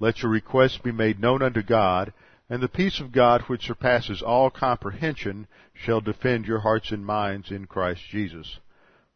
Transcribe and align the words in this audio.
Let 0.00 0.22
your 0.22 0.30
requests 0.30 0.78
be 0.78 0.92
made 0.92 1.20
known 1.20 1.42
unto 1.42 1.62
God, 1.62 2.12
and 2.48 2.62
the 2.62 2.68
peace 2.68 3.00
of 3.00 3.12
God 3.12 3.42
which 3.42 3.66
surpasses 3.66 4.22
all 4.22 4.48
comprehension 4.48 5.46
shall 5.74 6.00
defend 6.00 6.46
your 6.46 6.60
hearts 6.60 6.92
and 6.92 7.04
minds 7.04 7.50
in 7.50 7.66
Christ 7.66 8.02
Jesus. 8.08 8.58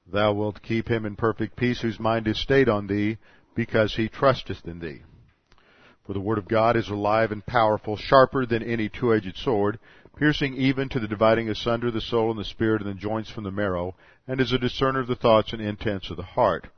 Thou 0.07 0.33
wilt 0.33 0.63
keep 0.63 0.89
him 0.89 1.07
in 1.07 1.17
perfect 1.17 1.57
peace 1.57 1.81
whose 1.81 2.01
mind 2.01 2.27
is 2.27 2.39
stayed 2.39 2.69
on 2.69 2.89
thee, 2.89 3.19
because 3.55 3.95
he 3.95 4.09
trusteth 4.09 4.67
in 4.67 4.81
thee. 4.81 5.03
For 6.05 6.15
the 6.15 6.21
word 6.21 6.39
of 6.39 6.49
God 6.49 6.77
is 6.77 6.89
alive 6.89 7.31
and 7.31 7.47
powerful, 7.47 7.97
sharper 7.97 8.45
than 8.45 8.63
any 8.63 8.89
two-edged 8.89 9.37
sword, 9.37 9.79
piercing 10.17 10.55
even 10.55 10.89
to 10.89 10.99
the 10.99 11.07
dividing 11.07 11.49
asunder 11.49 11.91
the 11.91 12.01
soul 12.01 12.31
and 12.31 12.41
the 12.41 12.45
spirit 12.45 12.83
and 12.83 12.91
the 12.91 13.01
joints 13.01 13.31
from 13.31 13.45
the 13.45 13.53
marrow, 13.53 13.95
and 14.27 14.41
is 14.41 14.53
a 14.53 14.59
discerner 14.59 15.01
of 15.01 15.07
the 15.07 15.15
thoughts 15.15 15.53
and 15.53 15.63
intents 15.63 16.11
of 16.11 16.17
the 16.17 16.23
heart. 16.23 16.69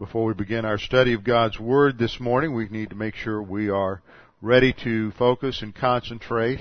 Before 0.00 0.24
we 0.24 0.32
begin 0.32 0.64
our 0.64 0.78
study 0.78 1.12
of 1.12 1.24
God's 1.24 1.60
Word 1.60 1.98
this 1.98 2.18
morning, 2.18 2.54
we 2.54 2.66
need 2.70 2.88
to 2.88 2.96
make 2.96 3.14
sure 3.14 3.42
we 3.42 3.68
are 3.68 4.00
ready 4.40 4.74
to 4.82 5.10
focus 5.18 5.60
and 5.60 5.74
concentrate. 5.74 6.60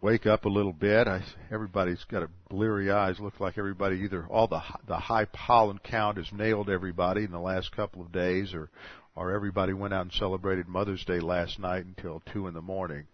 Wake 0.00 0.24
up 0.24 0.46
a 0.46 0.48
little 0.48 0.72
bit. 0.72 1.06
I, 1.06 1.22
everybody's 1.52 2.02
got 2.04 2.22
a 2.22 2.30
bleary 2.48 2.90
eyes. 2.90 3.20
Looks 3.20 3.40
like 3.40 3.58
everybody 3.58 3.96
either 3.96 4.26
all 4.30 4.48
the 4.48 4.62
the 4.88 4.96
high 4.96 5.26
pollen 5.26 5.78
count 5.84 6.16
has 6.16 6.32
nailed 6.32 6.70
everybody 6.70 7.24
in 7.24 7.30
the 7.30 7.38
last 7.38 7.76
couple 7.76 8.00
of 8.00 8.10
days, 8.10 8.54
or 8.54 8.70
or 9.14 9.32
everybody 9.32 9.74
went 9.74 9.92
out 9.92 10.06
and 10.06 10.12
celebrated 10.14 10.66
Mother's 10.66 11.04
Day 11.04 11.20
last 11.20 11.58
night 11.58 11.84
until 11.84 12.22
two 12.32 12.46
in 12.46 12.54
the 12.54 12.62
morning. 12.62 13.04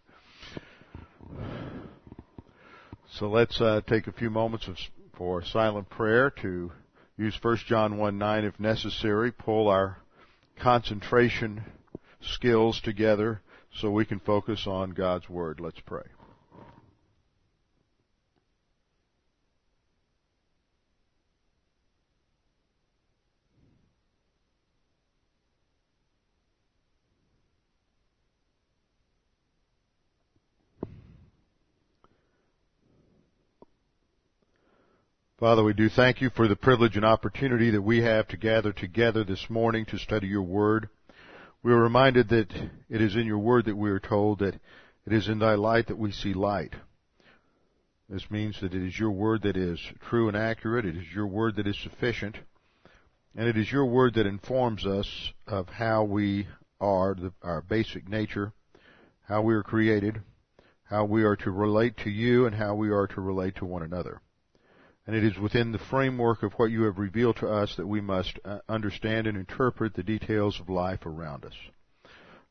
So 3.18 3.28
let's 3.28 3.60
uh, 3.60 3.80
take 3.88 4.06
a 4.06 4.12
few 4.12 4.30
moments 4.30 4.68
of, 4.68 4.76
for 5.18 5.44
silent 5.44 5.90
prayer 5.90 6.30
to 6.42 6.70
use 7.22 7.38
1 7.40 7.56
John 7.66 7.98
1 7.98 8.18
9 8.18 8.44
if 8.44 8.58
necessary, 8.58 9.30
pull 9.30 9.68
our 9.68 9.98
concentration 10.58 11.62
skills 12.20 12.80
together 12.80 13.40
so 13.74 13.90
we 13.90 14.04
can 14.04 14.20
focus 14.20 14.66
on 14.66 14.90
God's 14.90 15.28
Word. 15.28 15.60
Let's 15.60 15.80
pray. 15.80 16.04
Father, 35.42 35.64
we 35.64 35.72
do 35.72 35.88
thank 35.88 36.20
you 36.20 36.30
for 36.30 36.46
the 36.46 36.54
privilege 36.54 36.94
and 36.94 37.04
opportunity 37.04 37.70
that 37.70 37.82
we 37.82 38.00
have 38.02 38.28
to 38.28 38.36
gather 38.36 38.72
together 38.72 39.24
this 39.24 39.50
morning 39.50 39.84
to 39.86 39.98
study 39.98 40.28
your 40.28 40.42
word. 40.42 40.88
We 41.64 41.72
are 41.72 41.82
reminded 41.82 42.28
that 42.28 42.52
it 42.88 43.02
is 43.02 43.16
in 43.16 43.26
your 43.26 43.40
word 43.40 43.64
that 43.64 43.76
we 43.76 43.90
are 43.90 43.98
told 43.98 44.38
that 44.38 44.54
it 45.04 45.12
is 45.12 45.26
in 45.26 45.40
thy 45.40 45.54
light 45.56 45.88
that 45.88 45.98
we 45.98 46.12
see 46.12 46.32
light. 46.32 46.74
This 48.08 48.30
means 48.30 48.60
that 48.60 48.72
it 48.72 48.86
is 48.86 48.96
your 48.96 49.10
word 49.10 49.42
that 49.42 49.56
is 49.56 49.80
true 50.08 50.28
and 50.28 50.36
accurate. 50.36 50.86
It 50.86 50.96
is 50.96 51.12
your 51.12 51.26
word 51.26 51.56
that 51.56 51.66
is 51.66 51.76
sufficient. 51.76 52.36
And 53.34 53.48
it 53.48 53.58
is 53.58 53.72
your 53.72 53.86
word 53.86 54.14
that 54.14 54.26
informs 54.26 54.86
us 54.86 55.32
of 55.48 55.68
how 55.70 56.04
we 56.04 56.46
are, 56.80 57.16
the, 57.16 57.32
our 57.42 57.62
basic 57.62 58.08
nature, 58.08 58.52
how 59.26 59.42
we 59.42 59.54
are 59.54 59.64
created, 59.64 60.22
how 60.84 61.04
we 61.04 61.24
are 61.24 61.34
to 61.34 61.50
relate 61.50 61.96
to 62.04 62.10
you, 62.10 62.46
and 62.46 62.54
how 62.54 62.76
we 62.76 62.90
are 62.90 63.08
to 63.08 63.20
relate 63.20 63.56
to 63.56 63.64
one 63.64 63.82
another 63.82 64.22
and 65.06 65.16
it 65.16 65.24
is 65.24 65.38
within 65.38 65.72
the 65.72 65.78
framework 65.78 66.42
of 66.42 66.52
what 66.54 66.70
you 66.70 66.82
have 66.84 66.98
revealed 66.98 67.36
to 67.36 67.48
us 67.48 67.74
that 67.76 67.86
we 67.86 68.00
must 68.00 68.38
uh, 68.44 68.58
understand 68.68 69.26
and 69.26 69.36
interpret 69.36 69.94
the 69.94 70.02
details 70.02 70.60
of 70.60 70.68
life 70.68 71.04
around 71.06 71.44
us. 71.44 71.54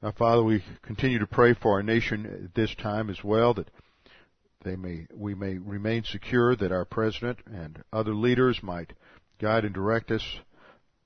Now, 0.02 0.12
Father, 0.12 0.44
we 0.44 0.64
continue 0.82 1.20
to 1.20 1.28
pray 1.28 1.54
for 1.54 1.74
our 1.74 1.84
nation 1.84 2.26
at 2.26 2.56
this 2.56 2.74
time 2.76 3.10
as 3.10 3.24
well 3.24 3.54
that 3.54 3.70
they 4.64 4.76
may, 4.76 5.08
we 5.14 5.34
may 5.34 5.58
remain 5.58 6.04
secure, 6.04 6.56
that 6.56 6.72
our 6.72 6.86
president 6.86 7.40
and 7.46 7.84
other 7.94 8.14
leaders 8.14 8.62
might 8.62 8.94
guide 9.40 9.66
and 9.66 9.74
direct 9.74 10.12
us 10.12 10.24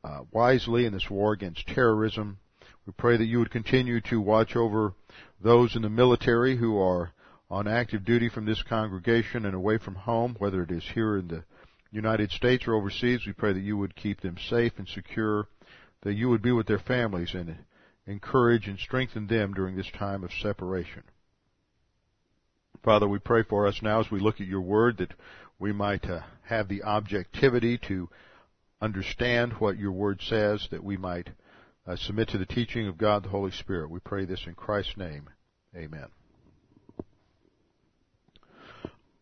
uh, 0.04 0.22
wisely 0.32 0.86
in 0.86 0.94
this 0.94 1.10
war 1.10 1.34
against 1.34 1.68
terrorism. 1.68 2.38
We 2.86 2.94
pray 2.94 3.18
that 3.18 3.26
you 3.26 3.40
would 3.40 3.52
continue 3.52 4.02
to 4.02 4.22
watch 4.22 4.56
over 4.56 4.94
those 5.42 5.76
in 5.76 5.82
the 5.82 5.90
military 5.90 6.58
who 6.58 6.80
are 6.80 7.12
on 7.50 7.68
active 7.68 8.04
duty 8.06 8.30
from 8.30 8.46
this 8.46 8.62
congregation 8.64 9.46
and 9.46 9.54
away 9.54 9.78
from 9.78 9.96
home, 9.96 10.36
whether 10.40 10.64
it 10.64 10.72
is 10.72 10.84
here 10.94 11.18
in 11.18 11.28
the 11.28 11.44
United 11.92 12.32
States 12.32 12.68
or 12.68 12.74
overseas. 12.74 13.22
We 13.26 13.34
pray 13.34 13.54
that 13.54 13.60
you 13.60 13.78
would 13.78 13.96
keep 13.96 14.22
them 14.22 14.38
safe 14.50 14.74
and 14.78 14.88
secure, 14.88 15.48
that 16.02 16.14
you 16.14 16.30
would 16.30 16.42
be 16.42 16.52
with 16.52 16.68
their 16.68 16.80
families 16.80 17.34
and 17.34 17.56
encourage 18.08 18.68
and 18.68 18.80
strengthen 18.80 19.28
them 19.28 19.54
during 19.54 19.76
this 19.76 19.90
time 19.92 20.24
of 20.24 20.32
separation. 20.42 21.04
Father, 22.84 23.08
we 23.08 23.20
pray 23.20 23.44
for 23.44 23.68
us 23.68 23.80
now 23.82 24.00
as 24.00 24.12
we 24.12 24.20
look 24.20 24.42
at 24.42 24.48
your 24.48 24.62
word 24.62 24.98
that 24.98 25.14
we 25.58 25.72
might 25.72 26.06
uh, 26.06 26.20
have 26.44 26.68
the 26.68 26.84
objectivity 26.84 27.80
to 27.88 28.10
understand 28.82 29.54
what 29.54 29.78
your 29.78 29.92
word 29.92 30.22
says, 30.22 30.68
that 30.70 30.84
we 30.84 30.98
might 30.98 31.30
uh, 31.88 31.96
submit 31.96 32.30
to 32.30 32.38
the 32.38 32.46
teaching 32.46 32.88
of 32.88 32.98
God 32.98 33.24
the 33.24 33.30
Holy 33.30 33.52
Spirit. 33.52 33.90
We 33.90 34.00
pray 34.00 34.26
this 34.26 34.44
in 34.46 34.54
Christ's 34.54 34.98
name. 34.98 35.30
Amen. 35.76 36.08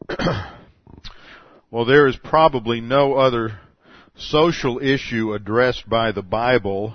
well, 1.72 1.86
there 1.86 2.08
is 2.08 2.18
probably 2.18 2.81
no 2.81 3.14
other 3.16 3.59
social 4.16 4.80
issue 4.80 5.34
addressed 5.34 5.88
by 5.88 6.12
the 6.12 6.22
Bible 6.22 6.94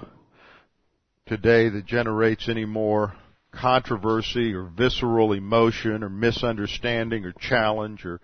today 1.27 1.69
that 1.69 1.87
generates 1.87 2.49
any 2.49 2.65
more 2.65 3.15
controversy 3.53 4.53
or 4.53 4.65
visceral 4.65 5.33
emotion 5.33 6.03
or 6.03 6.09
misunderstanding 6.09 7.25
or 7.25 7.33
challenge 7.33 8.05
or 8.05 8.21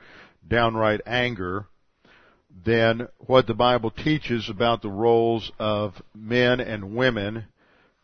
downright 0.46 1.00
anger 1.06 1.66
than 2.64 3.08
what 3.18 3.46
the 3.46 3.54
Bible 3.54 3.90
teaches 3.90 4.48
about 4.48 4.82
the 4.82 4.90
roles 4.90 5.50
of 5.58 6.00
men 6.14 6.60
and 6.60 6.94
women 6.94 7.44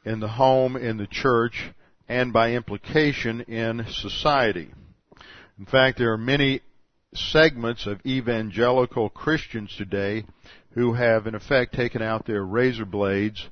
in 0.05 0.21
the 0.21 0.29
home, 0.29 0.77
in 0.77 0.97
the 0.97 1.07
church, 1.07 1.73
and 2.09 2.33
by 2.33 2.53
implication 2.53 3.43
in 3.43 3.85
society. 3.89 4.73
In 5.59 5.67
fact, 5.67 5.99
there 5.99 6.13
are 6.13 6.19
many 6.19 6.63
segments 7.15 7.87
of 7.87 8.05
evangelical 8.07 9.09
Christians 9.09 9.75
today 9.77 10.25
who 10.73 10.93
have 10.93 11.27
in 11.27 11.35
effect 11.35 11.75
taken 11.75 12.03
out 12.03 12.25
their 12.25 12.45
razor 12.45 12.85
blades 12.85 13.49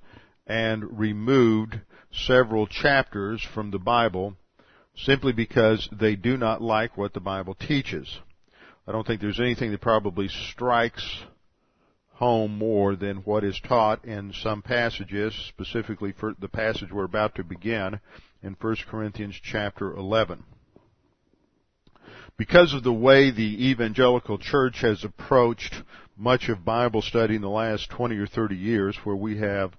and 0.46 0.98
removed 0.98 1.80
several 2.12 2.66
chapters 2.66 3.42
from 3.42 3.70
the 3.70 3.78
Bible 3.78 4.36
simply 4.96 5.32
because 5.32 5.88
they 5.92 6.14
do 6.14 6.36
not 6.36 6.62
like 6.62 6.96
what 6.96 7.12
the 7.12 7.20
Bible 7.20 7.54
teaches. 7.54 8.20
I 8.86 8.92
don't 8.92 9.06
think 9.06 9.20
there's 9.20 9.40
anything 9.40 9.72
that 9.72 9.80
probably 9.80 10.28
strikes 10.28 11.22
home 12.12 12.56
more 12.56 12.96
than 12.96 13.18
what 13.18 13.44
is 13.44 13.60
taught 13.60 14.04
in 14.04 14.32
some 14.32 14.62
passages, 14.62 15.34
specifically 15.48 16.12
for 16.12 16.34
the 16.40 16.48
passage 16.48 16.90
we're 16.90 17.04
about 17.04 17.34
to 17.36 17.44
begin 17.44 18.00
in 18.42 18.56
1 18.60 18.76
Corinthians 18.88 19.38
chapter 19.42 19.94
11 19.94 20.44
because 22.38 22.72
of 22.72 22.84
the 22.84 22.92
way 22.92 23.30
the 23.30 23.68
evangelical 23.68 24.38
church 24.38 24.80
has 24.80 25.02
approached 25.02 25.82
much 26.16 26.48
of 26.48 26.64
Bible 26.64 27.02
study 27.02 27.34
in 27.34 27.42
the 27.42 27.48
last 27.48 27.90
20 27.90 28.16
or 28.16 28.28
30 28.28 28.54
years, 28.54 28.96
where 29.02 29.16
we 29.16 29.38
have 29.38 29.72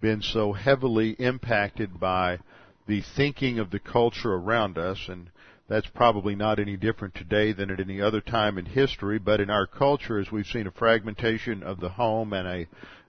been 0.00 0.22
so 0.22 0.52
heavily 0.52 1.10
impacted 1.18 1.98
by 1.98 2.38
the 2.86 3.02
thinking 3.16 3.58
of 3.58 3.70
the 3.70 3.80
culture 3.80 4.32
around 4.32 4.78
us, 4.78 5.08
and 5.08 5.28
that's 5.68 5.88
probably 5.88 6.36
not 6.36 6.60
any 6.60 6.76
different 6.76 7.14
today 7.14 7.52
than 7.52 7.70
at 7.70 7.80
any 7.80 8.00
other 8.00 8.20
time 8.20 8.58
in 8.58 8.66
history, 8.66 9.18
but 9.18 9.40
in 9.40 9.50
our 9.50 9.66
culture, 9.66 10.20
as 10.20 10.30
we've 10.30 10.46
seen 10.46 10.68
a 10.68 10.70
fragmentation 10.70 11.64
of 11.64 11.80
the 11.80 11.88
home 11.88 12.32
and 12.32 12.46
a, 12.46 12.66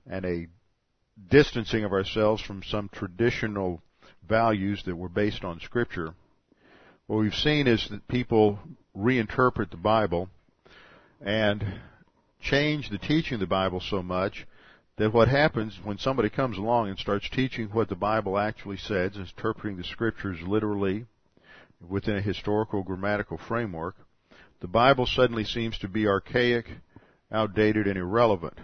and 0.09 0.25
a 0.25 0.47
distancing 1.29 1.83
of 1.83 1.91
ourselves 1.91 2.41
from 2.41 2.63
some 2.63 2.89
traditional 2.89 3.81
values 4.27 4.81
that 4.85 4.95
were 4.95 5.09
based 5.09 5.43
on 5.43 5.59
scripture, 5.59 6.13
what 7.05 7.17
we've 7.17 7.35
seen 7.35 7.67
is 7.67 7.87
that 7.89 8.07
people 8.07 8.57
reinterpret 8.97 9.71
the 9.71 9.77
Bible 9.77 10.29
and 11.21 11.63
change 12.41 12.89
the 12.89 12.97
teaching 12.97 13.35
of 13.35 13.39
the 13.39 13.47
Bible 13.47 13.79
so 13.79 14.01
much 14.01 14.45
that 14.97 15.13
what 15.13 15.27
happens 15.27 15.79
when 15.83 15.97
somebody 15.97 16.29
comes 16.29 16.57
along 16.57 16.89
and 16.89 16.97
starts 16.97 17.29
teaching 17.29 17.67
what 17.69 17.89
the 17.89 17.95
Bible 17.95 18.37
actually 18.37 18.77
says, 18.77 19.17
interpreting 19.17 19.77
the 19.77 19.83
scriptures 19.83 20.37
literally 20.41 21.05
within 21.87 22.15
a 22.15 22.21
historical 22.21 22.81
grammatical 22.83 23.37
framework, 23.37 23.95
the 24.61 24.67
Bible 24.67 25.05
suddenly 25.05 25.43
seems 25.43 25.77
to 25.79 25.87
be 25.87 26.07
archaic, 26.07 26.65
outdated, 27.31 27.87
and 27.87 27.97
irrelevant. 27.97 28.57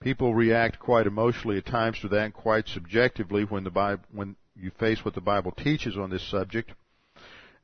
People 0.00 0.34
react 0.34 0.78
quite 0.78 1.06
emotionally 1.06 1.58
at 1.58 1.66
times 1.66 1.98
to 2.00 2.08
that, 2.08 2.24
and 2.24 2.34
quite 2.34 2.68
subjectively 2.68 3.44
when 3.44 3.64
the 3.64 3.70
Bible, 3.70 4.02
when 4.12 4.36
you 4.56 4.70
face 4.78 5.04
what 5.04 5.14
the 5.14 5.20
Bible 5.20 5.52
teaches 5.52 5.96
on 5.96 6.10
this 6.10 6.26
subject. 6.30 6.72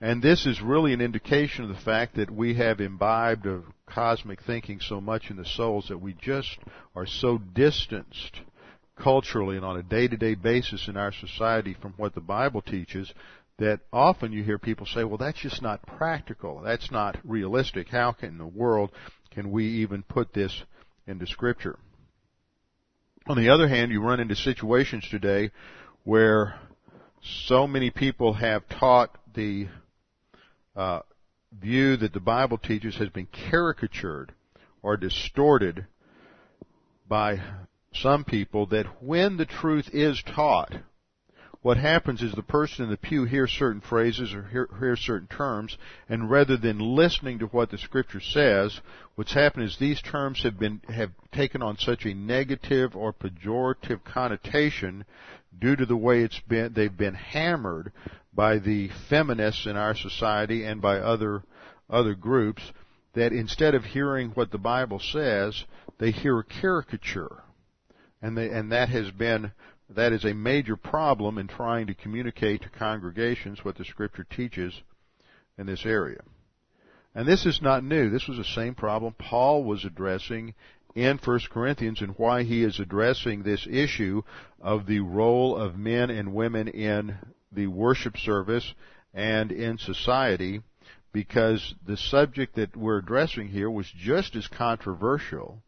And 0.00 0.23
this 0.23 0.47
is 0.47 0.62
really 0.62 0.94
an 0.94 1.02
indication 1.02 1.64
of 1.64 1.69
the 1.69 1.82
fact 1.82 2.17
that 2.17 2.31
we 2.31 2.55
have 2.55 2.81
imbibed 2.81 3.47
of 3.47 3.64
cosmic 3.87 4.43
thinking 4.43 4.81
so 4.81 5.00
much 5.00 5.31
in 5.31 5.37
the 5.37 5.44
souls 5.44 5.88
that 5.88 5.99
we 5.99 6.14
just 6.14 6.58
are 6.97 7.06
so 7.06 7.37
distanced 7.37 8.41
culturally 8.97 9.56
and 9.56 9.64
on 9.64 9.76
a 9.76 9.82
day-to-day 9.82 10.35
basis 10.37 10.88
in 10.88 10.97
our 10.97 11.12
society 11.12 11.75
from 11.81 11.93
what 11.97 12.14
the 12.14 12.20
Bible 12.20 12.62
teaches 12.62 13.12
that 13.58 13.81
often 13.93 14.32
you 14.32 14.43
hear 14.43 14.58
people 14.58 14.87
say, 14.87 15.05
well, 15.05 15.19
that's 15.19 15.41
just 15.41 15.61
not 15.61 15.85
practical. 15.87 16.62
That's 16.62 16.91
not 16.91 17.19
realistic. 17.23 17.88
How 17.88 18.12
can 18.12 18.31
in 18.31 18.38
the 18.38 18.46
world 18.46 18.91
can 19.31 19.50
we 19.50 19.67
even 19.82 20.03
put 20.03 20.32
this 20.32 20.62
into 21.06 21.26
scripture? 21.26 21.79
On 23.26 23.37
the 23.37 23.50
other 23.50 23.69
hand, 23.69 23.93
you 23.93 24.03
run 24.03 24.19
into 24.19 24.35
situations 24.35 25.06
today 25.11 25.50
where 26.05 26.58
so 27.23 27.67
many 27.67 27.91
people 27.91 28.32
have 28.32 28.67
taught 28.69 29.14
the 29.35 29.69
uh, 30.76 31.00
view 31.52 31.96
that 31.96 32.12
the 32.12 32.20
Bible 32.20 32.58
teaches 32.58 32.96
has 32.96 33.08
been 33.08 33.26
caricatured 33.50 34.32
or 34.82 34.96
distorted 34.96 35.87
by 37.08 37.40
some 37.93 38.25
people 38.25 38.67
that 38.67 39.02
when 39.02 39.37
the 39.37 39.46
truth 39.46 39.90
is 39.93 40.22
taught, 40.22 40.72
what 41.62 41.76
happens 41.76 42.22
is 42.22 42.32
the 42.32 42.43
person 42.43 42.84
in 42.84 42.90
the 42.90 42.96
pew 42.96 43.25
hears 43.25 43.50
certain 43.50 43.82
phrases 43.82 44.32
or 44.32 44.44
hear, 44.44 44.69
hears 44.78 45.00
certain 45.00 45.28
terms, 45.28 45.76
and 46.08 46.31
rather 46.31 46.56
than 46.56 46.78
listening 46.78 47.38
to 47.38 47.46
what 47.46 47.70
the 47.70 47.76
scripture 47.76 48.20
says, 48.20 48.81
what's 49.14 49.34
happened 49.34 49.64
is 49.64 49.76
these 49.76 50.00
terms 50.00 50.43
have 50.43 50.58
been 50.58 50.81
have 50.88 51.11
taken 51.32 51.62
on 51.62 51.76
such 51.76 52.06
a 52.06 52.14
negative 52.14 52.96
or 52.96 53.12
pejorative 53.12 54.02
connotation 54.05 55.05
due 55.58 55.76
to 55.76 55.84
the 55.84 55.96
way 55.96 56.22
it's 56.22 56.40
been 56.49 56.72
they've 56.72 56.96
been 56.96 57.14
hammered 57.14 57.93
by 58.32 58.59
the 58.59 58.88
feminists 59.09 59.67
in 59.67 59.77
our 59.77 59.94
society 59.94 60.65
and 60.65 60.81
by 60.81 60.99
other 60.99 61.43
other 61.88 62.15
groups 62.15 62.62
that 63.15 63.32
instead 63.32 63.75
of 63.75 63.85
hearing 63.85 64.31
what 64.31 64.53
the 64.53 64.59
Bible 64.59 65.00
says, 65.00 65.65
they 65.99 66.12
hear 66.12 66.38
a 66.38 66.44
caricature. 66.44 67.43
And 68.23 68.37
they, 68.38 68.49
and 68.50 68.71
that 68.71 68.88
has 68.91 69.11
been 69.11 69.53
that 69.88 70.12
is 70.12 70.25
a 70.25 70.35
major 70.35 70.77
problem 70.77 71.37
in 71.38 71.49
trying 71.49 71.88
to 71.88 71.94
communicate 71.94 72.62
to 72.62 72.69
congregations 72.69 73.65
what 73.65 73.77
the 73.77 73.85
scripture 73.85 74.25
teaches 74.25 74.73
in 75.59 75.67
this 75.67 75.85
area. 75.85 76.21
And 77.15 77.27
this 77.27 77.44
is 77.44 77.61
not 77.61 77.82
new. 77.82 78.09
This 78.09 78.29
was 78.29 78.38
the 78.38 78.44
same 78.44 78.75
problem 78.75 79.15
Paul 79.19 79.65
was 79.65 79.85
addressing 79.85 80.55
in 80.94 81.19
1 81.19 81.41
Corinthians 81.50 82.00
and 82.00 82.15
why 82.17 82.44
he 82.44 82.62
is 82.62 82.79
addressing 82.79 83.43
this 83.43 83.67
issue 83.69 84.23
of 84.61 84.87
the 84.87 85.00
role 85.00 85.56
of 85.56 85.77
men 85.77 86.11
and 86.11 86.32
women 86.32 86.69
in 86.69 87.17
the 87.52 87.67
worship 87.67 88.17
service 88.17 88.75
and 89.12 89.50
in 89.50 89.79
society 89.79 90.62
because 91.12 91.75
the 91.87 91.97
subject 91.97 92.55
that 92.56 92.76
we're 92.76 92.99
addressing 92.99 93.49
here 93.49 93.70
was 93.70 93.91
just 93.97 94.37
as 94.37 94.47
controversial 94.47 95.62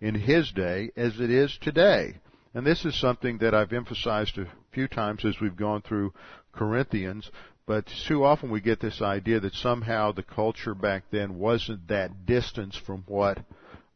in 0.00 0.14
his 0.14 0.50
day 0.52 0.90
as 0.96 1.20
it 1.20 1.30
is 1.30 1.56
today. 1.60 2.16
And 2.54 2.66
this 2.66 2.84
is 2.84 2.98
something 2.98 3.38
that 3.38 3.54
I've 3.54 3.72
emphasized 3.72 4.38
a 4.38 4.46
few 4.72 4.88
times 4.88 5.24
as 5.24 5.40
we've 5.40 5.56
gone 5.56 5.82
through 5.82 6.12
Corinthians, 6.52 7.30
but 7.66 7.86
too 8.08 8.24
often 8.24 8.50
we 8.50 8.60
get 8.60 8.80
this 8.80 9.00
idea 9.00 9.40
that 9.40 9.54
somehow 9.54 10.12
the 10.12 10.22
culture 10.22 10.74
back 10.74 11.04
then 11.10 11.38
wasn't 11.38 11.88
that 11.88 12.26
distance 12.26 12.76
from 12.76 13.04
what 13.06 13.38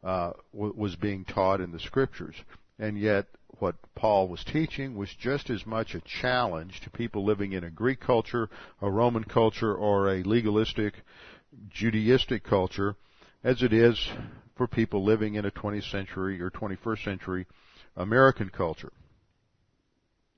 uh, 0.04 0.32
was 0.52 0.94
being 0.96 1.24
taught 1.24 1.60
in 1.60 1.72
the 1.72 1.80
scriptures. 1.80 2.36
And 2.78 2.98
yet, 2.98 3.26
what 3.58 3.76
Paul 3.94 4.28
was 4.28 4.44
teaching 4.44 4.96
was 4.96 5.14
just 5.14 5.50
as 5.50 5.66
much 5.66 5.94
a 5.94 6.00
challenge 6.00 6.80
to 6.82 6.90
people 6.90 7.24
living 7.24 7.52
in 7.52 7.64
a 7.64 7.70
Greek 7.70 8.00
culture, 8.00 8.48
a 8.82 8.90
Roman 8.90 9.24
culture, 9.24 9.74
or 9.74 10.08
a 10.10 10.22
legalistic 10.22 10.94
Judaistic 11.70 12.42
culture 12.42 12.96
as 13.42 13.62
it 13.62 13.72
is 13.72 14.10
for 14.56 14.66
people 14.66 15.04
living 15.04 15.34
in 15.34 15.44
a 15.44 15.50
20th 15.50 15.90
century 15.90 16.40
or 16.40 16.50
21st 16.50 17.04
century 17.04 17.46
American 17.96 18.50
culture. 18.50 18.92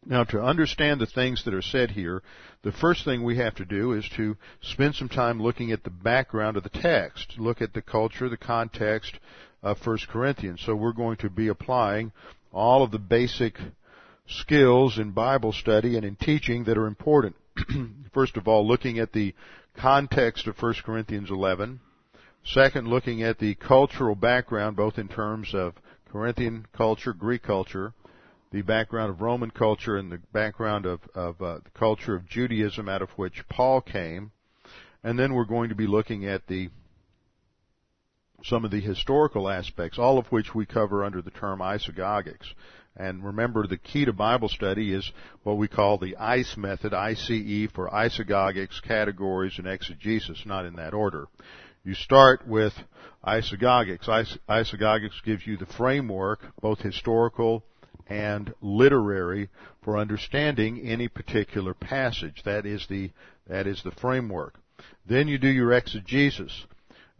Now, 0.07 0.25
to 0.25 0.41
understand 0.41 1.01
the 1.01 1.07
things 1.07 1.45
that 1.45 1.55
are 1.55 1.63
said 1.63 1.91
here, 1.91 2.23
the 2.63 2.73
first 2.73 3.05
thing 3.05 3.25
we 3.25 3.37
have 3.39 3.57
to 3.57 3.65
do 3.65 3.93
is 3.93 4.09
to 4.17 4.37
spend 4.63 4.95
some 4.95 5.09
time 5.09 5.41
looking 5.41 5.73
at 5.73 5.85
the 5.85 5.91
background 5.91 6.57
of 6.57 6.63
the 6.63 6.69
text, 6.69 7.35
look 7.37 7.61
at 7.61 7.75
the 7.75 7.83
culture, 7.83 8.29
the 8.29 8.37
context 8.37 9.19
of 9.63 9.85
1 9.85 9.99
Corinthians. 10.09 10.63
So 10.65 10.75
we're 10.75 10.93
going 10.93 11.17
to 11.19 11.31
be 11.31 11.49
applying 11.49 12.13
all 12.53 12.83
of 12.83 12.91
the 12.91 12.99
basic 12.99 13.59
skills 14.27 14.99
in 14.99 15.11
Bible 15.13 15.53
study 15.53 15.97
and 15.97 16.05
in 16.05 16.17
teaching 16.17 16.65
that 16.65 16.79
are 16.79 16.87
important. 16.87 17.37
First 18.13 18.37
of 18.37 18.47
all, 18.47 18.67
looking 18.67 18.99
at 18.99 19.13
the 19.13 19.35
context 19.77 20.47
of 20.47 20.61
1 20.61 20.75
Corinthians 20.85 21.31
11. 21.31 21.81
Second, 22.45 22.89
looking 22.89 23.23
at 23.23 23.39
the 23.39 23.55
cultural 23.55 24.15
background, 24.15 24.77
both 24.77 24.99
in 24.99 25.09
terms 25.09 25.55
of 25.55 25.75
Corinthian 26.11 26.67
culture, 26.73 27.13
Greek 27.13 27.43
culture, 27.43 27.93
the 28.51 28.63
background 28.63 29.11
of 29.11 29.21
Roman 29.21 29.51
culture, 29.51 29.97
and 29.97 30.11
the 30.11 30.21
background 30.33 30.87
of, 30.87 31.01
of 31.15 31.41
uh, 31.43 31.59
the 31.65 31.71
culture 31.75 32.15
of 32.15 32.29
Judaism 32.29 32.89
out 32.89 33.03
of 33.03 33.11
which 33.11 33.47
Paul 33.49 33.81
came. 33.81 34.33
And 35.05 35.19
then 35.19 35.35
we're 35.35 35.45
going 35.45 35.69
to 35.69 35.75
be 35.75 35.87
looking 35.87 36.27
at 36.27 36.47
the 36.47 36.71
some 38.45 38.65
of 38.65 38.71
the 38.71 38.81
historical 38.81 39.49
aspects, 39.49 39.99
all 39.99 40.19
of 40.19 40.27
which 40.27 40.55
we 40.55 40.67
cover 40.67 41.05
under 41.05 41.21
the 41.21 41.31
term 41.31 41.61
isagogics. 41.61 42.55
And 42.97 43.25
remember, 43.25 43.67
the 43.67 43.77
key 43.77 44.05
to 44.05 44.13
Bible 44.13 44.49
study 44.49 44.93
is 44.93 45.13
what 45.45 45.57
we 45.57 45.69
call 45.69 45.99
the 45.99 46.17
ICE 46.17 46.57
method, 46.57 46.93
ICE 46.93 47.69
for 47.73 47.89
isagogics, 47.91 48.83
categories, 48.83 49.55
and 49.59 49.69
exegesis, 49.69 50.45
not 50.45 50.67
in 50.67 50.75
that 50.77 50.95
order. 50.95 51.29
You 51.85 51.95
start 51.95 52.47
with 52.47 52.75
isagogics. 53.25 54.09
Isagogics 54.49 55.23
gives 55.25 55.47
you 55.47 55.57
the 55.57 55.67
framework, 55.67 56.41
both 56.61 56.81
historical 56.81 57.63
and 58.09 58.53
literary, 58.61 59.49
for 59.83 59.97
understanding 59.97 60.81
any 60.81 61.09
particular 61.09 61.75
passage. 61.75 62.43
That 62.45 62.67
is 62.67 62.87
the, 62.89 63.11
that 63.47 63.67
is 63.67 63.83
the 63.83 63.93
framework. 63.93 64.55
Then 65.07 65.29
you 65.29 65.39
do 65.39 65.49
your 65.49 65.73
exegesis. 65.73 66.67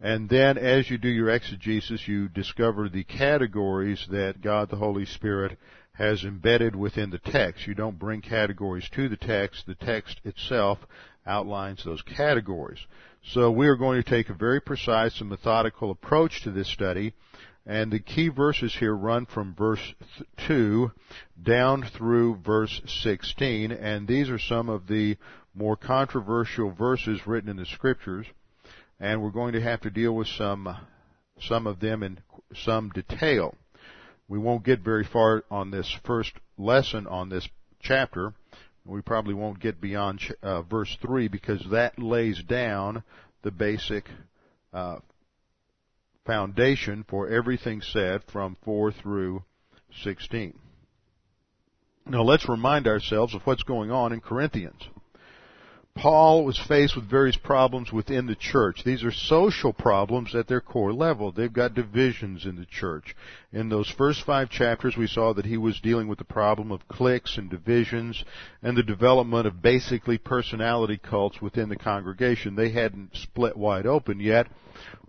And 0.01 0.29
then 0.29 0.57
as 0.57 0.89
you 0.89 0.97
do 0.97 1.09
your 1.09 1.29
exegesis, 1.29 2.07
you 2.07 2.29
discover 2.29 2.87
the 2.87 3.03
categories 3.03 4.05
that 4.09 4.41
God 4.41 4.69
the 4.69 4.77
Holy 4.77 5.05
Spirit 5.05 5.57
has 5.93 6.23
embedded 6.23 6.73
within 6.75 7.09
the 7.09 7.19
text. 7.19 7.67
You 7.67 7.73
don't 7.73 7.99
bring 7.99 8.21
categories 8.21 8.87
to 8.95 9.09
the 9.09 9.17
text. 9.17 9.65
The 9.65 9.75
text 9.75 10.21
itself 10.23 10.79
outlines 11.25 11.83
those 11.83 12.01
categories. 12.01 12.79
So 13.21 13.51
we 13.51 13.67
are 13.67 13.75
going 13.75 14.01
to 14.01 14.09
take 14.09 14.29
a 14.29 14.33
very 14.33 14.61
precise 14.61 15.19
and 15.19 15.29
methodical 15.29 15.91
approach 15.91 16.43
to 16.43 16.51
this 16.51 16.69
study. 16.69 17.13
And 17.65 17.91
the 17.91 17.99
key 17.99 18.29
verses 18.29 18.73
here 18.73 18.95
run 18.95 19.25
from 19.25 19.53
verse 19.53 19.93
2 20.47 20.91
down 21.43 21.83
through 21.83 22.37
verse 22.37 22.81
16. 23.03 23.73
And 23.73 24.07
these 24.07 24.29
are 24.29 24.39
some 24.39 24.69
of 24.69 24.87
the 24.87 25.17
more 25.53 25.75
controversial 25.75 26.71
verses 26.71 27.27
written 27.27 27.49
in 27.49 27.57
the 27.57 27.65
scriptures. 27.65 28.25
And 28.99 29.21
we're 29.21 29.29
going 29.31 29.53
to 29.53 29.61
have 29.61 29.81
to 29.81 29.89
deal 29.89 30.13
with 30.13 30.27
some, 30.27 30.75
some 31.41 31.67
of 31.67 31.79
them 31.79 32.03
in 32.03 32.19
some 32.63 32.89
detail. 32.89 33.55
We 34.27 34.37
won't 34.37 34.65
get 34.65 34.81
very 34.81 35.05
far 35.05 35.43
on 35.49 35.71
this 35.71 35.95
first 36.03 36.33
lesson 36.57 37.07
on 37.07 37.29
this 37.29 37.47
chapter 37.81 38.33
we 38.89 39.01
probably 39.01 39.33
won't 39.33 39.59
get 39.59 39.79
beyond 39.79 40.21
uh, 40.41 40.63
verse 40.63 40.97
3 41.01 41.27
because 41.27 41.63
that 41.71 41.99
lays 41.99 42.41
down 42.43 43.03
the 43.43 43.51
basic 43.51 44.09
uh, 44.73 44.97
foundation 46.25 47.05
for 47.07 47.29
everything 47.29 47.81
said 47.81 48.21
from 48.31 48.57
4 48.63 48.91
through 48.91 49.43
16. 50.03 50.57
Now 52.05 52.23
let's 52.23 52.49
remind 52.49 52.87
ourselves 52.87 53.35
of 53.35 53.41
what's 53.43 53.63
going 53.63 53.91
on 53.91 54.11
in 54.11 54.21
Corinthians. 54.21 54.81
Paul 55.95 56.45
was 56.45 56.57
faced 56.57 56.95
with 56.95 57.09
various 57.09 57.35
problems 57.35 57.91
within 57.91 58.25
the 58.25 58.35
church. 58.35 58.83
These 58.85 59.03
are 59.03 59.11
social 59.11 59.73
problems 59.73 60.33
at 60.33 60.47
their 60.47 60.61
core 60.61 60.93
level. 60.93 61.31
They've 61.31 61.51
got 61.51 61.73
divisions 61.73 62.45
in 62.45 62.55
the 62.55 62.65
church. 62.65 63.15
In 63.51 63.69
those 63.69 63.89
first 63.89 64.25
five 64.25 64.51
chapters, 64.51 64.95
we 64.95 65.07
saw 65.07 65.33
that 65.33 65.45
he 65.45 65.57
was 65.57 65.79
dealing 65.79 66.07
with 66.07 66.19
the 66.19 66.23
problem 66.23 66.71
of 66.71 66.87
cliques 66.87 67.35
and 67.35 67.49
divisions 67.49 68.23
and 68.61 68.77
the 68.77 68.83
development 68.83 69.47
of 69.47 69.61
basically 69.61 70.19
personality 70.19 70.97
cults 70.97 71.41
within 71.41 71.67
the 71.67 71.75
congregation. 71.75 72.55
They 72.55 72.69
hadn't 72.69 73.15
split 73.15 73.57
wide 73.57 73.87
open 73.87 74.19
yet, 74.19 74.47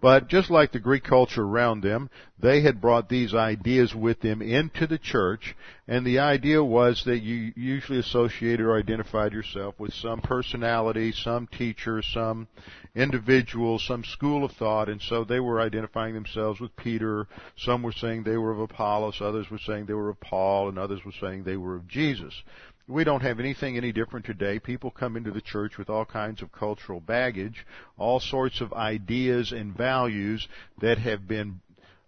but 0.01 0.29
just 0.29 0.51
like 0.51 0.73
the 0.73 0.79
Greek 0.79 1.05
culture 1.05 1.43
around 1.43 1.83
them, 1.83 2.09
they 2.39 2.63
had 2.63 2.81
brought 2.81 3.11
these 3.11 3.35
ideas 3.35 3.95
with 3.95 4.21
them 4.21 4.41
into 4.41 4.87
the 4.87 4.99
church, 4.99 5.55
and 5.87 6.07
the 6.07 6.21
idea 6.21 6.65
was 6.65 7.05
that 7.05 7.19
you 7.19 7.53
usually 7.55 7.99
associated 7.99 8.61
or 8.61 8.79
identified 8.79 9.35
yourself 9.35 9.79
with 9.79 9.93
some 9.93 10.23
personality, 10.23 11.13
some 11.13 11.47
teacher, 11.47 12.01
some 12.01 12.49
individual, 12.95 13.79
some 13.79 14.05
school 14.05 14.45
of 14.45 14.53
thought, 14.53 14.89
and 14.89 15.01
so 15.01 15.25
they 15.25 15.41
were 15.41 15.61
identifying 15.61 16.15
themselves 16.15 16.61
with 16.61 16.75
Peter. 16.77 17.27
Some 17.57 17.83
were 17.83 17.93
saying 17.93 18.23
they 18.23 18.37
were 18.37 18.51
of 18.51 18.61
Apollos, 18.61 19.21
others 19.21 19.51
were 19.51 19.59
saying 19.59 19.87
they 19.87 19.95
were 19.95 20.11
of 20.11 20.21
Paul, 20.21 20.69
and 20.69 20.79
others 20.79 21.05
were 21.05 21.13
saying 21.21 21.45
they 21.45 21.57
were 21.57 21.77
of 21.77 21.89
Jesus. 21.89 22.43
We 22.89 23.05
don't 23.05 23.23
have 23.23 23.39
anything 23.39 23.77
any 23.77 23.93
different 23.93 24.27
today. 24.27 24.59
People 24.59 24.91
come 24.91 25.17
into 25.17 25.31
the 25.31 25.41
church 25.41 25.79
with 25.79 25.89
all 25.89 26.05
kinds 26.05 26.43
of 26.43 26.51
cultural 26.51 27.01
baggage, 27.01 27.65
all 27.97 28.19
sorts 28.19 28.61
of 28.61 28.73
ideas 28.73 29.53
and 29.53 29.77
values 29.77 30.49
that 30.81 30.99
have 30.99 31.29
been 31.29 31.61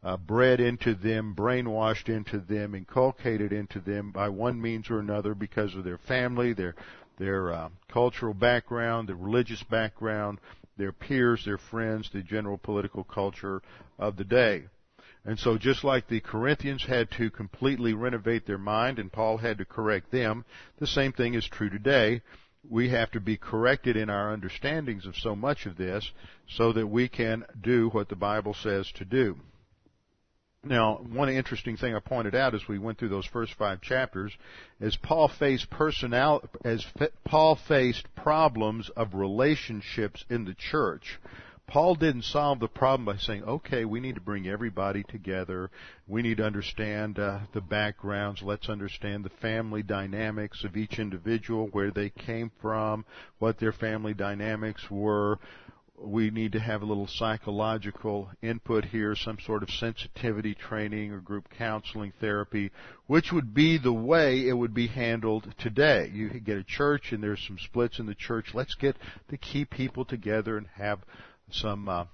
uh, 0.02 0.16
bred 0.16 0.58
into 0.58 0.94
them, 0.94 1.34
brainwashed 1.36 2.08
into 2.08 2.40
them, 2.40 2.74
inculcated 2.74 3.52
into 3.52 3.78
them 3.78 4.10
by 4.10 4.28
one 4.28 4.60
means 4.60 4.90
or 4.90 4.98
another 4.98 5.36
because 5.36 5.76
of 5.76 5.84
their 5.84 5.98
family, 5.98 6.52
their 6.52 6.74
their 7.18 7.52
uh, 7.52 7.68
cultural 7.88 8.34
background, 8.34 9.08
their 9.08 9.14
religious 9.14 9.62
background, 9.64 10.40
their 10.76 10.92
peers, 10.92 11.44
their 11.44 11.58
friends, 11.58 12.10
the 12.12 12.22
general 12.22 12.58
political 12.58 13.04
culture 13.04 13.62
of 13.98 14.16
the 14.16 14.24
day. 14.24 14.64
And 15.24 15.38
so 15.38 15.56
just 15.56 15.84
like 15.84 16.08
the 16.08 16.20
Corinthians 16.20 16.84
had 16.84 17.10
to 17.12 17.30
completely 17.30 17.94
renovate 17.94 18.46
their 18.46 18.58
mind 18.58 18.98
and 18.98 19.12
Paul 19.12 19.38
had 19.38 19.58
to 19.58 19.64
correct 19.64 20.10
them, 20.10 20.44
the 20.78 20.86
same 20.86 21.12
thing 21.12 21.34
is 21.34 21.46
true 21.46 21.70
today. 21.70 22.22
We 22.68 22.88
have 22.90 23.10
to 23.12 23.20
be 23.20 23.36
corrected 23.36 23.96
in 23.96 24.10
our 24.10 24.32
understandings 24.32 25.06
of 25.06 25.16
so 25.16 25.36
much 25.36 25.66
of 25.66 25.76
this 25.76 26.10
so 26.48 26.72
that 26.72 26.86
we 26.86 27.08
can 27.08 27.44
do 27.60 27.88
what 27.90 28.08
the 28.08 28.16
Bible 28.16 28.54
says 28.54 28.90
to 28.92 29.04
do. 29.04 29.38
Now, 30.64 30.94
one 30.96 31.28
interesting 31.28 31.76
thing 31.76 31.94
I 31.94 31.98
pointed 31.98 32.36
out 32.36 32.54
as 32.54 32.68
we 32.68 32.78
went 32.78 32.98
through 32.98 33.08
those 33.08 33.26
first 33.26 33.54
five 33.54 33.80
chapters 33.80 34.32
is 34.80 34.96
Paul 34.96 35.26
faced 35.26 35.68
personal, 35.70 36.48
as 36.64 36.86
Paul 37.24 37.56
faced 37.56 38.14
problems 38.14 38.88
of 38.90 39.14
relationships 39.14 40.24
in 40.30 40.44
the 40.44 40.54
church 40.54 41.18
Paul 41.72 41.94
didn't 41.94 42.24
solve 42.24 42.60
the 42.60 42.68
problem 42.68 43.06
by 43.06 43.16
saying, 43.16 43.44
okay, 43.44 43.86
we 43.86 43.98
need 43.98 44.16
to 44.16 44.20
bring 44.20 44.46
everybody 44.46 45.04
together. 45.04 45.70
We 46.06 46.20
need 46.20 46.36
to 46.36 46.44
understand 46.44 47.18
uh, 47.18 47.40
the 47.54 47.62
backgrounds. 47.62 48.42
Let's 48.42 48.68
understand 48.68 49.24
the 49.24 49.30
family 49.40 49.82
dynamics 49.82 50.64
of 50.64 50.76
each 50.76 50.98
individual, 50.98 51.68
where 51.68 51.90
they 51.90 52.10
came 52.10 52.50
from, 52.60 53.06
what 53.38 53.58
their 53.58 53.72
family 53.72 54.12
dynamics 54.12 54.90
were. 54.90 55.38
We 55.98 56.30
need 56.30 56.52
to 56.52 56.60
have 56.60 56.82
a 56.82 56.86
little 56.86 57.06
psychological 57.06 58.30
input 58.42 58.86
here, 58.86 59.14
some 59.14 59.38
sort 59.38 59.62
of 59.62 59.70
sensitivity 59.70 60.54
training 60.54 61.12
or 61.12 61.20
group 61.20 61.48
counseling 61.56 62.12
therapy, 62.20 62.72
which 63.06 63.30
would 63.32 63.54
be 63.54 63.78
the 63.78 63.92
way 63.92 64.48
it 64.48 64.54
would 64.54 64.74
be 64.74 64.88
handled 64.88 65.54
today. 65.58 66.10
You 66.12 66.28
get 66.40 66.56
a 66.56 66.64
church 66.64 67.12
and 67.12 67.22
there's 67.22 67.44
some 67.46 67.58
splits 67.58 67.98
in 67.98 68.06
the 68.06 68.14
church. 68.14 68.54
Let's 68.54 68.74
get 68.74 68.96
the 69.28 69.36
key 69.36 69.64
people 69.64 70.04
together 70.04 70.56
and 70.56 70.66
have 70.74 71.00
some 71.50 71.88
uh, 71.88 72.04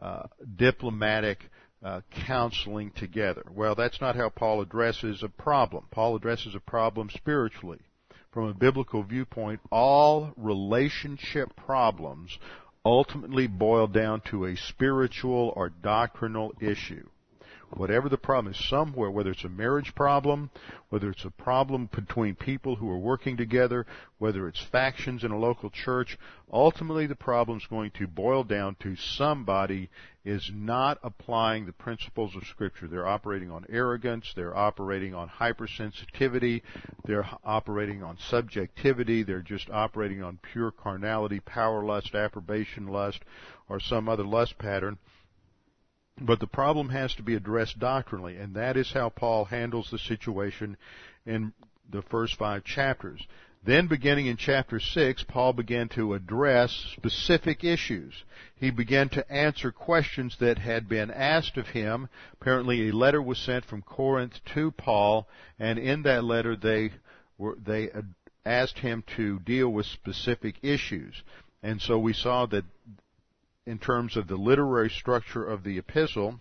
uh, 0.00 0.26
diplomatic 0.56 1.50
uh, 1.84 2.00
counseling 2.26 2.92
together. 2.92 3.44
Well, 3.50 3.74
that's 3.74 4.00
not 4.00 4.16
how 4.16 4.30
Paul 4.30 4.62
addresses 4.62 5.22
a 5.22 5.28
problem. 5.28 5.86
Paul 5.90 6.16
addresses 6.16 6.54
a 6.54 6.60
problem 6.60 7.10
spiritually. 7.10 7.80
From 8.32 8.48
a 8.48 8.54
biblical 8.54 9.04
viewpoint, 9.04 9.60
all 9.70 10.32
relationship 10.36 11.54
problems 11.54 12.36
ultimately 12.84 13.46
boil 13.46 13.86
down 13.86 14.20
to 14.30 14.46
a 14.46 14.56
spiritual 14.56 15.52
or 15.56 15.68
doctrinal 15.68 16.52
issue. 16.60 17.06
Whatever 17.70 18.08
the 18.08 18.18
problem 18.18 18.52
is, 18.52 18.68
somewhere, 18.68 19.10
whether 19.10 19.30
it's 19.30 19.44
a 19.44 19.48
marriage 19.48 19.94
problem, 19.94 20.50
whether 20.90 21.10
it's 21.10 21.24
a 21.24 21.30
problem 21.30 21.88
between 21.92 22.34
people 22.34 22.76
who 22.76 22.90
are 22.90 22.98
working 22.98 23.36
together, 23.36 23.86
whether 24.18 24.46
it's 24.46 24.60
factions 24.60 25.24
in 25.24 25.32
a 25.32 25.38
local 25.38 25.70
church, 25.70 26.16
ultimately 26.52 27.06
the 27.06 27.16
problem 27.16 27.58
is 27.58 27.66
going 27.66 27.90
to 27.92 28.06
boil 28.06 28.44
down 28.44 28.76
to 28.80 28.94
somebody 28.96 29.90
is 30.24 30.50
not 30.54 30.98
applying 31.02 31.66
the 31.66 31.72
principles 31.72 32.36
of 32.36 32.46
Scripture. 32.46 32.86
They're 32.86 33.06
operating 33.06 33.50
on 33.50 33.66
arrogance, 33.68 34.32
they're 34.34 34.56
operating 34.56 35.14
on 35.14 35.28
hypersensitivity, 35.28 36.62
they're 37.04 37.28
operating 37.44 38.02
on 38.02 38.18
subjectivity, 38.18 39.22
they're 39.22 39.40
just 39.40 39.68
operating 39.70 40.22
on 40.22 40.38
pure 40.52 40.70
carnality, 40.70 41.40
power 41.40 41.84
lust, 41.84 42.14
approbation 42.14 42.86
lust, 42.88 43.22
or 43.68 43.80
some 43.80 44.08
other 44.08 44.24
lust 44.24 44.58
pattern 44.58 44.96
but 46.20 46.40
the 46.40 46.46
problem 46.46 46.90
has 46.90 47.14
to 47.16 47.22
be 47.22 47.34
addressed 47.34 47.78
doctrinally, 47.78 48.36
and 48.36 48.54
that 48.54 48.76
is 48.76 48.92
how 48.92 49.08
Paul 49.08 49.44
handles 49.44 49.90
the 49.90 49.98
situation 49.98 50.76
in 51.26 51.52
the 51.90 52.02
first 52.02 52.36
five 52.36 52.64
chapters. 52.64 53.26
Then 53.64 53.86
beginning 53.86 54.26
in 54.26 54.36
chapter 54.36 54.78
6, 54.78 55.24
Paul 55.24 55.54
began 55.54 55.88
to 55.90 56.12
address 56.12 56.70
specific 56.92 57.64
issues. 57.64 58.12
He 58.56 58.70
began 58.70 59.08
to 59.10 59.32
answer 59.32 59.72
questions 59.72 60.36
that 60.38 60.58
had 60.58 60.86
been 60.86 61.10
asked 61.10 61.56
of 61.56 61.68
him. 61.68 62.08
Apparently 62.34 62.88
a 62.88 62.92
letter 62.92 63.22
was 63.22 63.38
sent 63.38 63.64
from 63.64 63.80
Corinth 63.82 64.34
to 64.54 64.70
Paul, 64.70 65.26
and 65.58 65.78
in 65.78 66.02
that 66.02 66.24
letter 66.24 66.54
they 66.56 66.92
were, 67.38 67.56
they 67.56 67.90
asked 68.44 68.78
him 68.78 69.02
to 69.16 69.40
deal 69.40 69.70
with 69.70 69.86
specific 69.86 70.56
issues. 70.62 71.22
And 71.62 71.80
so 71.80 71.98
we 71.98 72.12
saw 72.12 72.44
that 72.46 72.64
in 73.66 73.78
terms 73.78 74.16
of 74.16 74.26
the 74.26 74.36
literary 74.36 74.90
structure 74.90 75.44
of 75.44 75.64
the 75.64 75.78
epistle, 75.78 76.38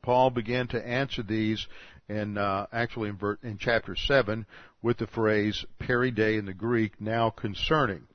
Paul 0.00 0.30
began 0.30 0.66
to 0.68 0.86
answer 0.86 1.22
these 1.22 1.66
in 2.08 2.36
uh, 2.36 2.66
actually 2.72 3.10
in, 3.10 3.16
ver- 3.16 3.38
in, 3.42 3.58
chapter 3.58 3.94
seven 3.94 4.46
with 4.82 4.98
the 4.98 5.06
phrase 5.06 5.64
"peri 5.78 6.10
"peride" 6.10 6.38
in 6.38 6.46
the 6.46 6.54
Greek, 6.54 7.00
now 7.00 7.30
concerning, 7.30 8.08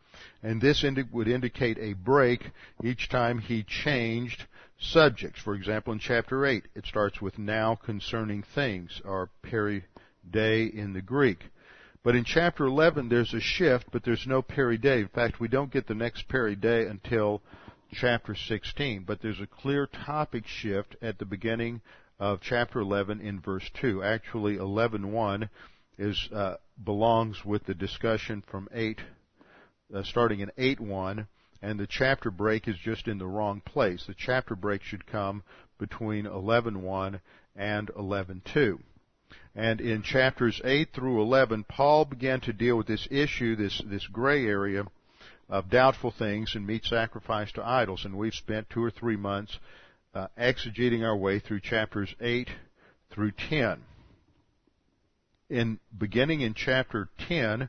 and 0.44 0.60
this 0.62 0.84
indi- 0.84 1.06
would 1.12 1.28
indicate 1.28 1.78
a 1.78 1.94
break 1.94 2.52
each 2.84 3.08
time 3.08 3.40
he 3.40 3.64
changed 3.64 4.46
subjects. 4.80 5.42
For 5.42 5.56
example, 5.56 5.94
in 5.94 6.00
chapter 6.00 6.46
eight, 6.46 6.66
it 6.76 6.86
starts 6.86 7.22
with 7.22 7.38
"now 7.38 7.76
concerning 7.76 8.44
things," 8.44 9.02
or 9.06 9.30
"peride" 9.42 9.84
in 10.34 10.94
the 10.94 11.02
Greek. 11.02 11.46
But 12.08 12.16
in 12.16 12.24
chapter 12.24 12.64
11, 12.64 13.10
there's 13.10 13.34
a 13.34 13.42
shift, 13.42 13.88
but 13.92 14.06
there's 14.06 14.26
no 14.26 14.42
peride. 14.42 14.86
In 14.86 15.10
fact, 15.10 15.42
we 15.42 15.50
don't 15.50 15.74
get 15.74 15.88
the 15.88 15.94
next 15.94 16.30
peride 16.30 16.64
until 16.64 17.42
chapter 17.92 18.34
16. 18.34 19.04
But 19.04 19.22
there's 19.22 19.42
a 19.42 19.46
clear 19.46 19.88
topic 19.88 20.48
shift 20.48 20.96
at 21.02 21.20
the 21.20 21.26
beginning 21.26 21.82
of 22.18 22.40
chapter 22.40 22.80
11 22.80 23.20
in 23.20 23.42
verse 23.42 23.70
2. 23.82 24.04
Actually, 24.04 24.56
11.1 24.56 25.50
is, 25.98 26.30
uh, 26.32 26.56
belongs 26.82 27.44
with 27.44 27.66
the 27.66 27.74
discussion 27.74 28.42
from 28.50 28.70
8, 28.72 29.02
uh, 29.94 30.02
starting 30.04 30.40
in 30.40 30.50
8.1, 30.58 31.28
and 31.62 31.78
the 31.78 31.88
chapter 31.88 32.32
break 32.32 32.70
is 32.70 32.78
just 32.78 33.10
in 33.10 33.18
the 33.18 33.28
wrong 33.28 33.60
place. 33.60 34.06
The 34.08 34.16
chapter 34.18 34.56
break 34.56 34.82
should 34.82 35.08
come 35.08 35.44
between 35.78 36.24
11.1 36.24 37.20
and 37.58 37.90
11.2. 37.90 38.80
And 39.58 39.82
in 39.82 40.04
chapters 40.04 40.62
8 40.64 40.94
through 40.94 41.20
11, 41.20 41.64
Paul 41.64 42.06
began 42.06 42.40
to 42.42 42.54
deal 42.54 42.78
with 42.78 42.86
this 42.86 43.08
issue, 43.10 43.56
this, 43.56 43.82
this 43.88 44.06
gray 44.06 44.46
area 44.46 44.86
of 45.50 45.72
doubtful 45.72 46.12
things 46.12 46.54
and 46.54 46.68
meat 46.68 46.86
sacrifice 46.86 47.52
to 47.54 47.68
idols. 47.68 48.06
And 48.06 48.16
we've 48.16 48.36
spent 48.36 48.70
two 48.70 48.84
or 48.84 48.92
three 48.92 49.16
months 49.16 49.58
uh, 50.14 50.28
exegeting 50.38 51.04
our 51.04 51.18
way 51.18 51.40
through 51.40 51.62
chapters 51.62 52.14
8 52.22 52.48
through 53.10 53.32
10. 53.50 53.82
In 55.50 55.80
beginning 55.98 56.42
in 56.42 56.54
chapter 56.54 57.10
10, 57.28 57.68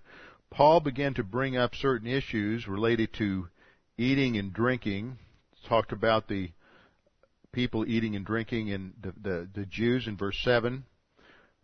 Paul 0.51 0.81
began 0.81 1.15
to 1.15 1.25
bring 1.25 1.57
up 1.57 1.75
certain 1.75 2.07
issues 2.07 2.69
related 2.69 3.15
to 3.15 3.49
eating 3.97 4.37
and 4.37 4.53
drinking. 4.53 5.17
Talked 5.67 5.93
about 5.93 6.29
the 6.29 6.51
people 7.51 7.87
eating 7.89 8.15
and 8.15 8.27
drinking 8.27 8.73
and 8.73 8.93
the, 9.01 9.15
the, 9.19 9.49
the 9.55 9.65
Jews 9.65 10.07
in 10.07 10.19
verse 10.19 10.39
7 10.45 10.85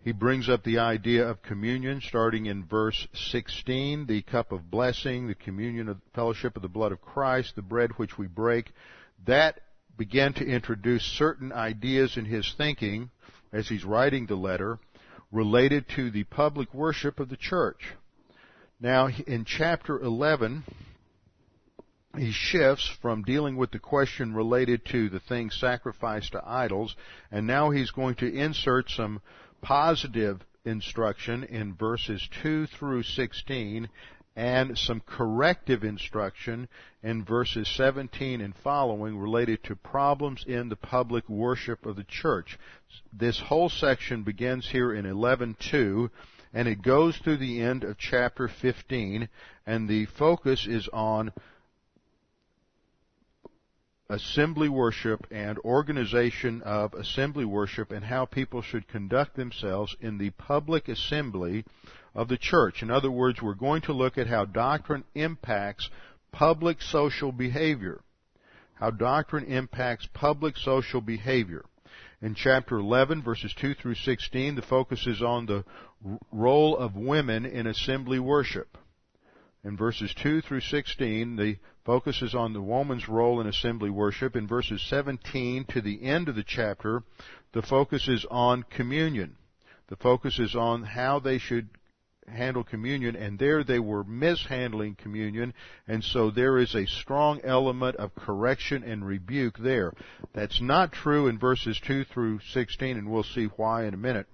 he 0.04 0.12
brings 0.12 0.50
up 0.50 0.62
the 0.62 0.78
idea 0.78 1.26
of 1.26 1.40
communion 1.40 2.02
starting 2.02 2.44
in 2.44 2.62
verse 2.62 3.08
16, 3.14 4.04
the 4.04 4.20
cup 4.20 4.52
of 4.52 4.70
blessing, 4.70 5.26
the 5.26 5.34
communion 5.34 5.88
of 5.88 5.96
fellowship 6.14 6.56
of 6.56 6.62
the 6.62 6.68
blood 6.68 6.92
of 6.92 7.00
Christ, 7.00 7.56
the 7.56 7.62
bread 7.62 7.90
which 7.96 8.18
we 8.18 8.26
break. 8.26 8.70
That 9.26 9.60
began 9.96 10.34
to 10.34 10.44
introduce 10.44 11.02
certain 11.02 11.52
ideas 11.52 12.18
in 12.18 12.26
his 12.26 12.52
thinking 12.58 13.08
as 13.50 13.66
he's 13.66 13.82
writing 13.82 14.26
the 14.26 14.34
letter 14.34 14.78
related 15.32 15.88
to 15.96 16.10
the 16.10 16.24
public 16.24 16.74
worship 16.74 17.18
of 17.18 17.30
the 17.30 17.38
church. 17.38 17.94
Now, 18.78 19.08
in 19.08 19.46
chapter 19.46 19.98
11, 19.98 20.64
he 22.18 22.30
shifts 22.30 22.86
from 23.00 23.22
dealing 23.22 23.56
with 23.56 23.70
the 23.70 23.78
question 23.78 24.34
related 24.34 24.84
to 24.86 25.08
the 25.08 25.20
things 25.20 25.58
sacrificed 25.58 26.32
to 26.32 26.42
idols, 26.46 26.94
and 27.30 27.46
now 27.46 27.70
he's 27.70 27.90
going 27.90 28.16
to 28.16 28.30
insert 28.30 28.90
some 28.90 29.22
positive 29.64 30.44
instruction 30.66 31.42
in 31.44 31.74
verses 31.74 32.28
2 32.42 32.66
through 32.66 33.02
16 33.02 33.88
and 34.36 34.76
some 34.76 35.00
corrective 35.00 35.84
instruction 35.84 36.68
in 37.02 37.24
verses 37.24 37.66
17 37.68 38.42
and 38.42 38.54
following 38.56 39.16
related 39.16 39.62
to 39.64 39.74
problems 39.74 40.44
in 40.46 40.68
the 40.68 40.76
public 40.76 41.26
worship 41.30 41.86
of 41.86 41.96
the 41.96 42.04
church. 42.04 42.58
This 43.10 43.40
whole 43.40 43.70
section 43.70 44.22
begins 44.22 44.68
here 44.68 44.92
in 44.92 45.06
11.2 45.06 46.10
and 46.52 46.68
it 46.68 46.82
goes 46.82 47.16
through 47.16 47.38
the 47.38 47.62
end 47.62 47.84
of 47.84 47.96
chapter 47.96 48.48
15 48.48 49.28
and 49.66 49.88
the 49.88 50.04
focus 50.04 50.66
is 50.66 50.88
on 50.92 51.32
assembly 54.10 54.68
worship 54.68 55.26
and 55.30 55.58
organization 55.60 56.60
of 56.62 56.92
assembly 56.94 57.44
worship 57.44 57.90
and 57.90 58.04
how 58.04 58.26
people 58.26 58.60
should 58.60 58.86
conduct 58.86 59.36
themselves 59.36 59.96
in 60.00 60.18
the 60.18 60.30
public 60.30 60.88
assembly 60.88 61.64
of 62.14 62.28
the 62.28 62.36
church. 62.36 62.82
In 62.82 62.90
other 62.90 63.10
words, 63.10 63.40
we're 63.40 63.54
going 63.54 63.82
to 63.82 63.92
look 63.92 64.18
at 64.18 64.26
how 64.26 64.44
doctrine 64.44 65.04
impacts 65.14 65.88
public 66.32 66.82
social 66.82 67.32
behavior. 67.32 68.00
How 68.74 68.90
doctrine 68.90 69.44
impacts 69.44 70.06
public 70.12 70.56
social 70.56 71.00
behavior. 71.00 71.64
In 72.20 72.34
chapter 72.34 72.78
11, 72.78 73.22
verses 73.22 73.54
2 73.60 73.74
through 73.74 73.94
16, 73.94 74.54
the 74.54 74.62
focus 74.62 75.06
is 75.06 75.22
on 75.22 75.46
the 75.46 75.64
role 76.32 76.76
of 76.76 76.96
women 76.96 77.46
in 77.46 77.66
assembly 77.66 78.18
worship. 78.18 78.76
In 79.64 79.78
verses 79.78 80.14
2 80.22 80.42
through 80.42 80.60
16, 80.60 81.36
the 81.36 81.56
focus 81.84 82.20
is 82.20 82.34
on 82.34 82.52
the 82.52 82.60
woman's 82.60 83.08
role 83.08 83.40
in 83.40 83.46
assembly 83.46 83.88
worship. 83.88 84.36
In 84.36 84.46
verses 84.46 84.82
17 84.90 85.64
to 85.70 85.80
the 85.80 86.02
end 86.02 86.28
of 86.28 86.36
the 86.36 86.44
chapter, 86.44 87.02
the 87.52 87.62
focus 87.62 88.06
is 88.06 88.26
on 88.30 88.64
communion. 88.64 89.36
The 89.88 89.96
focus 89.96 90.38
is 90.38 90.54
on 90.54 90.82
how 90.82 91.18
they 91.18 91.38
should 91.38 91.70
handle 92.28 92.64
communion, 92.64 93.16
and 93.16 93.38
there 93.38 93.64
they 93.64 93.78
were 93.78 94.04
mishandling 94.04 94.96
communion, 94.96 95.54
and 95.86 96.02
so 96.02 96.30
there 96.30 96.58
is 96.58 96.74
a 96.74 96.86
strong 96.86 97.40
element 97.42 97.96
of 97.96 98.14
correction 98.14 98.82
and 98.82 99.06
rebuke 99.06 99.58
there. 99.58 99.92
That's 100.34 100.60
not 100.60 100.92
true 100.92 101.28
in 101.28 101.38
verses 101.38 101.80
2 101.86 102.04
through 102.04 102.40
16, 102.52 102.96
and 102.96 103.10
we'll 103.10 103.24
see 103.24 103.46
why 103.56 103.84
in 103.84 103.94
a 103.94 103.98
minute. 103.98 104.26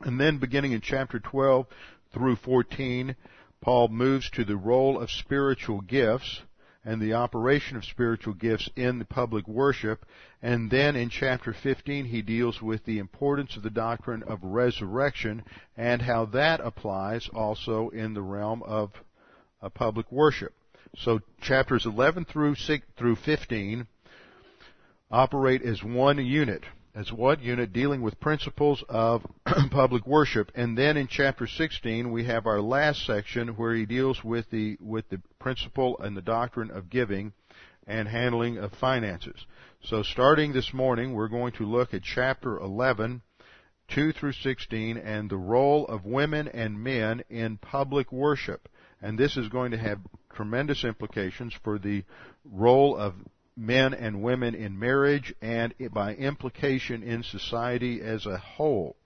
And 0.00 0.20
then 0.20 0.38
beginning 0.38 0.72
in 0.72 0.80
chapter 0.80 1.20
12 1.20 1.66
through 2.12 2.36
14, 2.36 3.16
Paul 3.62 3.88
moves 3.88 4.28
to 4.30 4.44
the 4.44 4.56
role 4.56 4.98
of 4.98 5.10
spiritual 5.10 5.80
gifts 5.80 6.42
and 6.84 7.00
the 7.00 7.14
operation 7.14 7.76
of 7.76 7.84
spiritual 7.84 8.34
gifts 8.34 8.68
in 8.74 8.98
the 8.98 9.04
public 9.04 9.46
worship. 9.46 10.04
And 10.42 10.68
then 10.68 10.96
in 10.96 11.08
chapter 11.08 11.52
15, 11.52 12.06
he 12.06 12.22
deals 12.22 12.60
with 12.60 12.84
the 12.84 12.98
importance 12.98 13.56
of 13.56 13.62
the 13.62 13.70
doctrine 13.70 14.24
of 14.24 14.42
resurrection 14.42 15.44
and 15.76 16.02
how 16.02 16.24
that 16.26 16.60
applies 16.60 17.28
also 17.32 17.88
in 17.90 18.14
the 18.14 18.22
realm 18.22 18.64
of 18.64 18.90
uh, 19.62 19.68
public 19.68 20.10
worship. 20.10 20.52
So 20.98 21.20
chapters 21.40 21.86
11 21.86 22.24
through 22.24 22.56
6, 22.56 22.84
through 22.96 23.16
15 23.16 23.86
operate 25.08 25.62
as 25.62 25.84
one 25.84 26.18
unit 26.18 26.64
as 26.94 27.10
what 27.10 27.42
unit 27.42 27.72
dealing 27.72 28.02
with 28.02 28.20
principles 28.20 28.84
of 28.88 29.24
public 29.70 30.06
worship. 30.06 30.52
And 30.54 30.76
then 30.76 30.96
in 30.96 31.08
chapter 31.08 31.46
16 31.46 32.10
we 32.10 32.24
have 32.24 32.46
our 32.46 32.60
last 32.60 33.06
section 33.06 33.48
where 33.48 33.74
he 33.74 33.86
deals 33.86 34.22
with 34.22 34.50
the 34.50 34.76
with 34.80 35.08
the 35.08 35.20
principle 35.38 35.98
and 35.98 36.16
the 36.16 36.22
doctrine 36.22 36.70
of 36.70 36.90
giving 36.90 37.32
and 37.86 38.08
handling 38.08 38.58
of 38.58 38.72
finances. 38.74 39.46
So 39.84 40.02
starting 40.02 40.52
this 40.52 40.72
morning 40.72 41.14
we're 41.14 41.28
going 41.28 41.52
to 41.54 41.64
look 41.64 41.94
at 41.94 42.02
chapter 42.02 42.58
11 42.58 43.22
2 43.88 44.12
through 44.12 44.32
16 44.32 44.96
and 44.96 45.28
the 45.28 45.36
role 45.36 45.86
of 45.86 46.04
women 46.04 46.48
and 46.48 46.82
men 46.82 47.22
in 47.28 47.58
public 47.58 48.12
worship. 48.12 48.68
And 49.00 49.18
this 49.18 49.36
is 49.36 49.48
going 49.48 49.72
to 49.72 49.78
have 49.78 49.98
tremendous 50.34 50.84
implications 50.84 51.52
for 51.64 51.78
the 51.78 52.04
role 52.44 52.96
of 52.96 53.14
men 53.56 53.94
and 53.94 54.22
women 54.22 54.54
in 54.54 54.78
marriage 54.78 55.34
and 55.42 55.74
by 55.92 56.14
implication 56.14 57.02
in 57.02 57.22
society 57.22 58.00
as 58.00 58.26
a 58.26 58.38
whole. 58.38 58.96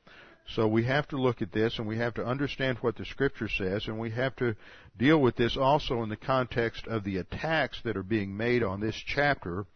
So 0.49 0.69
we 0.69 0.85
have 0.85 1.09
to 1.09 1.17
look 1.17 1.43
at 1.43 1.53
this 1.53 1.79
and 1.79 1.89
we 1.89 1.99
have 1.99 2.15
to 2.15 2.25
understand 2.25 2.79
what 2.79 2.97
the 2.97 3.05
scripture 3.05 3.49
says 3.49 3.89
and 3.89 3.99
we 3.99 4.11
have 4.11 4.37
to 4.37 4.55
deal 4.97 5.21
with 5.21 5.37
this 5.37 5.57
also 5.57 6.03
in 6.03 6.09
the 6.09 6.17
context 6.17 6.87
of 6.87 7.03
the 7.03 7.17
attacks 7.17 7.81
that 7.83 7.97
are 7.97 8.05
being 8.05 8.37
made 8.37 8.63
on 8.63 8.81
this 8.81 8.95
chapter 8.95 9.67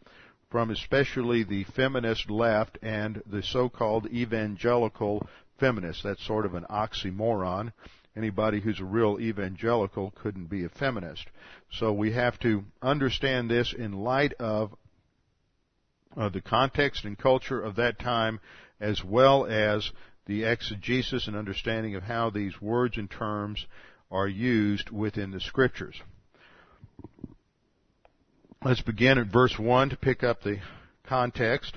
from 0.51 0.71
especially 0.71 1.43
the 1.43 1.65
feminist 1.65 2.31
left 2.31 2.79
and 2.83 3.23
the 3.27 3.43
so-called 3.43 4.07
evangelical 4.07 5.27
feminists. 5.59 6.03
That's 6.03 6.25
sort 6.25 6.47
of 6.47 6.55
an 6.55 6.67
oxymoron. 6.71 7.73
Anybody 8.17 8.61
who's 8.61 8.81
a 8.81 8.85
real 8.85 9.19
evangelical 9.21 10.13
couldn't 10.17 10.47
be 10.47 10.65
a 10.65 10.69
feminist. 10.69 11.27
So 11.71 11.93
we 11.93 12.13
have 12.13 12.39
to 12.41 12.65
understand 12.83 13.51
this 13.51 13.73
in 13.73 13.93
light 13.93 14.33
of 14.35 14.75
uh, 16.17 16.29
the 16.29 16.41
context 16.41 17.05
and 17.05 17.17
culture 17.17 17.61
of 17.61 17.77
that 17.77 17.99
time 17.99 18.41
as 18.81 19.05
well 19.05 19.47
as 19.47 19.91
the 20.27 20.45
exegesis 20.45 21.29
and 21.29 21.37
understanding 21.37 21.95
of 21.95 22.03
how 22.03 22.31
these 22.31 22.61
words 22.61 22.97
and 22.97 23.11
terms 23.11 23.67
are 24.11 24.29
used 24.29 24.91
within 24.91 25.31
the 25.31 25.41
scriptures. 25.41 26.01
Let's 28.63 28.83
begin 28.83 29.19
at 29.19 29.29
verse 29.29 29.59
1 29.59 29.91
to 29.91 29.97
pick 29.97 30.23
up 30.23 30.43
the 30.43 30.59
context. 31.05 31.77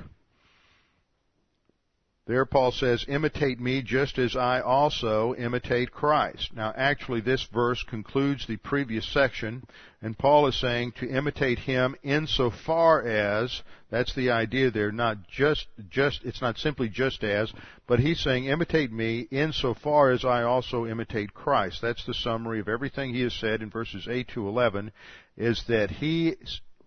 There 2.25 2.45
Paul 2.45 2.71
says, 2.71 3.03
imitate 3.09 3.59
me 3.59 3.81
just 3.81 4.17
as 4.17 4.33
I 4.37 4.61
also 4.61 5.35
imitate 5.35 5.91
Christ. 5.91 6.53
Now 6.55 6.73
actually 6.73 7.19
this 7.19 7.43
verse 7.53 7.83
concludes 7.83 8.47
the 8.47 8.55
previous 8.55 9.05
section, 9.05 9.65
and 10.01 10.17
Paul 10.17 10.47
is 10.47 10.57
saying 10.57 10.93
to 10.99 11.09
imitate 11.09 11.59
him 11.59 11.97
insofar 12.01 13.05
as, 13.05 13.61
that's 13.89 14.15
the 14.15 14.31
idea 14.31 14.71
there, 14.71 14.93
not 14.93 15.27
just, 15.27 15.67
just, 15.89 16.23
it's 16.23 16.41
not 16.41 16.57
simply 16.57 16.87
just 16.87 17.25
as, 17.25 17.51
but 17.87 17.99
he's 17.99 18.21
saying 18.21 18.45
imitate 18.45 18.93
me 18.93 19.27
insofar 19.29 20.11
as 20.11 20.23
I 20.23 20.43
also 20.43 20.85
imitate 20.85 21.33
Christ. 21.33 21.81
That's 21.81 22.05
the 22.05 22.13
summary 22.13 22.61
of 22.61 22.69
everything 22.69 23.13
he 23.13 23.23
has 23.23 23.33
said 23.33 23.61
in 23.61 23.69
verses 23.69 24.07
8 24.09 24.29
to 24.29 24.47
11, 24.47 24.93
is 25.35 25.61
that 25.67 25.91
he 25.91 26.37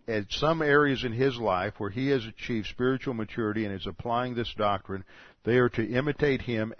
at 0.08 0.30
some 0.30 0.62
areas 0.62 1.04
in 1.04 1.12
his 1.12 1.36
life 1.38 1.74
where 1.78 1.90
he 1.90 2.08
has 2.08 2.24
achieved 2.24 2.66
spiritual 2.66 3.14
maturity 3.14 3.64
and 3.64 3.74
is 3.74 3.86
applying 3.86 4.34
this 4.34 4.52
doctrine, 4.54 5.04
they 5.44 5.58
are 5.58 5.68
to 5.70 5.86
imitate 5.86 6.42
him 6.42 6.72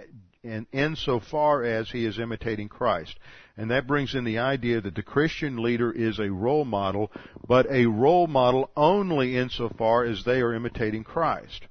in 0.42 0.66
insofar 0.72 1.64
as 1.64 1.90
he 1.90 2.04
is 2.04 2.18
imitating 2.18 2.68
Christ. 2.68 3.18
And 3.56 3.70
that 3.70 3.86
brings 3.86 4.14
in 4.14 4.24
the 4.24 4.38
idea 4.38 4.80
that 4.80 4.94
the 4.94 5.02
Christian 5.02 5.62
leader 5.62 5.90
is 5.90 6.18
a 6.18 6.30
role 6.30 6.64
model, 6.64 7.10
but 7.48 7.66
a 7.70 7.86
role 7.86 8.26
model 8.26 8.70
only 8.76 9.36
insofar 9.36 10.04
as 10.04 10.24
they 10.24 10.40
are 10.40 10.54
imitating 10.54 11.04
Christ 11.04 11.66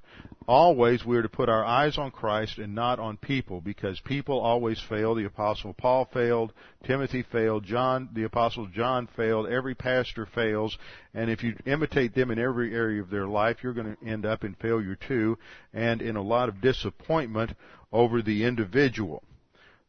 always 0.48 1.04
we 1.04 1.16
are 1.16 1.22
to 1.22 1.28
put 1.28 1.48
our 1.48 1.64
eyes 1.64 1.98
on 1.98 2.10
Christ 2.10 2.58
and 2.58 2.74
not 2.74 2.98
on 2.98 3.16
people 3.16 3.60
because 3.60 4.00
people 4.00 4.38
always 4.38 4.80
fail. 4.80 5.14
The 5.14 5.24
apostle 5.24 5.74
Paul 5.74 6.08
failed, 6.12 6.52
Timothy 6.84 7.22
failed, 7.22 7.64
John, 7.64 8.08
the 8.12 8.24
apostle 8.24 8.66
John 8.66 9.08
failed, 9.16 9.48
every 9.48 9.74
pastor 9.74 10.26
fails, 10.26 10.76
and 11.14 11.30
if 11.30 11.42
you 11.42 11.56
imitate 11.66 12.14
them 12.14 12.30
in 12.30 12.38
every 12.38 12.74
area 12.74 13.02
of 13.02 13.10
their 13.10 13.26
life, 13.26 13.58
you're 13.62 13.72
going 13.72 13.96
to 13.96 14.06
end 14.06 14.24
up 14.24 14.44
in 14.44 14.54
failure 14.54 14.96
too 14.96 15.38
and 15.72 16.00
in 16.00 16.16
a 16.16 16.22
lot 16.22 16.48
of 16.48 16.60
disappointment 16.60 17.52
over 17.92 18.22
the 18.22 18.44
individual. 18.44 19.22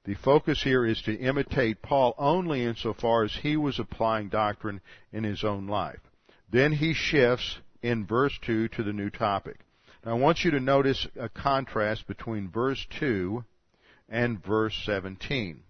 The 0.05 0.15
focus 0.15 0.63
here 0.63 0.85
is 0.85 1.01
to 1.01 1.13
imitate 1.13 1.81
Paul 1.81 2.15
only 2.17 2.63
insofar 2.63 3.25
as 3.25 3.35
he 3.35 3.57
was 3.57 3.77
applying 3.77 4.29
doctrine 4.29 4.79
in 5.11 5.25
his 5.25 5.43
own 5.43 5.67
life. 5.67 5.99
Then 6.49 6.71
he 6.71 6.93
shifts 6.93 7.57
in 7.81 8.05
verse 8.05 8.37
2 8.45 8.69
to 8.69 8.83
the 8.83 8.93
new 8.93 9.09
topic. 9.09 9.57
Now 10.05 10.11
I 10.11 10.13
want 10.15 10.43
you 10.43 10.51
to 10.51 10.59
notice 10.59 11.07
a 11.19 11.29
contrast 11.29 12.07
between 12.07 12.49
verse 12.49 12.85
2 12.99 13.43
and 14.09 14.43
verse 14.43 14.75
17. 14.85 15.61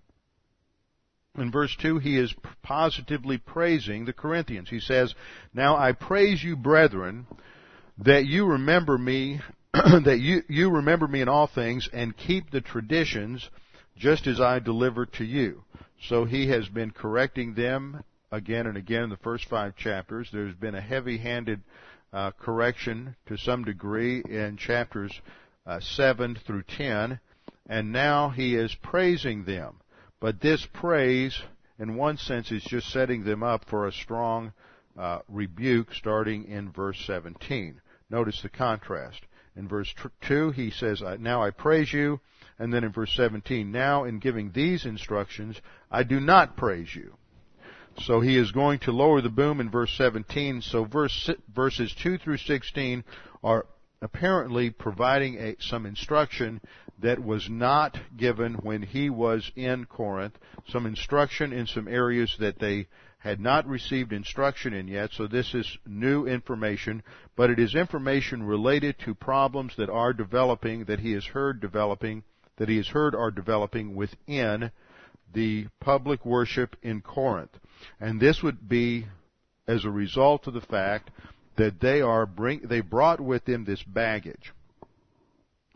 In 1.37 1.51
verse 1.51 1.75
2, 1.79 1.99
he 1.99 2.17
is 2.17 2.33
positively 2.63 3.37
praising 3.37 4.05
the 4.05 4.13
Corinthians. 4.13 4.69
He 4.69 4.79
says, 4.79 5.13
Now 5.53 5.77
I 5.77 5.91
praise 5.91 6.43
you, 6.43 6.55
brethren, 6.55 7.27
that 7.99 8.25
you 8.25 8.45
remember 8.45 8.97
me, 8.97 9.41
that 9.73 10.19
you, 10.19 10.41
you 10.49 10.71
remember 10.71 11.07
me 11.07 11.21
in 11.21 11.29
all 11.29 11.47
things 11.47 11.87
and 11.93 12.17
keep 12.17 12.49
the 12.49 12.61
traditions 12.61 13.47
just 13.95 14.25
as 14.25 14.39
I 14.39 14.59
delivered 14.59 15.13
to 15.13 15.23
you. 15.23 15.63
So 16.07 16.25
he 16.25 16.47
has 16.49 16.67
been 16.67 16.91
correcting 16.91 17.53
them 17.53 18.03
again 18.31 18.67
and 18.67 18.77
again 18.77 19.03
in 19.03 19.09
the 19.09 19.17
first 19.17 19.45
five 19.45 19.75
chapters. 19.75 20.29
There's 20.31 20.55
been 20.55 20.75
a 20.75 20.81
heavy-handed 20.81 21.61
uh, 22.13 22.31
correction 22.31 23.15
to 23.25 23.37
some 23.37 23.63
degree 23.63 24.21
in 24.21 24.57
chapters 24.57 25.21
uh, 25.65 25.79
7 25.79 26.37
through 26.45 26.63
10, 26.63 27.19
and 27.69 27.91
now 27.91 28.29
he 28.29 28.55
is 28.55 28.73
praising 28.75 29.43
them. 29.43 29.75
But 30.19 30.41
this 30.41 30.65
praise, 30.73 31.39
in 31.77 31.95
one 31.95 32.17
sense, 32.17 32.51
is 32.51 32.63
just 32.63 32.89
setting 32.89 33.23
them 33.23 33.43
up 33.43 33.65
for 33.65 33.85
a 33.85 33.91
strong 33.91 34.53
uh, 34.97 35.19
rebuke 35.27 35.93
starting 35.93 36.45
in 36.45 36.71
verse 36.71 36.99
17. 37.05 37.81
Notice 38.09 38.41
the 38.41 38.49
contrast. 38.49 39.21
In 39.55 39.67
verse 39.67 39.93
2, 40.21 40.51
he 40.51 40.71
says, 40.71 41.01
Now 41.19 41.43
I 41.43 41.51
praise 41.51 41.91
you. 41.91 42.19
And 42.59 42.73
then 42.73 42.83
in 42.83 42.91
verse 42.91 43.13
17, 43.15 43.71
Now 43.71 44.05
in 44.05 44.19
giving 44.19 44.51
these 44.51 44.85
instructions, 44.85 45.61
I 45.91 46.03
do 46.03 46.19
not 46.19 46.57
praise 46.57 46.95
you. 46.95 47.17
So 48.01 48.21
he 48.21 48.37
is 48.37 48.51
going 48.51 48.79
to 48.79 48.91
lower 48.91 49.21
the 49.21 49.29
boom 49.29 49.59
in 49.59 49.69
verse 49.69 49.91
17. 49.97 50.61
So 50.61 50.85
verse, 50.85 51.29
verses 51.53 51.93
2 52.01 52.17
through 52.19 52.37
16 52.37 53.03
are 53.43 53.65
apparently 54.01 54.69
providing 54.69 55.35
a, 55.35 55.55
some 55.59 55.85
instruction 55.85 56.61
that 56.99 57.23
was 57.23 57.49
not 57.49 57.97
given 58.15 58.55
when 58.55 58.81
he 58.81 59.09
was 59.09 59.51
in 59.55 59.85
Corinth, 59.85 60.37
some 60.67 60.85
instruction 60.85 61.53
in 61.53 61.67
some 61.67 61.87
areas 61.87 62.35
that 62.39 62.59
they 62.59 62.87
had 63.19 63.39
not 63.39 63.67
received 63.67 64.13
instruction 64.13 64.73
in 64.73 64.87
yet, 64.87 65.09
so 65.11 65.27
this 65.27 65.53
is 65.53 65.77
new 65.85 66.25
information, 66.27 67.01
but 67.35 67.49
it 67.49 67.59
is 67.59 67.75
information 67.75 68.43
related 68.43 68.95
to 68.99 69.13
problems 69.15 69.73
that 69.77 69.89
are 69.89 70.13
developing, 70.13 70.85
that 70.85 70.99
he 70.99 71.13
has 71.13 71.25
heard 71.25 71.59
developing, 71.59 72.23
that 72.57 72.69
he 72.69 72.77
has 72.77 72.87
heard 72.87 73.15
are 73.15 73.31
developing 73.31 73.95
within 73.95 74.71
the 75.33 75.67
public 75.79 76.25
worship 76.25 76.75
in 76.83 77.01
Corinth. 77.01 77.57
And 77.99 78.19
this 78.19 78.41
would 78.43 78.67
be 78.67 79.05
as 79.67 79.85
a 79.85 79.91
result 79.91 80.47
of 80.47 80.53
the 80.53 80.61
fact 80.61 81.11
that 81.57 81.79
they 81.79 82.01
are 82.01 82.25
bring, 82.25 82.61
they 82.63 82.81
brought 82.81 83.19
with 83.19 83.45
them 83.45 83.65
this 83.65 83.83
baggage 83.83 84.53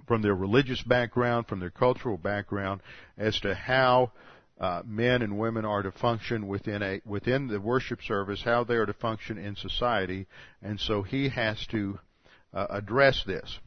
from 0.07 0.21
their 0.21 0.35
religious 0.35 0.81
background, 0.81 1.47
from 1.47 1.59
their 1.59 1.69
cultural 1.69 2.17
background, 2.17 2.81
as 3.17 3.39
to 3.39 3.53
how 3.53 4.11
uh, 4.59 4.81
men 4.85 5.21
and 5.21 5.39
women 5.39 5.65
are 5.65 5.81
to 5.81 5.91
function 5.91 6.47
within 6.47 6.83
a 6.83 7.01
within 7.05 7.47
the 7.47 7.59
worship 7.59 8.01
service, 8.03 8.43
how 8.43 8.63
they 8.63 8.75
are 8.75 8.85
to 8.85 8.93
function 8.93 9.37
in 9.37 9.55
society, 9.55 10.27
and 10.61 10.79
so 10.79 11.01
he 11.01 11.29
has 11.29 11.65
to 11.67 11.97
uh, 12.53 12.67
address 12.69 13.23
this. 13.25 13.57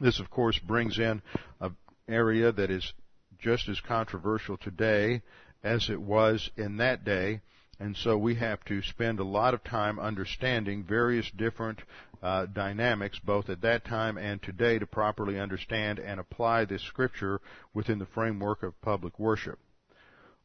This, 0.00 0.20
of 0.20 0.30
course, 0.30 0.58
brings 0.58 0.98
in 0.98 1.20
an 1.60 1.76
area 2.08 2.52
that 2.52 2.70
is 2.70 2.92
just 3.38 3.68
as 3.68 3.80
controversial 3.80 4.56
today 4.56 5.22
as 5.66 5.90
it 5.90 6.00
was 6.00 6.50
in 6.56 6.76
that 6.76 7.04
day, 7.04 7.40
and 7.78 7.96
so 7.96 8.16
we 8.16 8.36
have 8.36 8.64
to 8.64 8.80
spend 8.82 9.20
a 9.20 9.24
lot 9.24 9.52
of 9.52 9.62
time 9.64 9.98
understanding 9.98 10.82
various 10.82 11.30
different 11.30 11.80
uh, 12.22 12.46
dynamics, 12.46 13.18
both 13.18 13.50
at 13.50 13.60
that 13.60 13.84
time 13.84 14.16
and 14.16 14.42
today, 14.42 14.78
to 14.78 14.86
properly 14.86 15.38
understand 15.38 15.98
and 15.98 16.18
apply 16.18 16.64
this 16.64 16.82
scripture 16.82 17.40
within 17.74 17.98
the 17.98 18.06
framework 18.06 18.62
of 18.62 18.80
public 18.80 19.18
worship. 19.18 19.58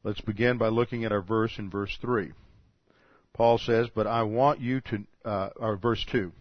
Let's 0.04 0.22
begin 0.22 0.58
by 0.58 0.68
looking 0.68 1.06
at 1.06 1.12
our 1.12 1.22
verse 1.22 1.58
in 1.58 1.70
verse 1.70 1.96
3. 2.02 2.34
Paul 3.34 3.58
says, 3.60 3.88
But 3.94 4.08
I 4.08 4.24
want 4.24 4.60
you 4.60 4.82
to, 4.82 5.04
uh, 5.24 5.50
or 5.56 5.78
verse 5.78 6.04
2. 6.12 6.32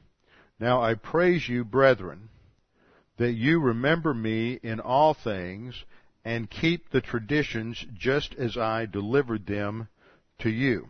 Now 0.59 0.83
I 0.83 0.95
praise 0.95 1.49
you, 1.49 1.65
brethren, 1.65 2.31
that 3.19 3.33
you 3.33 3.61
remember 3.61 4.13
me 4.13 4.59
in 4.63 4.81
all 4.81 5.15
things 5.15 5.85
and 6.25 6.51
keep 6.51 6.91
the 6.91 7.01
traditions 7.01 7.85
just 7.95 8.35
as 8.35 8.57
I 8.57 8.87
delivered 8.87 9.47
them 9.47 9.89
to 10.41 10.51
you. 10.51 10.89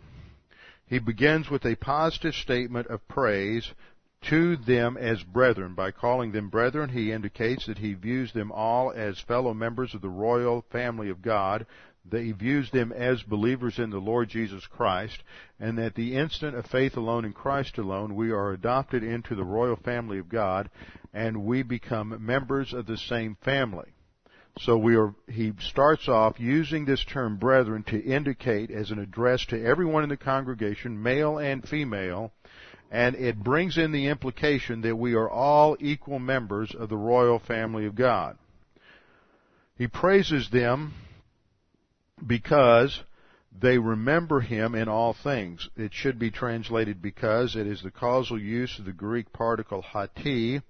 He 0.86 0.98
begins 0.98 1.48
with 1.48 1.64
a 1.64 1.76
positive 1.76 2.34
statement 2.34 2.88
of 2.88 3.06
praise 3.06 3.72
to 4.22 4.56
them 4.56 4.96
as 4.96 5.22
brethren. 5.22 5.74
By 5.74 5.92
calling 5.92 6.32
them 6.32 6.48
brethren, 6.48 6.90
he 6.90 7.12
indicates 7.12 7.66
that 7.66 7.78
he 7.78 7.94
views 7.94 8.32
them 8.32 8.52
all 8.52 8.92
as 8.92 9.20
fellow 9.20 9.54
members 9.54 9.94
of 9.94 10.02
the 10.02 10.08
royal 10.08 10.64
family 10.70 11.08
of 11.08 11.22
God, 11.22 11.64
that 12.10 12.22
he 12.22 12.32
views 12.32 12.70
them 12.70 12.92
as 12.92 13.22
believers 13.22 13.78
in 13.78 13.90
the 13.90 13.98
Lord 13.98 14.28
Jesus 14.28 14.66
Christ, 14.66 15.22
and 15.58 15.78
that 15.78 15.94
the 15.94 16.16
instant 16.16 16.56
of 16.56 16.66
faith 16.66 16.96
alone 16.96 17.24
in 17.24 17.32
Christ 17.32 17.78
alone, 17.78 18.14
we 18.14 18.30
are 18.30 18.52
adopted 18.52 19.04
into 19.04 19.34
the 19.34 19.44
royal 19.44 19.76
family 19.76 20.18
of 20.18 20.28
God, 20.28 20.70
and 21.14 21.44
we 21.44 21.62
become 21.62 22.24
members 22.24 22.72
of 22.72 22.86
the 22.86 22.98
same 22.98 23.36
family. 23.42 23.92
So 24.58 24.76
we 24.76 24.96
are, 24.96 25.14
he 25.28 25.52
starts 25.60 26.08
off 26.08 26.38
using 26.38 26.84
this 26.84 27.04
term 27.04 27.38
brethren 27.38 27.82
to 27.84 28.02
indicate 28.02 28.70
as 28.70 28.90
an 28.90 28.98
address 28.98 29.46
to 29.46 29.64
everyone 29.64 30.02
in 30.02 30.08
the 30.08 30.16
congregation, 30.16 31.02
male 31.02 31.38
and 31.38 31.66
female, 31.66 32.32
and 32.90 33.14
it 33.14 33.42
brings 33.42 33.78
in 33.78 33.92
the 33.92 34.08
implication 34.08 34.82
that 34.82 34.96
we 34.96 35.14
are 35.14 35.30
all 35.30 35.76
equal 35.80 36.18
members 36.18 36.74
of 36.74 36.88
the 36.88 36.96
royal 36.96 37.38
family 37.38 37.86
of 37.86 37.94
God. 37.94 38.36
He 39.76 39.86
praises 39.86 40.50
them 40.50 40.92
because 42.26 43.02
they 43.58 43.78
remember 43.78 44.40
him 44.40 44.74
in 44.74 44.88
all 44.88 45.14
things. 45.14 45.68
It 45.76 45.94
should 45.94 46.18
be 46.18 46.30
translated 46.30 47.00
because 47.00 47.56
it 47.56 47.66
is 47.66 47.82
the 47.82 47.90
causal 47.90 48.38
use 48.38 48.78
of 48.78 48.84
the 48.84 48.92
Greek 48.92 49.32
particle 49.32 49.82
hoti, 49.82 50.60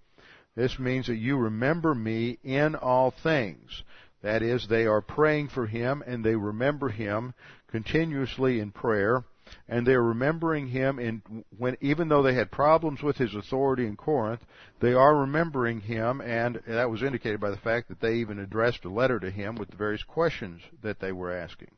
this 0.60 0.78
means 0.78 1.06
that 1.06 1.16
you 1.16 1.38
remember 1.38 1.94
me 1.94 2.38
in 2.44 2.74
all 2.74 3.14
things. 3.22 3.82
That 4.20 4.42
is, 4.42 4.66
they 4.68 4.84
are 4.84 5.00
praying 5.00 5.48
for 5.48 5.66
him 5.66 6.04
and 6.06 6.22
they 6.22 6.36
remember 6.36 6.90
him 6.90 7.32
continuously 7.68 8.60
in 8.60 8.70
prayer 8.70 9.24
and 9.68 9.86
they're 9.86 10.02
remembering 10.02 10.68
him 10.68 10.98
in 10.98 11.22
when 11.56 11.78
even 11.80 12.08
though 12.08 12.22
they 12.22 12.34
had 12.34 12.50
problems 12.50 13.02
with 13.02 13.16
his 13.16 13.34
authority 13.34 13.86
in 13.86 13.96
Corinth, 13.96 14.42
they 14.80 14.92
are 14.92 15.16
remembering 15.16 15.80
him 15.80 16.20
and 16.20 16.60
that 16.66 16.90
was 16.90 17.02
indicated 17.02 17.40
by 17.40 17.50
the 17.50 17.56
fact 17.56 17.88
that 17.88 18.02
they 18.02 18.16
even 18.16 18.38
addressed 18.38 18.84
a 18.84 18.90
letter 18.90 19.18
to 19.18 19.30
him 19.30 19.54
with 19.54 19.70
the 19.70 19.76
various 19.76 20.02
questions 20.02 20.60
that 20.82 21.00
they 21.00 21.10
were 21.10 21.32
asking. 21.32 21.70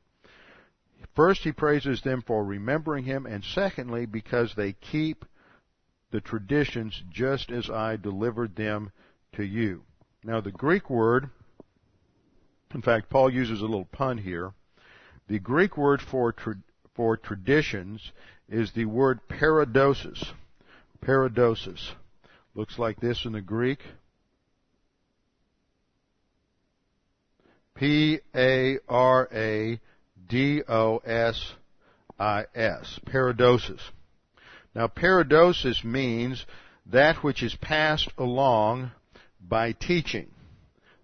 First, 1.14 1.42
he 1.42 1.52
praises 1.52 2.00
them 2.02 2.22
for 2.26 2.44
remembering 2.44 3.04
him, 3.04 3.26
and 3.26 3.44
secondly, 3.44 4.06
because 4.06 4.54
they 4.56 4.72
keep 4.72 5.24
the 6.12 6.20
traditions 6.20 7.02
just 7.10 7.50
as 7.50 7.68
I 7.68 7.96
delivered 7.96 8.54
them 8.54 8.92
to 9.32 9.42
you. 9.42 9.82
Now 10.22 10.40
the 10.40 10.52
Greek 10.52 10.88
word, 10.88 11.30
in 12.72 12.82
fact, 12.82 13.10
Paul 13.10 13.32
uses 13.32 13.60
a 13.60 13.64
little 13.64 13.86
pun 13.86 14.18
here. 14.18 14.52
The 15.28 15.38
Greek 15.38 15.76
word 15.76 16.00
for 16.00 16.32
tra- 16.32 16.62
for 16.94 17.16
traditions 17.16 18.12
is 18.48 18.72
the 18.72 18.84
word 18.84 19.20
paradosis. 19.28 20.22
Paradosis 21.00 21.92
looks 22.54 22.78
like 22.78 23.00
this 23.00 23.24
in 23.24 23.32
the 23.32 23.40
Greek. 23.40 23.80
P 27.74 28.20
A 28.34 28.78
R 28.88 29.28
A 29.32 29.80
D 30.28 30.62
O 30.68 30.98
S 30.98 31.54
I 32.18 32.44
S. 32.54 33.00
Paradosis. 33.06 33.80
Now, 34.74 34.88
paradosis 34.88 35.84
means 35.84 36.46
that 36.86 37.22
which 37.22 37.42
is 37.42 37.54
passed 37.54 38.10
along 38.16 38.92
by 39.40 39.72
teaching. 39.72 40.28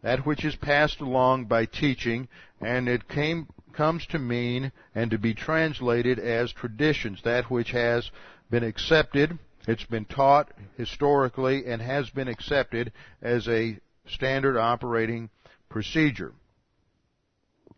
That 0.03 0.25
which 0.25 0.45
is 0.45 0.57
passed 0.57 1.01
along 1.01 1.47
by 1.47 1.67
teaching, 1.67 2.29
and 2.61 2.89
it 2.89 3.09
came, 3.09 3.49
comes 3.73 4.07
to 4.07 4.19
mean 4.19 4.73
and 4.95 5.11
to 5.11 5.19
be 5.19 5.35
translated 5.35 6.19
as 6.19 6.53
traditions. 6.53 7.21
That 7.25 7.51
which 7.51 7.73
has 7.73 8.11
been 8.51 8.65
accepted, 8.65 9.39
it's 9.67 9.85
been 9.85 10.05
taught 10.05 10.53
historically, 10.77 11.67
and 11.67 11.83
has 11.83 12.09
been 12.11 12.29
accepted 12.29 12.93
as 13.21 13.47
a 13.49 13.79
standard 14.07 14.57
operating 14.57 15.31
procedure. 15.69 16.33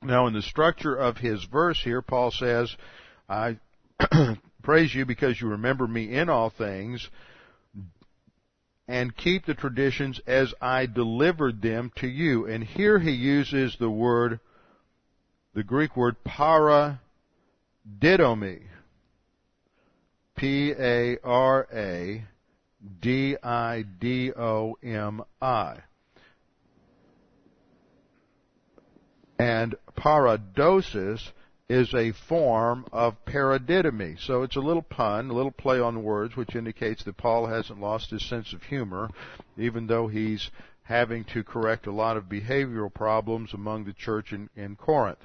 Now, 0.03 0.27
in 0.27 0.35
the 0.35 0.43
structure 0.43 0.95
of 0.95 1.19
his 1.19 1.45
verse 1.45 1.81
here, 1.83 2.01
Paul 2.01 2.31
says, 2.31 2.75
I 3.29 3.59
praise 4.63 4.95
you 4.95 5.05
because 5.05 5.41
you 5.41 5.49
remember 5.49 5.87
me 5.87 6.15
in 6.15 6.29
all 6.29 6.51
things 6.51 7.09
and 8.91 9.17
keep 9.17 9.47
the 9.47 9.55
traditions 9.55 10.21
as 10.27 10.53
I 10.61 10.87
delivered 10.87 11.63
them 11.63 11.93
to 11.97 12.09
you. 12.09 12.47
And 12.47 12.65
here 12.65 12.99
he 12.99 13.13
uses 13.13 13.77
the 13.79 13.89
word, 13.89 14.41
the 15.55 15.63
Greek 15.63 15.97
word 15.97 16.17
paradidomi. 16.27 16.99
P-A-R-A-D-I-D-O-M-I. 20.37 21.17
And 29.39 29.75
paradosis 29.97 31.33
is 31.71 31.95
a 31.95 32.11
form 32.11 32.85
of 32.91 33.15
paradidomi. 33.25 34.19
So 34.19 34.43
it's 34.43 34.57
a 34.57 34.61
little 34.61 34.83
pun, 34.83 35.31
a 35.31 35.33
little 35.33 35.53
play 35.53 35.79
on 35.79 36.03
words, 36.03 36.35
which 36.35 36.57
indicates 36.57 37.05
that 37.05 37.17
Paul 37.17 37.47
hasn't 37.47 37.81
lost 37.81 38.11
his 38.11 38.29
sense 38.29 38.53
of 38.53 38.65
humor, 38.65 39.09
even 39.57 39.87
though 39.87 40.09
he's 40.09 40.51
having 40.83 41.23
to 41.27 41.45
correct 41.45 41.87
a 41.87 41.93
lot 41.93 42.17
of 42.17 42.25
behavioral 42.25 42.93
problems 42.93 43.55
among 43.55 43.85
the 43.85 43.93
church 43.93 44.33
in, 44.33 44.51
in 44.57 44.75
Corinth. 44.75 45.21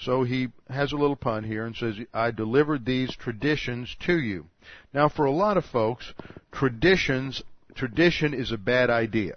So 0.00 0.24
he 0.24 0.48
has 0.68 0.90
a 0.90 0.96
little 0.96 1.14
pun 1.14 1.44
here 1.44 1.64
and 1.64 1.76
says, 1.76 1.94
I 2.12 2.32
delivered 2.32 2.84
these 2.84 3.14
traditions 3.14 3.94
to 4.00 4.18
you. 4.18 4.46
Now 4.92 5.08
for 5.08 5.26
a 5.26 5.30
lot 5.30 5.56
of 5.56 5.64
folks, 5.64 6.12
traditions, 6.50 7.40
tradition 7.76 8.34
is 8.34 8.50
a 8.50 8.58
bad 8.58 8.90
idea. 8.90 9.34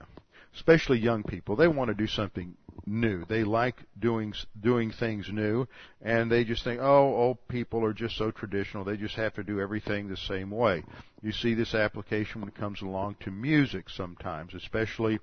Especially 0.56 0.98
young 0.98 1.22
people. 1.22 1.56
They 1.56 1.68
want 1.68 1.90
to 1.90 1.94
do 1.94 2.08
something 2.08 2.56
new. 2.86 3.26
They 3.26 3.44
like 3.44 3.76
doing 4.00 4.34
doing 4.62 4.92
things 4.92 5.30
new, 5.32 5.68
and 6.02 6.32
they 6.32 6.44
just 6.44 6.64
think, 6.64 6.82
oh, 6.82 7.16
old 7.16 7.48
people 7.48 7.84
are 7.84 7.94
just 7.94 8.18
so 8.18 8.32
traditional. 8.32 8.84
They 8.84 8.98
just 8.98 9.16
have 9.16 9.34
to 9.36 9.44
do 9.44 9.60
everything 9.60 10.08
the 10.08 10.18
same 10.18 10.52
way. 10.52 10.84
You 11.22 11.32
see 11.32 11.54
this 11.54 11.74
application 11.74 12.42
when 12.42 12.50
it 12.50 12.56
comes 12.56 12.82
along 12.82 13.18
to 13.22 13.32
music 13.32 13.90
sometimes, 13.90 14.54
especially 14.54 15.20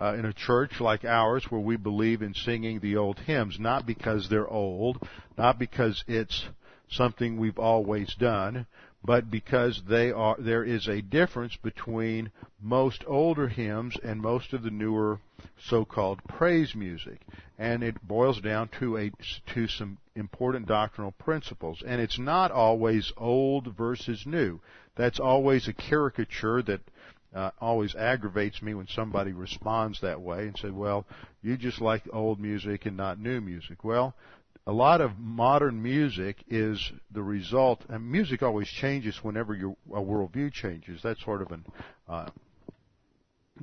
uh, 0.00 0.14
in 0.14 0.24
a 0.24 0.32
church 0.32 0.80
like 0.80 1.04
ours 1.04 1.44
where 1.48 1.60
we 1.60 1.76
believe 1.76 2.22
in 2.22 2.34
singing 2.34 2.80
the 2.80 2.96
old 2.96 3.18
hymns, 3.20 3.58
not 3.58 3.86
because 3.86 4.28
they're 4.28 4.48
old, 4.48 5.06
not 5.36 5.58
because 5.58 6.04
it's 6.06 6.48
something 6.90 7.36
we've 7.36 7.58
always 7.58 8.14
done, 8.14 8.66
but 9.04 9.30
because 9.30 9.82
they 9.88 10.10
are, 10.10 10.36
there 10.38 10.64
is 10.64 10.88
a 10.88 11.00
difference 11.00 11.56
between 11.56 12.30
most 12.60 13.04
older 13.06 13.48
hymns 13.48 13.96
and 14.02 14.20
most 14.20 14.52
of 14.52 14.62
the 14.62 14.70
newer 14.70 15.20
so-called 15.66 16.20
praise 16.28 16.74
music. 16.74 17.20
And 17.58 17.82
it 17.82 18.06
boils 18.06 18.40
down 18.40 18.68
to 18.80 18.96
a, 18.96 19.10
to 19.54 19.66
some 19.68 19.98
important 20.14 20.66
doctrinal 20.66 21.12
principles. 21.12 21.82
And 21.86 22.00
it's 22.00 22.18
not 22.18 22.50
always 22.50 23.12
old 23.16 23.76
versus 23.76 24.24
new. 24.26 24.60
That's 24.96 25.20
always 25.20 25.68
a 25.68 25.72
caricature 25.72 26.62
that 26.62 26.80
uh, 27.34 27.50
always 27.60 27.94
aggravates 27.94 28.62
me 28.62 28.74
when 28.74 28.88
somebody 28.88 29.32
responds 29.32 30.00
that 30.00 30.20
way 30.20 30.48
and 30.48 30.56
say, 30.56 30.70
well, 30.70 31.04
you 31.42 31.56
just 31.56 31.80
like 31.80 32.02
old 32.12 32.40
music 32.40 32.86
and 32.86 32.96
not 32.96 33.20
new 33.20 33.40
music. 33.40 33.84
Well, 33.84 34.14
a 34.68 34.72
lot 34.72 35.00
of 35.00 35.18
modern 35.18 35.82
music 35.82 36.44
is 36.46 36.92
the 37.10 37.22
result, 37.22 37.80
and 37.88 38.12
music 38.12 38.42
always 38.42 38.68
changes 38.68 39.16
whenever 39.24 39.54
your 39.54 39.74
a 39.94 40.00
worldview 40.00 40.52
changes. 40.52 41.00
That's 41.02 41.24
sort 41.24 41.40
of 41.40 41.50
a 41.52 42.12
uh, 42.12 42.28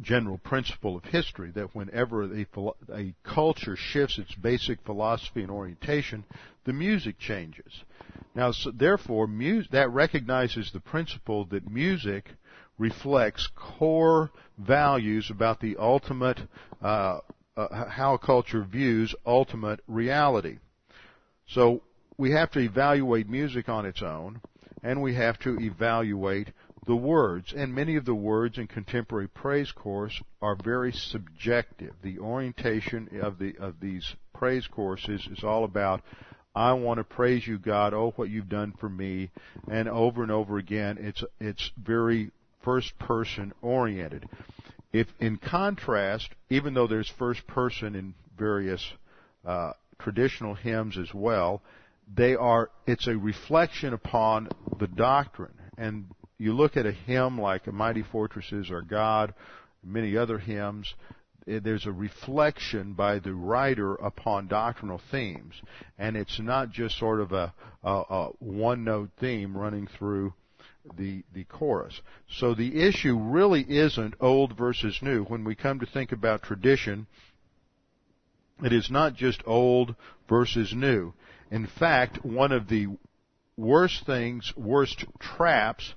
general 0.01 0.39
principle 0.39 0.97
of 0.97 1.05
history 1.05 1.51
that 1.51 1.75
whenever 1.75 2.23
a, 2.23 2.47
a 2.91 3.13
culture 3.23 3.75
shifts 3.75 4.17
its 4.17 4.33
basic 4.33 4.81
philosophy 4.83 5.43
and 5.43 5.51
orientation, 5.51 6.25
the 6.63 6.73
music 6.73 7.19
changes. 7.19 7.83
Now, 8.33 8.51
so 8.51 8.71
therefore, 8.71 9.27
mu- 9.27 9.61
that 9.71 9.91
recognizes 9.91 10.71
the 10.71 10.79
principle 10.79 11.45
that 11.51 11.69
music 11.69 12.31
reflects 12.79 13.47
core 13.55 14.31
values 14.57 15.29
about 15.29 15.59
the 15.59 15.77
ultimate, 15.77 16.39
uh, 16.81 17.19
uh, 17.55 17.89
how 17.89 18.15
a 18.15 18.17
culture 18.17 18.63
views 18.63 19.13
ultimate 19.23 19.81
reality. 19.87 20.57
So 21.47 21.81
we 22.17 22.31
have 22.31 22.51
to 22.51 22.59
evaluate 22.59 23.29
music 23.29 23.69
on 23.69 23.85
its 23.85 24.01
own, 24.01 24.41
and 24.83 25.01
we 25.01 25.15
have 25.15 25.37
to 25.39 25.59
evaluate 25.59 26.49
the 26.85 26.95
words. 26.95 27.53
And 27.55 27.73
many 27.73 27.95
of 27.95 28.05
the 28.05 28.15
words 28.15 28.57
in 28.57 28.67
contemporary 28.67 29.27
praise 29.27 29.71
course 29.71 30.21
are 30.41 30.55
very 30.55 30.91
subjective. 30.91 31.93
The 32.01 32.19
orientation 32.19 33.09
of 33.21 33.39
the 33.39 33.55
of 33.59 33.79
these 33.79 34.15
praise 34.33 34.67
courses 34.67 35.27
is 35.31 35.43
all 35.43 35.63
about 35.63 36.01
I 36.55 36.71
want 36.73 36.99
to 36.99 37.03
praise 37.03 37.45
you, 37.45 37.57
God. 37.57 37.93
Oh, 37.93 38.13
what 38.15 38.29
you've 38.29 38.47
done 38.47 38.73
for 38.79 38.87
me, 38.87 39.29
and 39.69 39.89
over 39.89 40.23
and 40.23 40.31
over 40.31 40.57
again, 40.57 40.97
it's 41.01 41.23
it's 41.39 41.71
very 41.77 42.31
first 42.63 42.97
person 42.97 43.53
oriented. 43.61 44.29
If, 44.93 45.07
in 45.19 45.35
contrast, 45.35 46.29
even 46.49 46.73
though 46.73 46.87
there's 46.87 47.09
first 47.19 47.45
person 47.47 47.95
in 47.95 48.13
various 48.37 48.81
uh, 49.45 49.73
traditional 49.99 50.55
hymns 50.55 50.97
as 50.97 51.13
well, 51.13 51.61
they 52.13 52.35
are, 52.35 52.69
it's 52.85 53.07
a 53.07 53.17
reflection 53.17 53.93
upon 53.93 54.49
the 54.79 54.87
doctrine. 54.87 55.53
And 55.77 56.05
you 56.37 56.53
look 56.53 56.77
at 56.77 56.85
a 56.85 56.91
hymn 56.91 57.39
like 57.39 57.71
Mighty 57.71 58.03
Fortress 58.03 58.51
Is 58.51 58.69
Our 58.69 58.81
God, 58.81 59.33
many 59.83 60.17
other 60.17 60.37
hymns, 60.37 60.93
eh, 61.47 61.59
there's 61.63 61.85
a 61.85 61.91
reflection 61.91 62.93
by 62.93 63.19
the 63.19 63.33
writer 63.33 63.95
upon 63.95 64.47
doctrinal 64.47 65.01
themes. 65.11 65.53
And 65.97 66.15
it's 66.15 66.39
not 66.39 66.71
just 66.71 66.99
sort 66.99 67.21
of 67.21 67.31
a, 67.31 67.53
a, 67.83 67.91
a 67.91 68.29
one 68.39 68.83
note 68.83 69.11
theme 69.19 69.57
running 69.57 69.87
through 69.87 70.33
the, 70.97 71.23
the 71.33 71.45
chorus. 71.45 71.99
So 72.29 72.53
the 72.53 72.83
issue 72.83 73.17
really 73.17 73.65
isn't 73.67 74.15
old 74.19 74.57
versus 74.57 74.99
new. 75.01 75.23
When 75.23 75.43
we 75.43 75.55
come 75.55 75.79
to 75.79 75.85
think 75.85 76.11
about 76.11 76.43
tradition, 76.43 77.07
it 78.63 78.73
is 78.73 78.89
not 78.89 79.15
just 79.15 79.41
old 79.45 79.95
versus 80.29 80.73
new. 80.73 81.13
In 81.51 81.67
fact, 81.67 82.25
one 82.25 82.51
of 82.51 82.67
the 82.67 82.87
worst 83.57 84.05
things, 84.05 84.53
worst 84.55 85.05
traps 85.19 85.93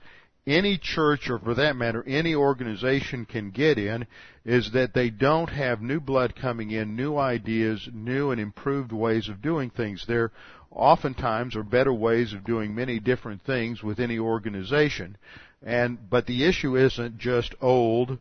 any 0.49 0.79
church 0.79 1.29
or 1.29 1.39
for 1.39 1.55
that 1.55 1.77
matter 1.77 2.03
any 2.07 2.35
organization 2.35 3.27
can 3.27 3.51
get 3.51 3.77
in 3.77 4.07
is 4.45 4.73
that 4.73 4.95
they 4.95 5.11
don't 5.11 5.51
have 5.51 5.83
new 5.83 6.01
blood 6.01 6.35
coming 6.35 6.71
in, 6.71 6.97
new 6.97 7.17
ideas, 7.19 7.87
new 7.93 8.31
and 8.31 8.41
improved 8.41 8.91
ways 8.91 9.29
of 9.29 9.43
doing 9.43 9.69
things. 9.69 10.05
There 10.09 10.33
oftentimes 10.71 11.55
are 11.55 11.63
better 11.63 11.93
ways 11.93 12.33
of 12.33 12.45
doing 12.45 12.75
many 12.75 12.99
different 12.99 13.45
things 13.45 13.83
with 13.83 14.01
any 14.01 14.19
organization. 14.19 15.19
And, 15.63 15.99
but 16.09 16.27
the 16.27 16.45
issue 16.45 16.77
isn't 16.77 17.19
just 17.19 17.55
old 17.61 18.19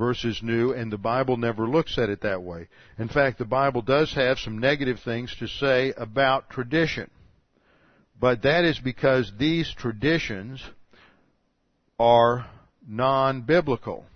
versus 0.00 0.42
new, 0.42 0.72
and 0.72 0.90
the 0.90 0.96
Bible 0.96 1.36
never 1.36 1.68
looks 1.68 1.98
at 1.98 2.08
it 2.08 2.22
that 2.22 2.42
way. 2.42 2.68
In 2.98 3.08
fact, 3.08 3.36
the 3.36 3.44
Bible 3.44 3.82
does 3.82 4.14
have 4.14 4.38
some 4.38 4.56
negative 4.58 4.98
things 5.04 5.36
to 5.38 5.46
say 5.46 5.92
about 5.94 6.48
tradition. 6.48 7.10
But 8.18 8.42
that 8.42 8.64
is 8.64 8.78
because 8.78 9.30
these 9.38 9.70
traditions 9.74 10.62
are 11.98 12.46
non-biblical. 12.88 14.06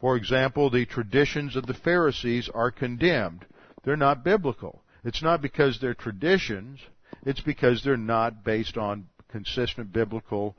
For 0.00 0.16
example, 0.16 0.70
the 0.70 0.86
traditions 0.86 1.54
of 1.54 1.66
the 1.66 1.74
Pharisees 1.74 2.48
are 2.54 2.70
condemned. 2.70 3.44
They're 3.84 3.96
not 3.96 4.24
biblical. 4.24 4.82
It's 5.04 5.22
not 5.22 5.42
because 5.42 5.78
they're 5.78 5.92
traditions, 5.92 6.80
it's 7.26 7.42
because 7.42 7.84
they're 7.84 7.98
not 7.98 8.42
based 8.42 8.78
on 8.78 9.08
consistent 9.28 9.92
biblical, 9.92 10.56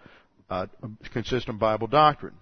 uh, 0.52 0.68
consistent 1.12 1.58
Bible 1.58 1.88
doctrine. 1.88 2.36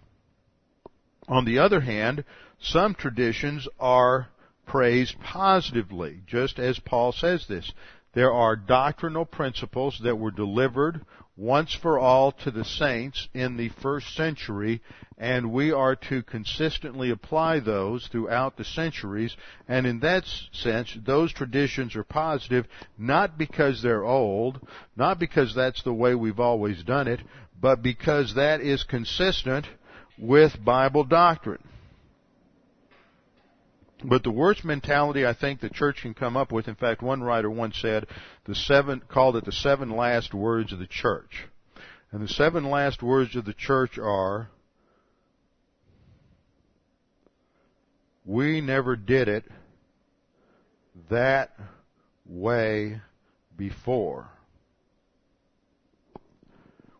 On 1.27 1.45
the 1.45 1.59
other 1.59 1.81
hand, 1.81 2.25
some 2.59 2.95
traditions 2.95 3.67
are 3.79 4.27
praised 4.65 5.19
positively, 5.21 6.21
just 6.27 6.59
as 6.59 6.79
Paul 6.79 7.11
says 7.11 7.45
this. 7.47 7.71
There 8.13 8.31
are 8.31 8.55
doctrinal 8.55 9.25
principles 9.25 9.99
that 10.03 10.17
were 10.17 10.31
delivered 10.31 11.01
once 11.35 11.73
for 11.73 11.97
all 11.97 12.31
to 12.31 12.51
the 12.51 12.63
saints 12.63 13.27
in 13.33 13.57
the 13.57 13.69
first 13.81 14.13
century, 14.13 14.81
and 15.17 15.51
we 15.51 15.71
are 15.71 15.95
to 15.95 16.21
consistently 16.21 17.09
apply 17.09 17.59
those 17.59 18.07
throughout 18.07 18.55
the 18.55 18.63
centuries. 18.63 19.35
And 19.67 19.87
in 19.87 19.99
that 20.01 20.25
sense, 20.51 20.95
those 21.05 21.33
traditions 21.33 21.95
are 21.95 22.03
positive, 22.03 22.67
not 22.97 23.37
because 23.37 23.81
they're 23.81 24.03
old, 24.03 24.59
not 24.95 25.19
because 25.19 25.55
that's 25.55 25.81
the 25.83 25.93
way 25.93 26.13
we've 26.13 26.39
always 26.39 26.83
done 26.83 27.07
it, 27.07 27.21
but 27.59 27.81
because 27.81 28.35
that 28.35 28.61
is 28.61 28.83
consistent 28.83 29.65
with 30.17 30.63
Bible 30.63 31.03
doctrine. 31.03 31.63
But 34.03 34.23
the 34.23 34.31
worst 34.31 34.65
mentality 34.65 35.25
I 35.25 35.33
think 35.33 35.61
the 35.61 35.69
church 35.69 36.01
can 36.01 36.13
come 36.13 36.35
up 36.35 36.51
with, 36.51 36.67
in 36.67 36.75
fact, 36.75 37.01
one 37.01 37.23
writer 37.23 37.49
once 37.49 37.77
said, 37.81 38.07
the 38.45 38.55
seven, 38.55 39.01
called 39.07 39.37
it 39.37 39.45
the 39.45 39.51
seven 39.51 39.89
last 39.89 40.33
words 40.33 40.73
of 40.73 40.79
the 40.79 40.87
church. 40.87 41.47
And 42.11 42.21
the 42.21 42.27
seven 42.27 42.69
last 42.69 43.01
words 43.01 43.35
of 43.35 43.45
the 43.45 43.53
church 43.53 43.97
are, 43.97 44.49
we 48.25 48.61
never 48.61 48.95
did 48.95 49.29
it 49.29 49.45
that 51.09 51.51
way 52.25 53.01
before. 53.55 54.27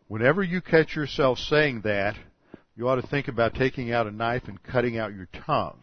Whenever 0.08 0.42
you 0.42 0.62
catch 0.62 0.96
yourself 0.96 1.38
saying 1.38 1.82
that, 1.82 2.16
you 2.76 2.90
ought 2.90 2.96
to 2.96 3.08
think 3.08 3.28
about 3.28 3.54
taking 3.54 3.92
out 3.92 4.08
a 4.08 4.12
knife 4.12 4.44
and 4.48 4.62
cutting 4.64 4.98
out 4.98 5.14
your 5.14 5.28
tongue. 5.46 5.80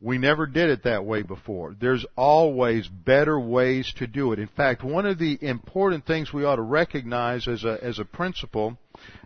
We 0.00 0.18
never 0.18 0.46
did 0.46 0.68
it 0.68 0.82
that 0.82 1.04
way 1.04 1.22
before. 1.22 1.76
There's 1.80 2.04
always 2.16 2.88
better 2.88 3.38
ways 3.38 3.92
to 3.98 4.08
do 4.08 4.32
it. 4.32 4.40
In 4.40 4.48
fact, 4.48 4.82
one 4.82 5.06
of 5.06 5.18
the 5.18 5.38
important 5.40 6.04
things 6.04 6.32
we 6.32 6.44
ought 6.44 6.56
to 6.56 6.62
recognize 6.62 7.46
as 7.46 7.62
a, 7.62 7.78
as 7.80 8.00
a 8.00 8.04
principle 8.04 8.76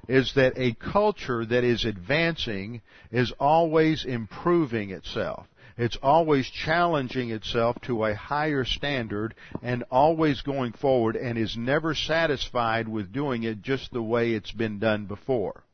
is 0.06 0.34
that 0.34 0.52
a 0.56 0.74
culture 0.74 1.46
that 1.46 1.64
is 1.64 1.86
advancing 1.86 2.82
is 3.10 3.32
always 3.40 4.04
improving 4.04 4.90
itself. 4.90 5.46
It's 5.78 5.98
always 6.02 6.48
challenging 6.48 7.30
itself 7.30 7.76
to 7.82 8.04
a 8.06 8.14
higher 8.14 8.64
standard 8.64 9.34
and 9.62 9.84
always 9.90 10.40
going 10.40 10.72
forward 10.72 11.16
and 11.16 11.36
is 11.36 11.56
never 11.56 11.94
satisfied 11.94 12.88
with 12.88 13.12
doing 13.12 13.42
it 13.42 13.60
just 13.60 13.92
the 13.92 14.02
way 14.02 14.32
it's 14.32 14.52
been 14.52 14.78
done 14.78 15.04
before. 15.04 15.64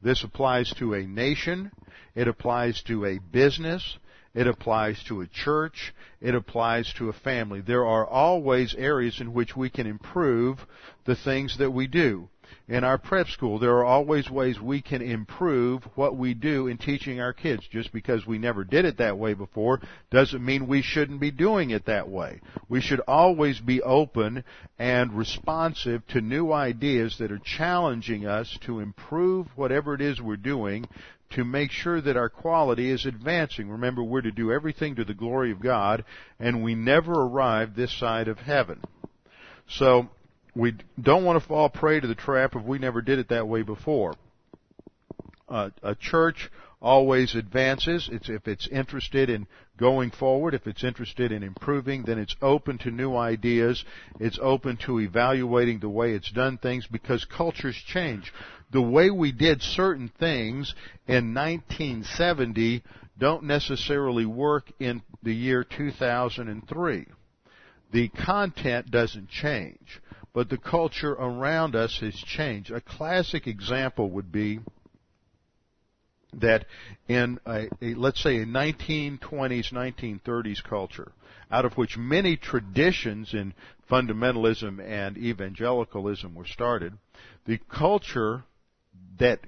This 0.00 0.22
applies 0.22 0.72
to 0.74 0.94
a 0.94 1.06
nation. 1.06 1.72
It 2.14 2.28
applies 2.28 2.80
to 2.82 3.04
a 3.04 3.18
business. 3.18 3.98
It 4.32 4.46
applies 4.46 5.02
to 5.04 5.22
a 5.22 5.26
church. 5.26 5.92
It 6.20 6.34
applies 6.34 6.92
to 6.98 7.08
a 7.08 7.14
family. 7.14 7.62
There 7.62 7.86
are 7.86 8.06
always 8.06 8.74
areas 8.74 9.20
in 9.20 9.32
which 9.32 9.56
we 9.56 9.70
can 9.70 9.88
improve 9.88 10.58
the 11.04 11.16
things 11.16 11.58
that 11.58 11.72
we 11.72 11.88
do 11.88 12.28
in 12.68 12.82
our 12.82 12.98
prep 12.98 13.28
school, 13.28 13.60
there 13.60 13.76
are 13.76 13.84
always 13.84 14.28
ways 14.28 14.60
we 14.60 14.82
can 14.82 15.00
improve 15.00 15.84
what 15.94 16.16
we 16.16 16.34
do 16.34 16.66
in 16.66 16.78
teaching 16.78 17.20
our 17.20 17.32
kids. 17.32 17.66
Just 17.70 17.92
because 17.92 18.26
we 18.26 18.38
never 18.38 18.64
did 18.64 18.84
it 18.84 18.98
that 18.98 19.18
way 19.18 19.34
before 19.34 19.80
doesn't 20.10 20.44
mean 20.44 20.66
we 20.66 20.82
shouldn't 20.82 21.20
be 21.20 21.30
doing 21.30 21.70
it 21.70 21.86
that 21.86 22.08
way. 22.08 22.40
We 22.68 22.80
should 22.80 23.00
always 23.06 23.60
be 23.60 23.82
open 23.82 24.42
and 24.80 25.12
responsive 25.12 26.04
to 26.08 26.20
new 26.20 26.52
ideas 26.52 27.18
that 27.18 27.30
are 27.30 27.38
challenging 27.38 28.26
us 28.26 28.58
to 28.62 28.80
improve 28.80 29.46
whatever 29.54 29.94
it 29.94 30.00
is 30.00 30.20
we're 30.20 30.36
doing 30.36 30.88
to 31.30 31.44
make 31.44 31.70
sure 31.70 32.00
that 32.00 32.16
our 32.16 32.28
quality 32.28 32.90
is 32.90 33.06
advancing. 33.06 33.70
Remember, 33.70 34.02
we're 34.02 34.22
to 34.22 34.32
do 34.32 34.52
everything 34.52 34.96
to 34.96 35.04
the 35.04 35.14
glory 35.14 35.52
of 35.52 35.60
God, 35.60 36.04
and 36.38 36.62
we 36.62 36.74
never 36.74 37.12
arrive 37.12 37.74
this 37.74 37.96
side 37.98 38.28
of 38.28 38.38
heaven. 38.38 38.80
So, 39.68 40.08
we 40.56 40.74
don't 41.00 41.24
want 41.24 41.40
to 41.40 41.46
fall 41.46 41.68
prey 41.68 42.00
to 42.00 42.06
the 42.06 42.14
trap 42.14 42.54
of 42.54 42.64
we 42.64 42.78
never 42.78 43.02
did 43.02 43.18
it 43.18 43.28
that 43.28 43.46
way 43.46 43.62
before. 43.62 44.14
Uh, 45.48 45.68
a 45.82 45.94
church 45.94 46.50
always 46.80 47.34
advances. 47.34 48.08
It's, 48.10 48.30
if 48.30 48.48
it's 48.48 48.66
interested 48.68 49.28
in 49.28 49.46
going 49.76 50.10
forward, 50.10 50.54
if 50.54 50.66
it's 50.66 50.82
interested 50.82 51.30
in 51.30 51.42
improving, 51.42 52.04
then 52.04 52.18
it's 52.18 52.34
open 52.40 52.78
to 52.78 52.90
new 52.90 53.14
ideas. 53.14 53.84
It's 54.18 54.38
open 54.40 54.78
to 54.86 55.00
evaluating 55.00 55.80
the 55.80 55.90
way 55.90 56.12
it's 56.12 56.32
done 56.32 56.56
things 56.56 56.86
because 56.86 57.26
cultures 57.26 57.80
change. 57.86 58.32
The 58.72 58.82
way 58.82 59.10
we 59.10 59.32
did 59.32 59.60
certain 59.60 60.10
things 60.18 60.74
in 61.06 61.34
1970 61.34 62.82
don't 63.18 63.44
necessarily 63.44 64.24
work 64.24 64.72
in 64.80 65.02
the 65.22 65.34
year 65.34 65.64
2003. 65.64 67.06
The 67.92 68.08
content 68.08 68.90
doesn't 68.90 69.28
change 69.28 70.00
but 70.36 70.50
the 70.50 70.58
culture 70.58 71.12
around 71.12 71.74
us 71.74 71.98
has 72.02 72.14
changed. 72.14 72.70
A 72.70 72.82
classic 72.82 73.46
example 73.46 74.10
would 74.10 74.30
be 74.30 74.60
that 76.34 76.66
in 77.08 77.40
a, 77.46 77.68
a, 77.80 77.94
let's 77.94 78.22
say 78.22 78.42
a 78.42 78.44
1920s 78.44 79.72
1930s 79.72 80.62
culture 80.62 81.10
out 81.50 81.64
of 81.64 81.72
which 81.78 81.96
many 81.96 82.36
traditions 82.36 83.32
in 83.32 83.54
fundamentalism 83.90 84.78
and 84.86 85.16
evangelicalism 85.16 86.34
were 86.34 86.44
started 86.44 86.92
the 87.46 87.58
culture 87.72 88.44
that 89.18 89.40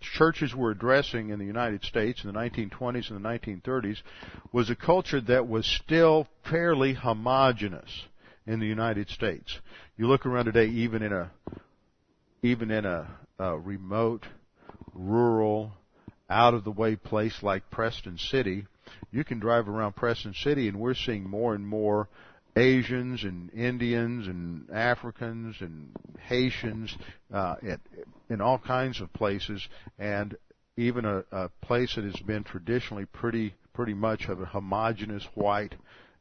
churches 0.00 0.52
were 0.52 0.72
addressing 0.72 1.28
in 1.28 1.38
the 1.38 1.44
United 1.44 1.84
States 1.84 2.24
in 2.24 2.32
the 2.32 2.36
1920s 2.36 3.08
and 3.12 3.24
the 3.24 3.28
1930s 3.28 3.98
was 4.52 4.68
a 4.68 4.74
culture 4.74 5.20
that 5.20 5.46
was 5.46 5.64
still 5.64 6.26
fairly 6.50 6.94
homogenous 6.94 8.06
in 8.48 8.60
the 8.60 8.66
United 8.66 9.10
States. 9.10 9.58
You 9.98 10.06
look 10.06 10.26
around 10.26 10.44
today, 10.44 10.66
even 10.66 11.02
in 11.02 11.12
a 11.12 11.28
even 12.40 12.70
in 12.70 12.84
a, 12.86 13.08
a 13.40 13.58
remote, 13.58 14.24
rural, 14.94 15.72
out 16.30 16.54
of 16.54 16.62
the 16.62 16.70
way 16.70 16.94
place 16.94 17.42
like 17.42 17.68
Preston 17.68 18.16
City, 18.16 18.64
you 19.10 19.24
can 19.24 19.40
drive 19.40 19.68
around 19.68 19.96
Preston 19.96 20.34
City 20.34 20.68
and 20.68 20.78
we're 20.78 20.94
seeing 20.94 21.28
more 21.28 21.52
and 21.52 21.66
more 21.66 22.08
Asians 22.54 23.24
and 23.24 23.52
Indians 23.52 24.28
and 24.28 24.70
Africans 24.70 25.56
and 25.58 25.90
Haitians 26.20 26.96
uh, 27.34 27.56
at, 27.68 27.80
in 28.30 28.40
all 28.40 28.58
kinds 28.58 29.00
of 29.00 29.12
places, 29.12 29.66
and 29.98 30.36
even 30.76 31.06
a, 31.06 31.24
a 31.32 31.48
place 31.60 31.96
that 31.96 32.04
has 32.04 32.20
been 32.24 32.44
traditionally 32.44 33.06
pretty 33.06 33.52
pretty 33.74 33.94
much 33.94 34.28
of 34.28 34.40
a 34.40 34.46
homogenous 34.46 35.26
white 35.34 35.74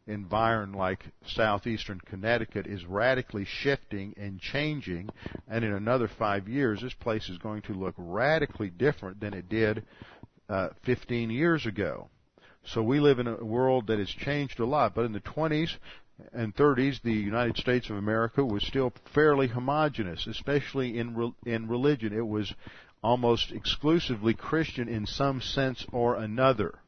environment 0.08 0.78
like 0.78 1.06
southeastern 1.26 2.00
Connecticut 2.00 2.66
is 2.66 2.86
radically 2.86 3.46
shifting 3.46 4.14
and 4.18 4.40
changing, 4.40 5.10
and 5.48 5.64
in 5.64 5.74
another 5.74 6.08
five 6.08 6.48
years, 6.48 6.82
this 6.82 6.94
place 6.94 7.30
is 7.30 7.38
going 7.38 7.62
to 7.64 7.74
look 7.74 7.96
radically 7.98 8.70
different 8.70 9.20
than 9.20 9.34
it 9.34 9.50
did 9.50 9.84
uh, 10.50 10.70
15 10.86 11.30
years 11.30 11.66
ago. 11.66 12.10
So 12.66 12.82
we 12.82 13.00
live 13.00 13.20
in 13.20 13.28
a 13.28 13.44
world 13.44 13.88
that 13.88 14.00
has 14.00 14.10
changed 14.10 14.60
a 14.60 14.66
lot, 14.66 14.96
but 14.96 15.06
in 15.06 15.14
the 15.14 15.22
20s 15.22 15.76
and 16.34 16.56
30s, 16.56 17.02
the 17.02 17.14
United 17.14 17.58
States 17.58 17.90
of 17.90 17.98
America 17.98 18.44
was 18.44 18.66
still 18.66 18.92
fairly 19.14 19.48
homogenous, 19.48 20.26
especially 20.28 20.98
in 20.98 21.16
re- 21.16 21.34
in 21.46 21.68
religion. 21.68 22.12
It 22.12 22.28
was 22.28 22.54
almost 23.04 23.52
exclusively 23.52 24.34
Christian 24.34 24.90
in 24.90 25.06
some 25.06 25.42
sense 25.42 25.86
or 25.92 26.16
another 26.16 26.80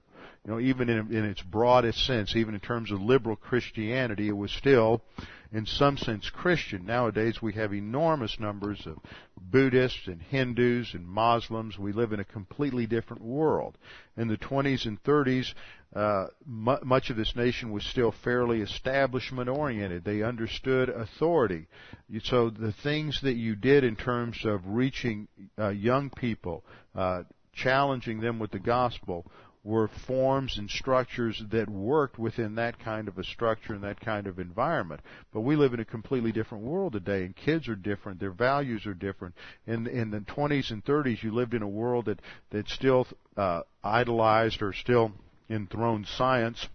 you 0.50 0.56
know, 0.56 0.62
even 0.62 0.90
in, 0.90 1.16
in 1.16 1.26
its 1.26 1.44
broadest 1.44 2.04
sense, 2.08 2.36
even 2.36 2.56
in 2.56 2.60
terms 2.60 2.90
of 2.90 3.00
liberal 3.00 3.36
Christianity, 3.36 4.30
it 4.30 4.36
was 4.36 4.52
still, 4.52 5.04
in 5.52 5.68
some 5.68 5.96
sense, 5.96 6.28
Christian. 6.32 6.88
Nowadays, 6.88 7.40
we 7.40 7.54
have 7.54 7.72
enormous 7.72 8.40
numbers 8.40 8.82
of 8.88 8.98
Buddhists 9.40 10.08
and 10.08 10.20
Hindus 10.20 10.96
and 10.96 11.08
Muslims. 11.08 11.78
We 11.78 11.92
live 11.92 12.14
in 12.14 12.20
a 12.20 12.26
completely 12.26 12.88
different 12.88 13.22
world. 13.22 13.78
In 14.18 14.28
the 14.28 14.38
20s 14.38 14.88
and 14.88 15.02
30s, 15.04 15.54
uh, 15.96 16.28
m- 16.48 16.80
much 16.84 17.12
of 17.12 17.16
this 17.16 17.36
nation 17.36 17.70
was 17.70 17.84
still 17.84 18.12
fairly 18.24 18.62
establishment 18.62 19.50
oriented. 19.50 20.04
They 20.04 20.24
understood 20.24 20.90
authority. 20.90 21.68
So 22.24 22.50
the 22.50 22.74
things 22.74 23.22
that 23.22 23.36
you 23.36 23.56
did 23.56 23.84
in 23.84 23.96
terms 23.96 24.44
of 24.46 24.62
reaching 24.66 25.28
uh, 25.60 25.70
young 25.70 26.10
people, 26.10 26.64
uh, 26.96 27.22
challenging 27.54 28.20
them 28.20 28.40
with 28.40 28.50
the 28.50 28.60
gospel, 28.60 29.28
were 29.64 29.88
forms 29.88 30.58
and 30.58 30.70
structures 30.70 31.44
that 31.50 31.70
worked 31.70 32.18
within 32.18 32.56
that 32.56 32.80
kind 32.80 33.08
of 33.08 33.18
a 33.18 33.24
structure 33.24 33.74
and 33.74 33.84
that 33.84 34.00
kind 34.00 34.26
of 34.26 34.40
environment. 34.40 35.02
But 35.34 35.42
we 35.42 35.56
live 35.56 35.74
in 35.74 35.80
a 35.80 35.86
completely 35.86 36.32
different 36.32 36.64
world 36.64 36.94
today, 36.94 37.26
and 37.26 37.36
kids 37.36 37.68
are 37.68 37.76
different. 37.76 38.20
Their 38.20 38.32
values 38.32 38.86
are 38.86 38.94
different. 38.94 39.36
In 39.68 39.88
in 39.88 40.12
the 40.12 40.20
20s 40.20 40.72
and 40.72 40.84
30s, 40.84 41.24
you 41.24 41.32
lived 41.32 41.54
in 41.54 41.62
a 41.62 41.68
world 41.68 42.06
that 42.06 42.22
that 42.52 42.70
still 42.70 43.08
uh, 43.36 43.62
idolized 43.84 44.62
or 44.62 44.74
still 44.74 45.12
enthroned 45.50 46.08
science 46.08 46.68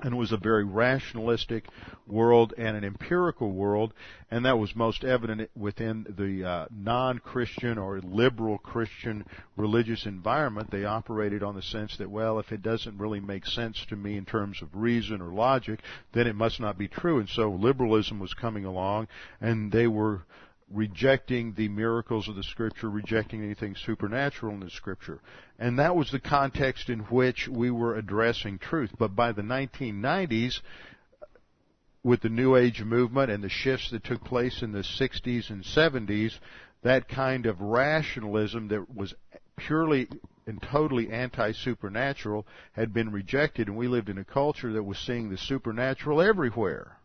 and 0.00 0.14
it 0.14 0.16
was 0.16 0.30
a 0.30 0.36
very 0.36 0.62
rationalistic 0.64 1.66
world 2.06 2.54
and 2.56 2.76
an 2.76 2.84
empirical 2.84 3.50
world, 3.50 3.92
and 4.30 4.44
that 4.44 4.56
was 4.56 4.76
most 4.76 5.02
evident 5.02 5.50
within 5.56 6.06
the 6.16 6.44
uh, 6.44 6.66
non-Christian 6.70 7.78
or 7.78 8.00
liberal 8.00 8.58
Christian 8.58 9.24
religious 9.56 10.06
environment. 10.06 10.70
They 10.70 10.84
operated 10.84 11.42
on 11.42 11.56
the 11.56 11.62
sense 11.62 11.96
that, 11.96 12.08
well, 12.08 12.38
if 12.38 12.52
it 12.52 12.62
doesn't 12.62 12.96
really 12.96 13.18
make 13.18 13.44
sense 13.44 13.84
to 13.88 13.96
me 13.96 14.16
in 14.16 14.24
terms 14.24 14.62
of 14.62 14.68
reason 14.72 15.20
or 15.20 15.32
logic, 15.32 15.80
then 16.12 16.28
it 16.28 16.36
must 16.36 16.60
not 16.60 16.78
be 16.78 16.86
true. 16.86 17.18
And 17.18 17.28
so 17.28 17.50
liberalism 17.50 18.20
was 18.20 18.34
coming 18.34 18.64
along, 18.64 19.08
and 19.40 19.72
they 19.72 19.88
were 19.88 20.22
rejecting 20.70 21.54
the 21.54 21.68
miracles 21.68 22.28
of 22.28 22.36
the 22.36 22.42
scripture, 22.42 22.90
rejecting 22.90 23.42
anything 23.42 23.74
supernatural 23.74 24.52
in 24.54 24.60
the 24.60 24.70
scripture. 24.70 25.20
And 25.58 25.78
that 25.78 25.96
was 25.96 26.10
the 26.10 26.20
context 26.20 26.88
in 26.90 27.00
which 27.00 27.48
we 27.48 27.70
were 27.70 27.96
addressing 27.96 28.58
truth. 28.58 28.90
But 28.98 29.16
by 29.16 29.32
the 29.32 29.42
1990s, 29.42 30.60
with 32.02 32.20
the 32.20 32.28
New 32.28 32.56
Age 32.56 32.82
movement 32.82 33.30
and 33.30 33.42
the 33.42 33.48
shifts 33.48 33.90
that 33.90 34.04
took 34.04 34.24
place 34.24 34.62
in 34.62 34.72
the 34.72 34.84
60s 34.84 35.50
and 35.50 35.64
70s, 35.64 36.38
that 36.82 37.08
kind 37.08 37.46
of 37.46 37.60
rationalism 37.60 38.68
that 38.68 38.94
was 38.94 39.14
purely 39.56 40.08
and 40.46 40.62
totally 40.62 41.10
anti-supernatural 41.10 42.46
had 42.72 42.94
been 42.94 43.10
rejected 43.10 43.68
and 43.68 43.76
we 43.76 43.88
lived 43.88 44.08
in 44.08 44.18
a 44.18 44.24
culture 44.24 44.72
that 44.72 44.82
was 44.82 44.96
seeing 44.98 45.28
the 45.28 45.36
supernatural 45.36 46.22
everywhere 46.22 46.97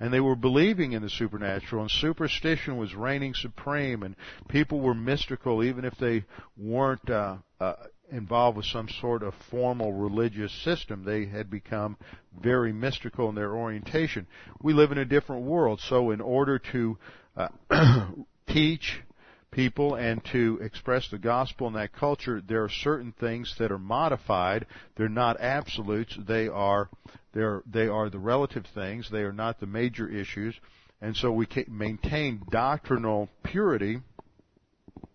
and 0.00 0.12
they 0.12 0.20
were 0.20 0.36
believing 0.36 0.92
in 0.92 1.02
the 1.02 1.10
supernatural 1.10 1.82
and 1.82 1.90
superstition 1.90 2.76
was 2.76 2.94
reigning 2.94 3.34
supreme 3.34 4.02
and 4.02 4.14
people 4.48 4.80
were 4.80 4.94
mystical 4.94 5.62
even 5.62 5.84
if 5.84 5.96
they 5.98 6.24
weren't 6.56 7.10
uh, 7.10 7.36
uh, 7.60 7.74
involved 8.10 8.56
with 8.56 8.66
some 8.66 8.88
sort 9.00 9.22
of 9.22 9.34
formal 9.50 9.92
religious 9.92 10.52
system. 10.64 11.04
They 11.04 11.26
had 11.26 11.50
become 11.50 11.96
very 12.40 12.72
mystical 12.72 13.28
in 13.28 13.34
their 13.34 13.54
orientation. 13.54 14.26
We 14.62 14.72
live 14.72 14.92
in 14.92 14.98
a 14.98 15.04
different 15.04 15.42
world 15.42 15.80
so 15.80 16.10
in 16.10 16.20
order 16.20 16.58
to 16.72 16.98
uh, 17.36 17.48
teach 18.48 19.02
people 19.50 19.94
and 19.94 20.24
to 20.26 20.58
express 20.62 21.08
the 21.08 21.18
gospel 21.18 21.66
in 21.66 21.72
that 21.74 21.92
culture, 21.92 22.42
there 22.46 22.62
are 22.64 22.68
certain 22.68 23.12
things 23.12 23.54
that 23.58 23.72
are 23.72 23.78
modified. 23.78 24.66
They're 24.96 25.08
not 25.08 25.40
absolutes. 25.40 26.16
They 26.26 26.48
are 26.48 26.88
they're, 27.32 27.62
they 27.70 27.88
are 27.88 28.10
the 28.10 28.18
relative 28.18 28.66
things. 28.74 29.08
They 29.10 29.22
are 29.22 29.32
not 29.32 29.60
the 29.60 29.66
major 29.66 30.08
issues. 30.08 30.54
And 31.00 31.16
so 31.16 31.30
we 31.30 31.46
can 31.46 31.66
maintain 31.68 32.42
doctrinal 32.50 33.28
purity, 33.44 34.00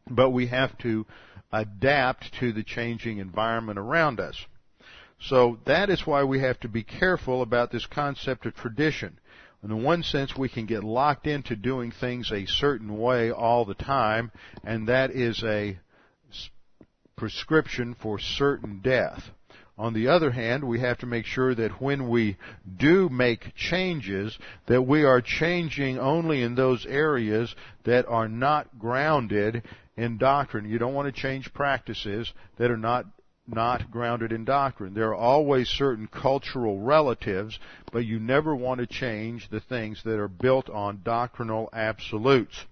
but 0.10 0.30
we 0.30 0.48
have 0.48 0.78
to 0.80 1.06
adapt 1.52 2.34
to 2.40 2.54
the 2.54 2.64
changing 2.64 3.18
environment 3.18 3.78
around 3.78 4.20
us. 4.20 4.38
So 5.20 5.60
that 5.66 5.90
is 5.90 6.06
why 6.06 6.24
we 6.24 6.40
have 6.40 6.60
to 6.62 6.68
be 6.68 6.84
careful 6.84 7.42
about 7.42 7.72
this 7.72 7.86
concept 7.86 8.46
of 8.46 8.56
tradition. 8.56 9.20
In 9.64 9.82
one 9.82 10.04
sense, 10.04 10.36
we 10.38 10.50
can 10.50 10.66
get 10.66 10.84
locked 10.84 11.26
into 11.26 11.56
doing 11.56 11.92
things 11.92 12.32
a 12.32 12.46
certain 12.46 12.98
way 12.98 13.32
all 13.32 13.64
the 13.64 13.74
time, 13.74 14.32
and 14.64 14.90
that 14.90 15.12
is 15.12 15.42
a 15.44 15.80
prescription 17.16 17.96
for 18.02 18.20
certain 18.20 18.82
death. 18.84 19.24
On 19.78 19.94
the 19.94 20.10
other 20.10 20.32
hand, 20.32 20.66
we 20.66 20.82
have 20.82 21.00
to 21.00 21.06
make 21.06 21.26
sure 21.26 21.56
that 21.56 21.82
when 21.82 22.10
we 22.10 22.38
do 22.78 23.10
make 23.10 23.56
changes, 23.56 24.38
that 24.68 24.84
we 24.84 25.04
are 25.04 25.22
changing 25.22 25.98
only 25.98 26.44
in 26.44 26.56
those 26.56 26.86
areas 26.86 27.56
that 27.86 28.06
are 28.08 28.28
not 28.28 28.78
grounded 28.78 29.64
in 29.96 30.18
doctrine. 30.18 30.70
You 30.70 30.78
don't 30.78 30.94
want 30.94 31.14
to 31.14 31.22
change 31.22 31.54
practices 31.54 32.32
that 32.58 32.70
are 32.70 32.78
not 32.78 33.06
not 33.48 33.92
grounded 33.92 34.32
in 34.32 34.46
doctrine. 34.46 34.94
There 34.94 35.10
are 35.10 35.16
always 35.16 35.68
certain 35.68 36.08
cultural 36.08 36.80
relatives, 36.80 37.60
but 37.92 38.06
you 38.06 38.20
never 38.20 38.56
want 38.56 38.80
to 38.80 38.88
change 38.88 39.50
the 39.50 39.60
things 39.60 40.02
that 40.04 40.20
are 40.20 40.30
built 40.30 40.70
on 40.70 41.02
doctrinal 41.04 41.70
absolutes. 41.74 42.66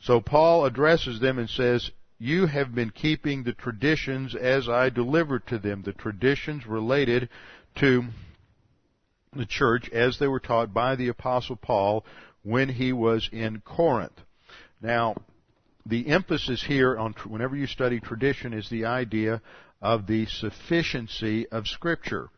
So 0.00 0.20
Paul 0.20 0.64
addresses 0.64 1.20
them 1.20 1.38
and 1.38 1.48
says, 1.48 1.90
you 2.18 2.46
have 2.46 2.74
been 2.74 2.90
keeping 2.90 3.42
the 3.42 3.52
traditions 3.52 4.34
as 4.34 4.68
I 4.68 4.88
delivered 4.88 5.46
to 5.48 5.58
them, 5.58 5.82
the 5.82 5.92
traditions 5.92 6.66
related 6.66 7.28
to 7.76 8.04
the 9.34 9.46
church 9.46 9.90
as 9.90 10.18
they 10.18 10.26
were 10.26 10.40
taught 10.40 10.72
by 10.72 10.96
the 10.96 11.08
apostle 11.08 11.56
Paul 11.56 12.04
when 12.42 12.70
he 12.70 12.92
was 12.92 13.28
in 13.32 13.60
Corinth. 13.60 14.20
Now, 14.80 15.16
the 15.84 16.08
emphasis 16.08 16.64
here 16.64 16.96
on 16.96 17.14
whenever 17.26 17.54
you 17.54 17.66
study 17.66 18.00
tradition 18.00 18.52
is 18.52 18.68
the 18.68 18.86
idea 18.86 19.42
of 19.80 20.06
the 20.06 20.26
sufficiency 20.26 21.48
of 21.48 21.66
Scripture, 21.66 22.28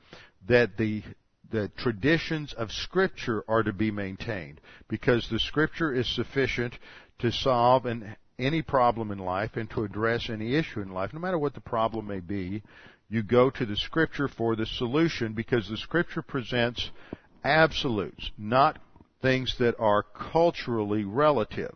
that 0.46 0.76
the 0.76 1.02
the 1.50 1.68
traditions 1.78 2.52
of 2.52 2.70
Scripture 2.70 3.42
are 3.48 3.62
to 3.62 3.72
be 3.72 3.90
maintained 3.90 4.60
because 4.88 5.28
the 5.30 5.38
Scripture 5.38 5.92
is 5.94 6.06
sufficient 6.14 6.74
to 7.20 7.32
solve 7.32 7.86
an, 7.86 8.16
any 8.38 8.62
problem 8.62 9.10
in 9.10 9.18
life 9.18 9.56
and 9.56 9.68
to 9.70 9.84
address 9.84 10.28
any 10.28 10.54
issue 10.54 10.80
in 10.80 10.90
life, 10.90 11.12
no 11.12 11.20
matter 11.20 11.38
what 11.38 11.54
the 11.54 11.60
problem 11.60 12.06
may 12.06 12.20
be. 12.20 12.62
You 13.08 13.22
go 13.22 13.48
to 13.48 13.64
the 13.64 13.76
Scripture 13.76 14.28
for 14.28 14.54
the 14.54 14.66
solution 14.66 15.32
because 15.32 15.68
the 15.68 15.78
Scripture 15.78 16.20
presents 16.20 16.90
absolutes, 17.42 18.30
not 18.36 18.78
things 19.22 19.56
that 19.58 19.74
are 19.78 20.02
culturally 20.02 21.04
relative. 21.04 21.74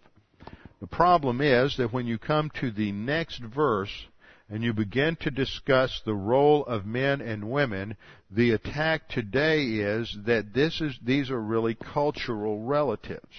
The 0.81 0.87
problem 0.87 1.41
is 1.41 1.77
that 1.79 1.93
when 1.93 2.07
you 2.07 2.19
come 2.19 2.51
to 2.61 2.71
the 2.71 2.93
next 2.93 3.41
verse, 3.43 4.07
and 4.53 4.63
you 4.63 4.75
begin 4.75 5.17
to 5.17 5.31
discuss 5.31 6.03
the 6.05 6.15
role 6.15 6.67
of 6.67 6.85
men 6.85 7.23
and 7.23 7.51
women, 7.51 7.97
the 8.31 8.51
attack 8.51 9.09
today 9.09 9.63
is 9.63 10.15
that 10.27 10.53
this 10.53 10.79
is, 10.83 10.95
these 11.03 11.31
are 11.31 11.41
really 11.41 11.75
cultural 11.75 12.61
relatives. 12.61 13.33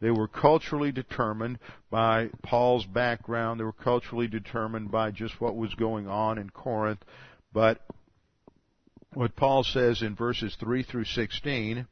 They 0.00 0.12
were 0.12 0.28
culturally 0.28 0.92
determined 0.92 1.58
by 1.90 2.30
Paul's 2.44 2.86
background. 2.86 3.58
They 3.58 3.64
were 3.64 3.72
culturally 3.72 4.28
determined 4.28 4.92
by 4.92 5.10
just 5.10 5.40
what 5.40 5.56
was 5.56 5.74
going 5.74 6.06
on 6.06 6.38
in 6.38 6.50
Corinth. 6.50 7.02
But 7.52 7.80
what 9.12 9.34
Paul 9.34 9.64
says 9.64 10.02
in 10.02 10.14
verses 10.14 10.56
3 10.60 10.84
through 10.84 11.06
16 11.06 11.84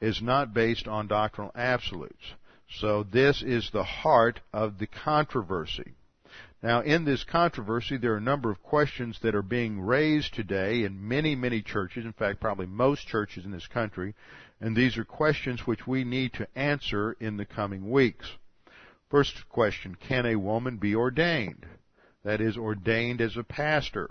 is 0.00 0.22
not 0.22 0.54
based 0.54 0.86
on 0.86 1.08
doctrinal 1.08 1.50
absolutes. 1.56 2.34
So 2.78 3.02
this 3.02 3.42
is 3.42 3.68
the 3.72 3.82
heart 3.82 4.38
of 4.52 4.78
the 4.78 4.86
controversy. 4.86 5.96
Now, 6.62 6.80
in 6.80 7.04
this 7.04 7.22
controversy, 7.22 7.96
there 7.96 8.14
are 8.14 8.18
a 8.18 8.20
number 8.20 8.50
of 8.50 8.62
questions 8.62 9.18
that 9.22 9.34
are 9.34 9.42
being 9.42 9.80
raised 9.80 10.34
today 10.34 10.84
in 10.84 11.06
many, 11.06 11.34
many 11.34 11.60
churches, 11.60 12.04
in 12.04 12.12
fact, 12.12 12.40
probably 12.40 12.66
most 12.66 13.06
churches 13.06 13.44
in 13.44 13.50
this 13.50 13.66
country, 13.66 14.14
and 14.60 14.74
these 14.74 14.96
are 14.96 15.04
questions 15.04 15.66
which 15.66 15.86
we 15.86 16.02
need 16.02 16.32
to 16.34 16.48
answer 16.56 17.12
in 17.20 17.36
the 17.36 17.44
coming 17.44 17.90
weeks. 17.90 18.32
First 19.10 19.48
question, 19.50 19.96
can 19.96 20.24
a 20.24 20.36
woman 20.36 20.78
be 20.78 20.94
ordained? 20.94 21.66
That 22.24 22.40
is, 22.40 22.56
ordained 22.56 23.20
as 23.20 23.36
a 23.36 23.44
pastor. 23.44 24.10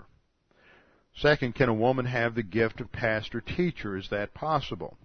Second, 1.16 1.54
can 1.54 1.68
a 1.68 1.74
woman 1.74 2.06
have 2.06 2.34
the 2.34 2.42
gift 2.42 2.80
of 2.80 2.92
pastor 2.92 3.40
teacher? 3.40 3.96
Is 3.96 4.08
that 4.10 4.34
possible? 4.34 4.96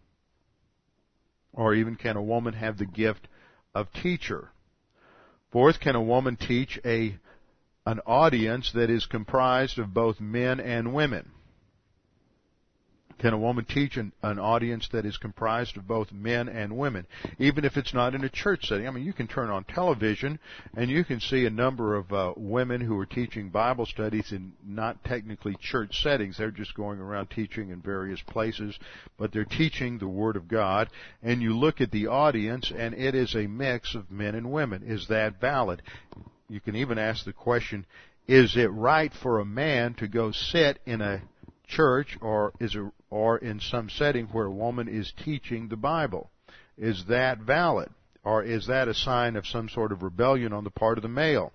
Or 1.54 1.74
even 1.74 1.96
can 1.96 2.16
a 2.16 2.22
woman 2.22 2.54
have 2.54 2.78
the 2.78 2.86
gift 2.86 3.28
of 3.74 3.92
teacher? 3.92 4.52
Fourth, 5.52 5.80
can 5.82 5.96
a 5.96 6.02
woman 6.02 6.38
teach 6.38 6.80
a 6.86 7.18
an 7.86 8.00
audience 8.06 8.72
that 8.74 8.90
is 8.90 9.06
comprised 9.06 9.80
of 9.80 9.94
both 9.94 10.20
men 10.20 10.60
and 10.60 10.94
women. 10.94 11.32
Can 13.22 13.34
a 13.34 13.38
woman 13.38 13.66
teach 13.66 13.98
an, 13.98 14.14
an, 14.24 14.40
audience 14.40 14.90
that 14.94 15.06
is 15.06 15.16
comprised 15.18 15.78
of 15.78 15.88
both 15.88 16.12
men 16.12 16.50
and 16.50 16.76
women, 16.76 17.06
even 17.38 17.66
if 17.66 17.78
it's 17.78 17.94
not 17.94 18.16
in 18.16 18.24
a 18.24 18.30
church 18.30 18.68
setting? 18.68 18.88
I 18.88 18.92
mean, 18.92 19.06
you 19.06 19.14
can 19.14 19.28
turn 19.28 19.52
on 19.52 19.64
television 19.64 20.40
and 20.76 20.90
you 20.90 21.04
can 21.04 21.20
see 21.20 21.46
a 21.46 21.52
number 21.52 21.96
of 21.96 22.12
uh, 22.12 22.34
women 22.36 22.82
who 22.82 22.98
are 22.98 23.06
teaching 23.06 23.50
Bible 23.50 23.86
studies 23.86 24.32
in 24.32 24.54
not 24.66 25.04
technically 25.04 25.56
church 25.60 26.02
settings. 26.02 26.40
They're 26.40 26.50
just 26.50 26.74
going 26.74 27.00
around 27.00 27.30
teaching 27.30 27.70
in 27.70 27.80
various 27.80 28.22
places, 28.22 28.80
but 29.20 29.32
they're 29.32 29.46
teaching 29.46 30.00
the 30.00 30.08
Word 30.08 30.36
of 30.36 30.48
God. 30.48 30.90
And 31.22 31.44
you 31.44 31.56
look 31.56 31.80
at 31.80 31.92
the 31.92 32.08
audience, 32.08 32.72
and 32.76 32.96
it 32.96 33.14
is 33.14 33.36
a 33.36 33.46
mix 33.46 33.94
of 33.94 34.10
men 34.10 34.34
and 34.34 34.52
women. 34.52 34.82
Is 34.84 35.08
that 35.10 35.40
valid? 35.40 35.84
You 36.52 36.60
can 36.60 36.76
even 36.76 36.97
ask 36.97 37.24
the 37.24 37.32
question, 37.32 37.86
is 38.28 38.58
it 38.58 38.70
right 38.72 39.12
for 39.24 39.39
a 39.39 39.45
man 39.45 39.93
to 39.95 40.08
go 40.08 40.32
sit 40.32 40.80
in 40.86 40.99
a 40.99 41.22
church 41.66 42.18
or 42.22 42.52
is 42.60 42.76
or 43.10 43.38
in 43.38 43.62
some 43.62 43.89
setting 43.89 44.26
where 44.28 44.47
a 44.47 44.52
woman 44.52 44.89
is 44.89 45.14
teaching 45.24 45.70
the 45.70 45.78
Bible? 45.78 46.30
Is 46.78 47.06
that 47.08 47.39
valid? 47.39 47.89
Or 48.24 48.43
is 48.43 48.68
that 48.68 48.89
a 48.89 48.93
sign 48.93 49.38
of 49.38 49.47
some 49.47 49.70
sort 49.70 49.93
of 49.93 50.04
rebellion 50.04 50.52
on 50.52 50.66
the 50.66 50.70
part 50.70 50.97
of 50.97 51.02
the 51.02 51.08
male? 51.08 51.54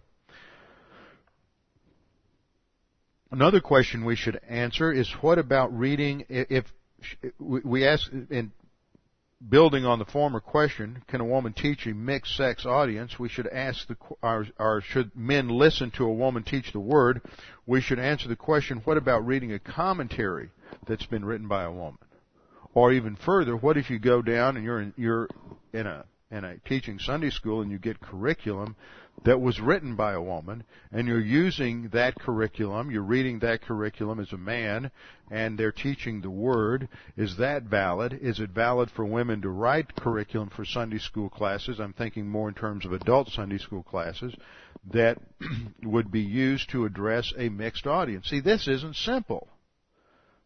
Another 3.30 3.61
question 3.61 4.05
we 4.05 4.16
should 4.16 4.40
answer 4.49 4.90
is 4.92 5.11
what 5.20 5.38
about 5.38 5.76
reading 5.76 6.24
if 6.28 6.64
we 7.38 7.86
ask 7.86 8.11
in 8.30 8.51
building 9.47 9.84
on 9.84 9.99
the 9.99 10.05
former 10.05 10.41
question, 10.41 11.03
can 11.09 11.20
a 11.20 11.24
woman 11.24 11.53
teach 11.53 11.87
a 11.87 11.95
mixed 11.95 12.37
sex 12.37 12.64
audience? 12.64 13.18
We 13.18 13.28
should 13.28 13.47
ask 13.49 13.87
the, 13.87 13.97
or, 14.22 14.47
or, 14.59 14.80
should 14.80 15.14
men 15.14 15.49
listen 15.49 15.91
to 15.93 16.05
a 16.05 16.12
woman 16.12 16.43
teach 16.43 16.72
the 16.72 16.80
word? 16.80 17.20
We 17.66 17.80
should 17.80 17.99
answer 17.99 18.28
the 18.28 18.37
question, 18.37 18.80
what 18.84 18.97
about 18.97 19.26
reading 19.26 19.53
a 19.53 19.59
commentary 19.59 20.51
that's 20.87 21.07
been 21.07 21.24
written 21.24 21.49
by 21.49 21.64
a 21.64 21.72
woman? 21.72 21.99
Or 22.74 22.93
even 22.93 23.16
further, 23.16 23.57
what 23.57 23.76
if 23.76 23.91
you 23.91 23.99
go 23.99 24.22
down 24.22 24.57
and 24.57 24.64
you're 24.64 24.80
in, 24.80 24.95
you're 24.97 25.28
in 25.72 25.87
a 25.87 26.05
in 26.30 26.45
a 26.45 26.59
teaching 26.59 26.99
Sunday 26.99 27.30
school 27.30 27.62
and 27.62 27.70
you 27.70 27.78
get 27.78 28.01
curriculum 28.01 28.74
that 29.24 29.40
was 29.40 29.60
written 29.60 29.96
by 29.96 30.12
a 30.12 30.22
woman 30.22 30.64
and 30.92 31.08
you're 31.08 31.20
using 31.20 31.88
that 31.92 32.14
curriculum, 32.16 32.90
you're 32.90 33.02
reading 33.02 33.40
that 33.40 33.62
curriculum 33.62 34.20
as 34.20 34.32
a 34.32 34.36
man 34.36 34.90
and 35.30 35.58
they're 35.58 35.72
teaching 35.72 36.20
the 36.20 36.30
word, 36.30 36.88
is 37.16 37.36
that 37.38 37.64
valid? 37.64 38.18
Is 38.20 38.38
it 38.38 38.50
valid 38.50 38.90
for 38.90 39.04
women 39.04 39.42
to 39.42 39.48
write 39.48 39.96
curriculum 39.96 40.50
for 40.50 40.64
Sunday 40.64 40.98
school 40.98 41.28
classes? 41.28 41.80
I'm 41.80 41.92
thinking 41.92 42.28
more 42.28 42.48
in 42.48 42.54
terms 42.54 42.84
of 42.86 42.92
adult 42.92 43.28
Sunday 43.28 43.58
school 43.58 43.82
classes 43.82 44.34
that 44.92 45.18
would 45.82 46.12
be 46.12 46.20
used 46.20 46.70
to 46.70 46.84
address 46.84 47.32
a 47.36 47.48
mixed 47.48 47.86
audience. 47.86 48.28
See, 48.28 48.40
this 48.40 48.68
isn't 48.68 48.96
simple. 48.96 49.48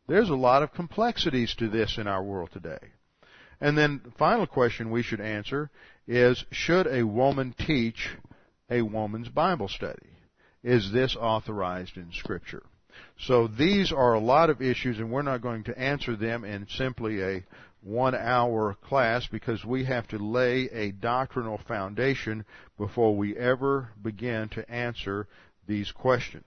There's 0.07 0.31
a 0.31 0.35
lot 0.35 0.63
of 0.63 0.73
complexities 0.73 1.55
to 1.59 1.69
this 1.69 1.99
in 1.99 2.07
our 2.07 2.23
world 2.23 2.51
today. 2.53 2.79
And 3.61 3.77
then 3.77 4.01
the 4.05 4.11
final 4.13 4.47
question 4.47 4.91
we 4.91 5.03
should 5.03 5.21
answer 5.21 5.71
is, 6.09 6.45
should 6.51 6.87
a 6.87 7.05
woman 7.05 7.55
teach 7.59 8.09
a 8.71 8.83
woman's 8.83 9.29
Bible 9.29 9.69
study? 9.69 10.07
Is 10.63 10.93
this 10.93 11.17
authorized 11.17 11.97
in 11.97 12.13
Scripture? 12.13 12.63
So 13.19 13.47
these 13.47 13.93
are 13.93 14.15
a 14.15 14.21
lot 14.21 14.51
of 14.51 14.63
issues 14.63 14.99
and 14.99 15.11
we're 15.11 15.23
not 15.23 15.43
going 15.43 15.65
to 15.65 15.79
answer 15.79 16.17
them 16.17 16.45
in 16.45 16.67
simply 16.69 17.23
a 17.23 17.45
one 17.83 18.15
hour 18.15 18.75
class 18.75 19.27
because 19.27 19.65
we 19.65 19.85
have 19.85 20.07
to 20.09 20.19
lay 20.19 20.69
a 20.71 20.93
doctrinal 20.93 21.59
foundation 21.67 22.45
before 22.77 23.17
we 23.17 23.37
ever 23.37 23.91
begin 24.03 24.49
to 24.51 24.71
answer 24.71 25.27
these 25.67 25.91
questions. 25.93 26.45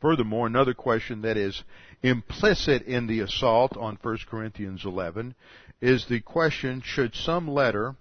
Furthermore, 0.00 0.46
another 0.46 0.74
question 0.74 1.22
that 1.22 1.36
is 1.36 1.62
implicit 2.02 2.82
in 2.82 3.06
the 3.06 3.20
assault 3.20 3.76
on 3.76 3.98
1 4.02 4.18
Corinthians 4.28 4.84
11 4.84 5.34
is 5.80 6.06
the 6.06 6.20
question, 6.20 6.82
should 6.84 7.14
some 7.14 7.48
letter 7.48 7.94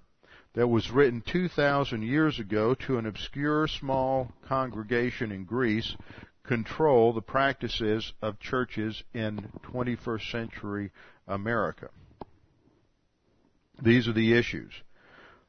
that 0.56 0.68
was 0.68 0.90
written 0.90 1.22
2,000 1.22 2.02
years 2.02 2.40
ago 2.40 2.74
to 2.74 2.98
an 2.98 3.06
obscure 3.06 3.68
small 3.68 4.32
congregation 4.48 5.32
in 5.32 5.44
Greece 5.44 5.96
control 6.44 7.12
the 7.12 7.22
practices 7.22 8.14
of 8.22 8.40
churches 8.40 9.04
in 9.14 9.52
21st 9.74 10.32
century 10.32 10.92
America? 11.28 11.90
These 13.82 14.08
are 14.08 14.14
the 14.14 14.34
issues. 14.34 14.72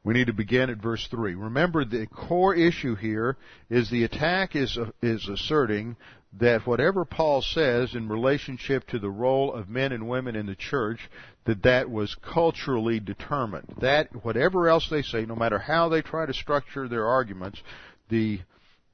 We 0.06 0.14
need 0.14 0.28
to 0.28 0.32
begin 0.32 0.70
at 0.70 0.76
verse 0.80 1.04
3. 1.10 1.34
Remember 1.34 1.84
the 1.84 2.06
core 2.06 2.54
issue 2.54 2.94
here 2.94 3.36
is 3.68 3.90
the 3.90 4.04
attack 4.04 4.54
is, 4.54 4.78
is 5.02 5.28
asserting 5.28 5.96
that 6.38 6.64
whatever 6.64 7.04
Paul 7.04 7.42
says 7.42 7.92
in 7.92 8.08
relationship 8.08 8.86
to 8.90 9.00
the 9.00 9.10
role 9.10 9.52
of 9.52 9.68
men 9.68 9.90
and 9.90 10.08
women 10.08 10.36
in 10.36 10.46
the 10.46 10.54
church, 10.54 11.00
that 11.46 11.64
that 11.64 11.90
was 11.90 12.14
culturally 12.22 13.00
determined. 13.00 13.66
That, 13.80 14.24
whatever 14.24 14.68
else 14.68 14.86
they 14.88 15.02
say, 15.02 15.26
no 15.26 15.34
matter 15.34 15.58
how 15.58 15.88
they 15.88 16.02
try 16.02 16.24
to 16.24 16.32
structure 16.32 16.86
their 16.86 17.04
arguments, 17.08 17.60
the, 18.08 18.42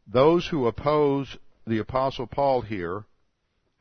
those 0.06 0.48
who 0.48 0.66
oppose 0.66 1.36
the 1.66 1.80
apostle 1.80 2.26
Paul 2.26 2.62
here, 2.62 3.04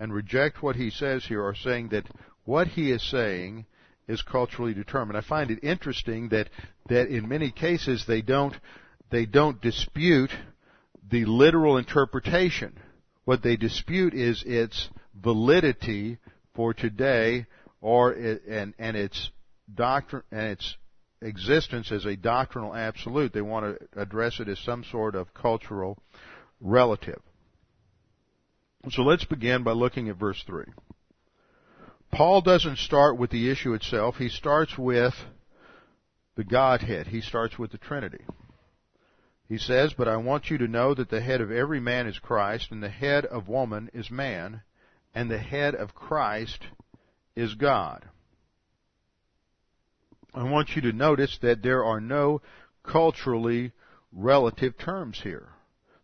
and 0.02 0.14
reject 0.14 0.62
what 0.62 0.76
he 0.76 0.90
says 0.90 1.24
here 1.24 1.46
are 1.46 1.56
saying 1.56 1.90
that 1.90 2.10
what 2.44 2.68
he 2.68 2.92
is 2.92 3.10
saying 3.10 3.68
is 4.12 4.22
culturally 4.22 4.74
determined. 4.74 5.18
I 5.18 5.22
find 5.22 5.50
it 5.50 5.64
interesting 5.64 6.30
that 6.30 6.50
that 6.90 7.08
in 7.08 7.28
many 7.28 7.52
cases 7.52 8.06
they 8.08 8.22
don't 8.22 8.56
they 9.10 9.26
don't 9.26 9.62
dispute 9.62 10.32
the 11.10 11.26
literal 11.26 11.78
interpretation. 11.78 12.78
What 13.26 13.44
they 13.44 13.56
dispute 13.56 14.14
is 14.14 14.44
its 14.46 14.90
validity 15.16 16.18
for 16.56 16.74
today 16.74 17.46
or 17.80 18.12
and 18.12 18.74
and 18.78 18.98
its 18.98 19.32
doctrine 19.74 20.24
and 20.32 20.48
its 20.52 20.76
existence 21.22 21.92
as 21.92 22.06
a 22.06 22.16
doctrinal 22.16 22.76
absolute. 22.76 23.32
They 23.32 23.42
want 23.42 23.80
to 23.80 24.02
address 24.02 24.40
it 24.40 24.50
as 24.50 24.60
some 24.60 24.84
sort 24.84 25.16
of 25.16 25.34
cultural 25.34 25.98
relative. 26.60 27.22
So 28.90 29.04
let's 29.04 29.26
begin 29.26 29.64
by 29.64 29.74
looking 29.74 30.10
at 30.10 30.16
verse 30.18 30.44
3. 30.48 30.64
Paul 32.12 32.42
doesn't 32.42 32.78
start 32.78 33.18
with 33.18 33.30
the 33.30 33.50
issue 33.50 33.74
itself. 33.74 34.18
He 34.18 34.30
starts 34.30 34.78
with 34.78 35.14
the 36.36 36.44
Godhead. 36.44 37.08
He 37.08 37.22
starts 37.22 37.58
with 37.58 37.72
the 37.72 37.78
Trinity. 37.78 38.26
He 39.48 39.58
says, 39.58 39.94
But 39.98 40.08
I 40.08 40.18
want 40.18 40.50
you 40.50 40.58
to 40.60 40.68
know 40.68 40.94
that 40.94 41.10
the 41.10 41.22
head 41.22 41.42
of 41.42 41.52
every 41.52 41.80
man 41.80 42.08
is 42.08 42.20
Christ, 42.20 42.72
and 42.72 42.82
the 42.82 42.90
head 42.90 43.26
of 43.26 43.48
woman 43.48 43.90
is 43.94 44.10
man, 44.10 44.62
and 45.14 45.30
the 45.30 45.38
head 45.38 45.76
of 45.76 45.96
Christ 45.96 46.68
is 47.36 47.56
God. 47.56 48.06
I 50.34 50.44
want 50.44 50.76
you 50.76 50.82
to 50.84 50.94
notice 50.94 51.38
that 51.42 51.62
there 51.62 51.84
are 51.84 52.00
no 52.00 52.42
culturally 52.84 53.74
relative 54.14 54.78
terms 54.78 55.20
here. 55.22 55.50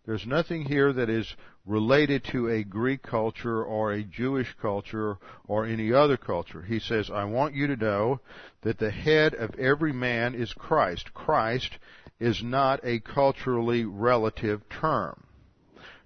There's 0.05 0.25
nothing 0.25 0.63
here 0.63 0.91
that 0.93 1.09
is 1.09 1.35
related 1.67 2.23
to 2.23 2.47
a 2.47 2.63
Greek 2.63 3.03
culture 3.03 3.63
or 3.63 3.91
a 3.91 4.03
Jewish 4.03 4.55
culture 4.61 5.17
or 5.47 5.65
any 5.65 5.91
other 5.91 6.15
culture. 6.15 6.61
He 6.61 6.79
says, 6.79 7.11
I 7.13 7.25
want 7.25 7.55
you 7.55 7.67
to 7.67 7.75
know 7.75 8.21
that 8.61 8.79
the 8.79 8.89
head 8.89 9.35
of 9.35 9.53
every 9.59 9.91
man 9.91 10.33
is 10.33 10.53
Christ. 10.53 11.13
Christ 11.13 11.77
is 12.19 12.41
not 12.41 12.79
a 12.83 12.99
culturally 13.01 13.83
relative 13.83 14.61
term. 14.69 15.25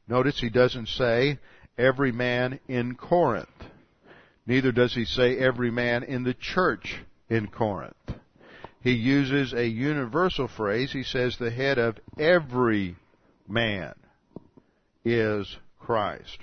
Notice 0.08 0.40
he 0.40 0.50
doesn't 0.50 0.88
say 0.88 1.38
every 1.78 2.12
man 2.12 2.60
in 2.68 2.96
Corinth. 2.96 3.48
Neither 4.48 4.72
does 4.72 4.96
he 4.96 5.06
say 5.06 5.38
every 5.38 5.70
man 5.70 6.04
in 6.04 6.24
the 6.24 6.34
church 6.34 6.98
in 7.30 7.48
Corinth. 7.48 7.96
He 8.82 8.94
uses 8.94 9.54
a 9.54 9.68
universal 9.68 10.48
phrase. 10.48 10.92
He 10.92 11.04
says 11.04 11.38
the 11.38 11.52
head 11.52 11.78
of 11.78 12.00
every 12.18 12.96
man 13.48 13.94
is 15.04 15.58
Christ. 15.80 16.40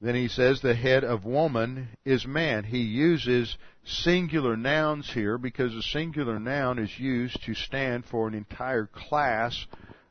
Then 0.00 0.14
he 0.16 0.26
says 0.26 0.60
the 0.60 0.74
head 0.74 1.04
of 1.04 1.24
woman 1.24 1.88
is 2.04 2.26
man. 2.26 2.64
He 2.64 2.80
uses 2.80 3.56
singular 3.84 4.56
nouns 4.56 5.12
here 5.12 5.38
because 5.38 5.74
a 5.74 5.82
singular 5.82 6.40
noun 6.40 6.80
is 6.80 6.98
used 6.98 7.42
to 7.44 7.54
stand 7.54 8.04
for 8.06 8.26
an 8.26 8.34
entire 8.34 8.86
class 8.86 9.66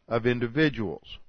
of 0.07 0.25
individuals. 0.25 1.19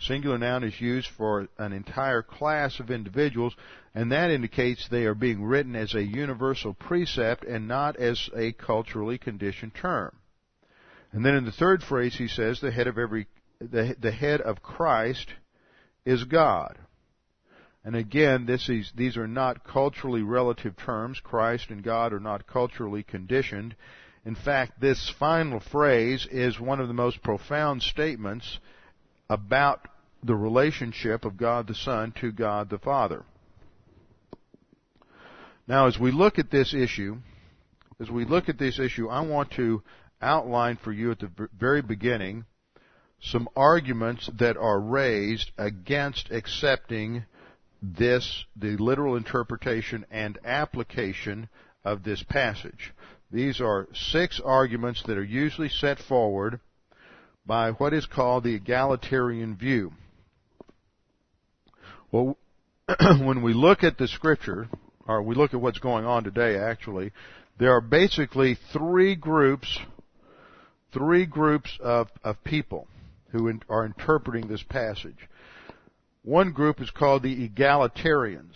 Singular 0.00 0.38
noun 0.38 0.64
is 0.64 0.80
used 0.80 1.08
for 1.16 1.46
an 1.56 1.72
entire 1.72 2.22
class 2.22 2.80
of 2.80 2.90
individuals, 2.90 3.54
and 3.94 4.10
that 4.10 4.32
indicates 4.32 4.88
they 4.88 5.04
are 5.04 5.14
being 5.14 5.44
written 5.44 5.76
as 5.76 5.94
a 5.94 6.02
universal 6.02 6.74
precept 6.74 7.44
and 7.44 7.68
not 7.68 7.96
as 7.96 8.28
a 8.34 8.52
culturally 8.52 9.18
conditioned 9.18 9.72
term. 9.74 10.16
And 11.12 11.24
then 11.24 11.36
in 11.36 11.44
the 11.44 11.52
third 11.52 11.84
phrase 11.84 12.16
he 12.16 12.26
says 12.26 12.60
the 12.60 12.72
head 12.72 12.88
of 12.88 12.98
every 12.98 13.28
the, 13.70 13.96
the 14.00 14.12
head 14.12 14.40
of 14.40 14.62
Christ 14.62 15.28
is 16.04 16.24
God. 16.24 16.78
And 17.84 17.94
again, 17.94 18.48
is, 18.48 18.92
these 18.96 19.16
are 19.16 19.28
not 19.28 19.64
culturally 19.64 20.22
relative 20.22 20.76
terms. 20.76 21.20
Christ 21.22 21.68
and 21.68 21.82
God 21.82 22.12
are 22.12 22.20
not 22.20 22.46
culturally 22.46 23.02
conditioned. 23.02 23.76
In 24.24 24.34
fact, 24.34 24.80
this 24.80 25.12
final 25.18 25.60
phrase 25.60 26.26
is 26.30 26.58
one 26.58 26.80
of 26.80 26.88
the 26.88 26.94
most 26.94 27.22
profound 27.22 27.82
statements 27.82 28.58
about 29.28 29.86
the 30.22 30.34
relationship 30.34 31.26
of 31.26 31.36
God 31.36 31.66
the 31.66 31.74
Son 31.74 32.12
to 32.20 32.32
God 32.32 32.70
the 32.70 32.78
Father. 32.78 33.24
Now, 35.66 35.86
as 35.86 35.98
we 35.98 36.10
look 36.10 36.38
at 36.38 36.50
this 36.50 36.72
issue, 36.72 37.18
as 38.00 38.10
we 38.10 38.24
look 38.24 38.48
at 38.48 38.58
this 38.58 38.78
issue, 38.78 39.08
I 39.08 39.20
want 39.20 39.52
to 39.52 39.82
outline 40.22 40.78
for 40.82 40.92
you 40.92 41.10
at 41.10 41.18
the 41.18 41.30
very 41.58 41.82
beginning 41.82 42.46
some 43.24 43.48
arguments 43.56 44.28
that 44.38 44.56
are 44.56 44.78
raised 44.78 45.50
against 45.56 46.30
accepting 46.30 47.24
this, 47.82 48.44
the 48.54 48.76
literal 48.76 49.16
interpretation 49.16 50.04
and 50.10 50.38
application 50.44 51.48
of 51.84 52.02
this 52.02 52.22
passage. 52.22 52.92
These 53.30 53.60
are 53.60 53.88
six 53.94 54.40
arguments 54.44 55.02
that 55.06 55.16
are 55.16 55.24
usually 55.24 55.70
set 55.70 55.98
forward 55.98 56.60
by 57.46 57.72
what 57.72 57.94
is 57.94 58.06
called 58.06 58.44
the 58.44 58.54
egalitarian 58.54 59.56
view. 59.56 59.92
Well, 62.12 62.36
when 63.18 63.42
we 63.42 63.54
look 63.54 63.82
at 63.84 63.96
the 63.96 64.06
scripture, 64.06 64.68
or 65.06 65.22
we 65.22 65.34
look 65.34 65.54
at 65.54 65.60
what's 65.60 65.78
going 65.78 66.04
on 66.04 66.24
today 66.24 66.56
actually, 66.58 67.12
there 67.58 67.72
are 67.72 67.80
basically 67.80 68.58
three 68.72 69.14
groups, 69.14 69.78
three 70.92 71.24
groups 71.24 71.76
of, 71.80 72.08
of 72.22 72.42
people 72.44 72.86
who 73.34 73.48
in, 73.48 73.60
are 73.68 73.84
interpreting 73.84 74.46
this 74.46 74.62
passage. 74.62 75.28
One 76.22 76.52
group 76.52 76.80
is 76.80 76.90
called 76.90 77.22
the 77.24 77.48
egalitarians. 77.48 78.54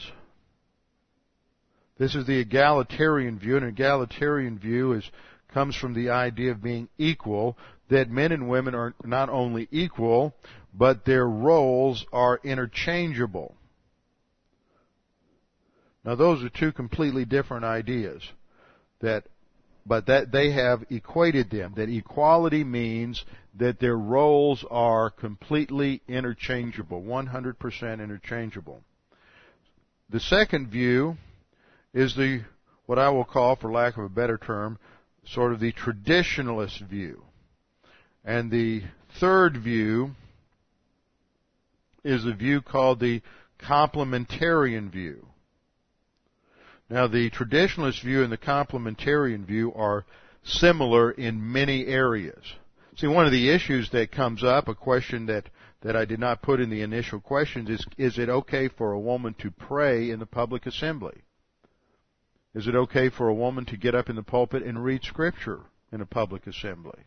This 1.99 2.15
is 2.15 2.27
the 2.27 2.39
egalitarian 2.39 3.39
view. 3.41 3.57
An 3.57 3.65
egalitarian 3.65 4.59
view 4.59 4.93
is 4.93 5.11
comes 5.53 5.75
from 5.75 5.95
the 5.95 6.11
idea 6.11 6.53
of 6.53 6.63
being 6.63 6.89
equal, 6.97 7.59
that 7.91 8.09
men 8.09 8.33
and 8.33 8.49
women 8.49 8.75
are 8.75 8.95
not 9.05 9.29
only 9.29 9.67
equal, 9.71 10.35
but 10.73 11.05
their 11.05 11.27
roles 11.27 12.07
are 12.13 12.39
interchangeable. 12.45 13.57
Now 16.05 16.15
those 16.15 16.45
are 16.45 16.51
two 16.51 16.71
completely 16.71 17.25
different 17.25 17.65
ideas 17.65 18.23
that 19.01 19.25
but 19.89 20.07
that 20.07 20.31
they 20.31 20.53
have 20.53 20.85
equated 20.91 21.51
them 21.51 21.73
that 21.77 21.89
equality 21.89 22.63
means 22.63 23.25
that 23.55 23.81
their 23.81 23.97
roles 23.97 24.65
are 24.71 25.11
completely 25.11 26.03
interchangeable 26.07 27.03
100% 27.03 28.03
interchangeable 28.03 28.83
the 30.11 30.21
second 30.21 30.69
view 30.69 31.17
is 31.93 32.15
the 32.15 32.43
what 32.87 32.99
I 32.99 33.11
will 33.11 33.25
call 33.25 33.57
for 33.57 33.71
lack 33.73 33.97
of 33.97 34.05
a 34.05 34.09
better 34.09 34.39
term 34.39 34.79
sort 35.25 35.53
of 35.53 35.61
the 35.61 35.73
traditionalist 35.73 36.87
view 36.89 37.25
and 38.25 38.51
the 38.51 38.83
third 39.19 39.57
view 39.57 40.15
is 42.05 42.25
a 42.25 42.33
view 42.33 42.61
called 42.61 43.01
the 43.01 43.23
complementarian 43.59 44.91
view. 44.91 45.27
Now 46.91 47.07
the 47.07 47.31
traditionalist 47.31 48.03
view 48.03 48.23
and 48.23 48.33
the 48.33 48.39
complementarian 48.39 49.45
view 49.45 49.73
are 49.75 50.07
similar 50.43 51.11
in 51.11 51.53
many 51.53 51.87
areas. 51.87 52.43
See, 52.97 53.07
one 53.07 53.27
of 53.27 53.33
the 53.33 53.51
issues 53.51 53.91
that 53.91 54.11
comes 54.11 54.43
up, 54.43 54.69
a 54.69 54.75
question 54.75 55.27
that, 55.27 55.51
that 55.83 55.95
I 55.95 56.05
did 56.05 56.19
not 56.19 56.43
put 56.43 56.61
in 56.61 56.71
the 56.71 56.83
initial 56.83 57.21
questions 57.21 57.69
is, 57.69 57.87
is 57.97 58.19
it 58.19 58.29
okay 58.29 58.69
for 58.69 58.93
a 58.93 58.99
woman 58.99 59.35
to 59.39 59.51
pray 59.51 60.11
in 60.11 60.19
the 60.19 60.27
public 60.27 60.67
assembly? 60.67 61.23
Is 62.55 62.67
it 62.67 62.75
okay 62.75 63.09
for 63.09 63.29
a 63.29 63.35
woman 63.35 63.67
to 63.67 63.77
get 63.77 63.95
up 63.95 64.09
in 64.09 64.17
the 64.17 64.23
pulpit 64.23 64.63
and 64.63 64.83
read 64.83 65.05
scripture 65.05 65.61
in 65.93 66.01
a 66.01 66.07
public 66.07 66.47
assembly? 66.47 66.99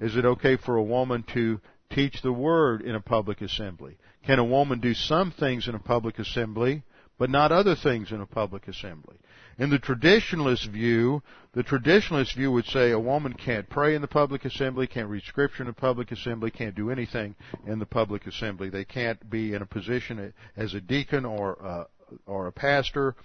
Is 0.00 0.16
it 0.16 0.24
okay 0.24 0.56
for 0.56 0.76
a 0.76 0.82
woman 0.82 1.24
to 1.34 1.60
teach 1.90 2.22
the 2.22 2.32
word 2.32 2.82
in 2.82 2.94
a 2.94 3.00
public 3.00 3.40
assembly? 3.40 3.98
Can 4.24 4.38
a 4.38 4.44
woman 4.44 4.80
do 4.80 4.94
some 4.94 5.30
things 5.30 5.68
in 5.68 5.74
a 5.74 5.78
public 5.78 6.18
assembly, 6.18 6.82
but 7.18 7.30
not 7.30 7.52
other 7.52 7.74
things 7.74 8.12
in 8.12 8.20
a 8.20 8.26
public 8.26 8.68
assembly? 8.68 9.16
In 9.58 9.70
the 9.70 9.78
traditionalist 9.78 10.68
view, 10.70 11.20
the 11.52 11.64
traditionalist 11.64 12.34
view 12.34 12.52
would 12.52 12.66
say 12.66 12.92
a 12.92 12.98
woman 12.98 13.32
can't 13.32 13.68
pray 13.68 13.96
in 13.96 14.02
the 14.02 14.06
public 14.06 14.44
assembly, 14.44 14.86
can't 14.86 15.08
read 15.08 15.24
scripture 15.24 15.64
in 15.64 15.66
the 15.66 15.72
public 15.72 16.12
assembly, 16.12 16.52
can't 16.52 16.76
do 16.76 16.90
anything 16.90 17.34
in 17.66 17.80
the 17.80 17.86
public 17.86 18.26
assembly. 18.28 18.68
They 18.68 18.84
can't 18.84 19.28
be 19.28 19.54
in 19.54 19.62
a 19.62 19.66
position 19.66 20.32
as 20.56 20.74
a 20.74 20.80
deacon 20.80 21.24
or 21.24 21.58
uh, 21.60 21.84
or 22.26 22.46
a 22.46 22.52
pastor, 22.52 23.16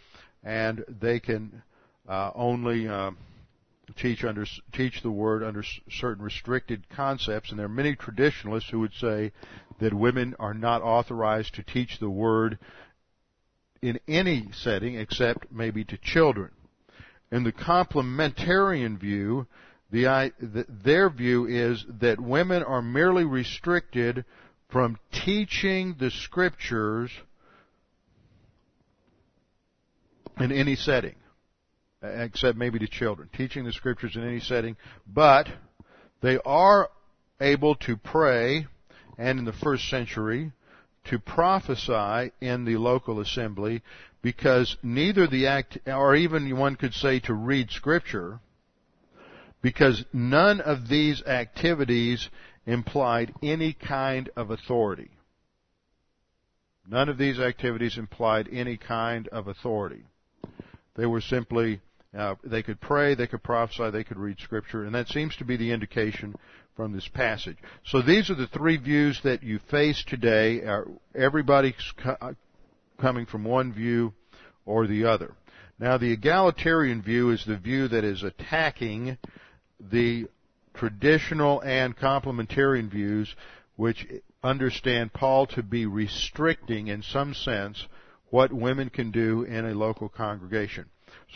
and 0.44 0.84
they 0.88 1.20
can 1.20 1.62
uh, 2.10 2.32
only 2.34 2.88
uh, 2.88 3.12
teach 3.96 4.24
under 4.24 4.46
teach 4.72 5.02
the 5.04 5.12
word 5.12 5.44
under 5.44 5.64
certain 5.90 6.24
restricted 6.24 6.90
concepts, 6.90 7.50
and 7.50 7.60
there 7.60 7.66
are 7.66 7.70
many 7.70 7.96
traditionalists 7.96 8.70
who 8.70 8.80
would 8.80 8.94
say 8.94 9.32
that 9.80 9.94
women 9.94 10.36
are 10.40 10.54
not 10.54 10.82
authorized 10.82 11.54
to 11.56 11.64
teach 11.64 12.00
the 12.00 12.10
word 12.10 12.58
in 13.84 14.00
any 14.08 14.50
setting 14.54 14.96
except 14.96 15.52
maybe 15.52 15.84
to 15.84 15.98
children. 15.98 16.50
In 17.34 17.44
the 17.44 17.52
complementarian 17.52 18.98
view, 18.98 19.46
the, 19.92 20.32
the, 20.40 20.66
their 20.70 21.10
view 21.10 21.46
is 21.46 21.86
that 22.00 22.18
women 22.20 22.64
are 22.64 22.82
merely 22.82 23.26
restricted 23.26 24.24
from 24.70 24.98
teaching 25.12 25.98
the 26.00 26.10
scriptures 26.10 27.12
in 30.40 30.54
any 30.54 30.78
setting, 30.78 31.16
except 32.02 32.58
maybe 32.58 32.80
to 32.80 32.88
children, 32.88 33.30
teaching 33.36 33.66
the 33.66 33.74
scriptures 33.74 34.16
in 34.16 34.26
any 34.26 34.40
setting, 34.40 34.78
but 35.06 35.48
they 36.22 36.40
are 36.46 36.90
able 37.42 37.76
to 37.76 37.98
pray, 37.98 38.66
and 39.18 39.40
in 39.40 39.46
the 39.46 39.54
first 39.54 39.90
century, 39.90 40.54
to 41.06 41.20
prophesy 41.20 42.32
in 42.42 42.66
the 42.66 42.78
local 42.78 43.20
assembly 43.20 43.82
because 44.22 44.78
neither 44.82 45.28
the 45.28 45.48
act, 45.48 45.78
or 45.86 46.16
even 46.16 46.58
one 46.58 46.76
could 46.76 46.94
say 46.94 47.20
to 47.20 47.34
read 47.34 47.70
scripture, 47.70 48.40
because 49.62 50.06
none 50.14 50.62
of 50.62 50.88
these 50.88 51.22
activities 51.24 52.30
implied 52.66 53.34
any 53.44 53.74
kind 53.74 54.30
of 54.36 54.50
authority. 54.50 55.10
None 56.90 57.10
of 57.10 57.18
these 57.18 57.40
activities 57.40 57.98
implied 57.98 58.50
any 58.52 58.78
kind 58.78 59.28
of 59.30 59.48
authority. 59.48 60.04
They 60.96 61.06
were 61.06 61.22
simply, 61.22 61.82
uh, 62.18 62.36
they 62.44 62.62
could 62.62 62.80
pray, 62.80 63.16
they 63.16 63.28
could 63.28 63.44
prophesy, 63.44 63.90
they 63.90 64.04
could 64.04 64.18
read 64.18 64.40
scripture, 64.40 64.84
and 64.84 64.94
that 64.94 65.08
seems 65.08 65.36
to 65.38 65.46
be 65.46 65.58
the 65.58 65.72
indication 65.72 66.36
from 66.76 66.94
this 66.94 67.08
passage. 67.08 67.58
So 67.86 68.02
these 68.02 68.30
are 68.30 68.36
the 68.36 68.48
three 68.48 68.78
views 68.78 69.20
that 69.24 69.44
you 69.44 69.60
face 69.70 70.04
today. 70.08 70.62
Everybody's 71.16 71.74
uh, 72.04 72.34
coming 73.00 73.26
from 73.26 73.44
one 73.44 73.74
view 73.74 74.14
or 74.66 74.88
the 74.88 75.06
other. 75.06 75.36
Now 75.80 75.98
the 75.98 76.12
egalitarian 76.12 77.02
view 77.02 77.32
is 77.32 77.44
the 77.46 77.58
view 77.58 77.88
that 77.90 78.04
is 78.04 78.24
attacking 78.24 79.18
the 79.80 80.28
traditional 80.74 81.62
and 81.62 81.96
complementarian 81.96 82.90
views 82.90 83.34
which 83.76 84.08
understand 84.44 85.14
Paul 85.14 85.48
to 85.48 85.64
be 85.64 85.86
restricting 85.86 86.88
in 86.88 87.02
some 87.02 87.34
sense 87.34 87.86
what 88.30 88.52
women 88.52 88.90
can 88.90 89.12
do 89.12 89.44
in 89.44 89.66
a 89.66 89.74
local 89.74 90.10
congregation. 90.10 90.86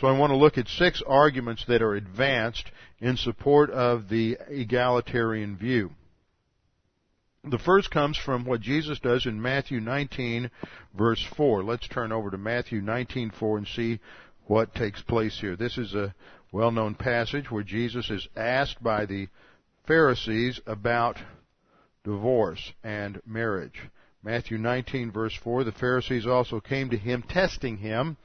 So 0.00 0.06
I 0.06 0.16
want 0.16 0.30
to 0.30 0.36
look 0.36 0.58
at 0.58 0.68
six 0.68 1.02
arguments 1.04 1.64
that 1.66 1.82
are 1.82 1.96
advanced 1.96 2.70
in 3.00 3.16
support 3.16 3.68
of 3.70 4.08
the 4.08 4.38
egalitarian 4.48 5.56
view. 5.56 5.90
The 7.42 7.58
first 7.58 7.90
comes 7.90 8.16
from 8.16 8.44
what 8.44 8.60
Jesus 8.60 9.00
does 9.00 9.26
in 9.26 9.42
Matthew 9.42 9.80
19 9.80 10.50
verse 10.96 11.24
4. 11.36 11.64
Let's 11.64 11.88
turn 11.88 12.12
over 12.12 12.30
to 12.30 12.38
Matthew 12.38 12.80
19:4 12.80 13.58
and 13.58 13.66
see 13.66 13.98
what 14.46 14.72
takes 14.74 15.02
place 15.02 15.40
here. 15.40 15.56
This 15.56 15.76
is 15.76 15.94
a 15.94 16.14
well-known 16.52 16.94
passage 16.94 17.50
where 17.50 17.64
Jesus 17.64 18.08
is 18.08 18.28
asked 18.36 18.80
by 18.80 19.04
the 19.04 19.26
Pharisees 19.86 20.60
about 20.66 21.18
divorce 22.04 22.72
and 22.84 23.20
marriage. 23.26 23.80
Matthew 24.22 24.58
19 24.58 25.10
verse 25.10 25.34
4, 25.34 25.64
the 25.64 25.72
Pharisees 25.72 26.26
also 26.26 26.60
came 26.60 26.88
to 26.90 26.96
him 26.96 27.22
testing 27.22 27.78
him 27.78 28.16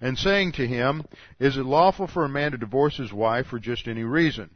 and 0.00 0.18
saying 0.18 0.52
to 0.52 0.66
him, 0.66 1.04
Is 1.38 1.56
it 1.56 1.64
lawful 1.64 2.06
for 2.06 2.24
a 2.24 2.28
man 2.28 2.52
to 2.52 2.58
divorce 2.58 2.96
his 2.96 3.12
wife 3.12 3.46
for 3.46 3.58
just 3.58 3.88
any 3.88 4.04
reason? 4.04 4.50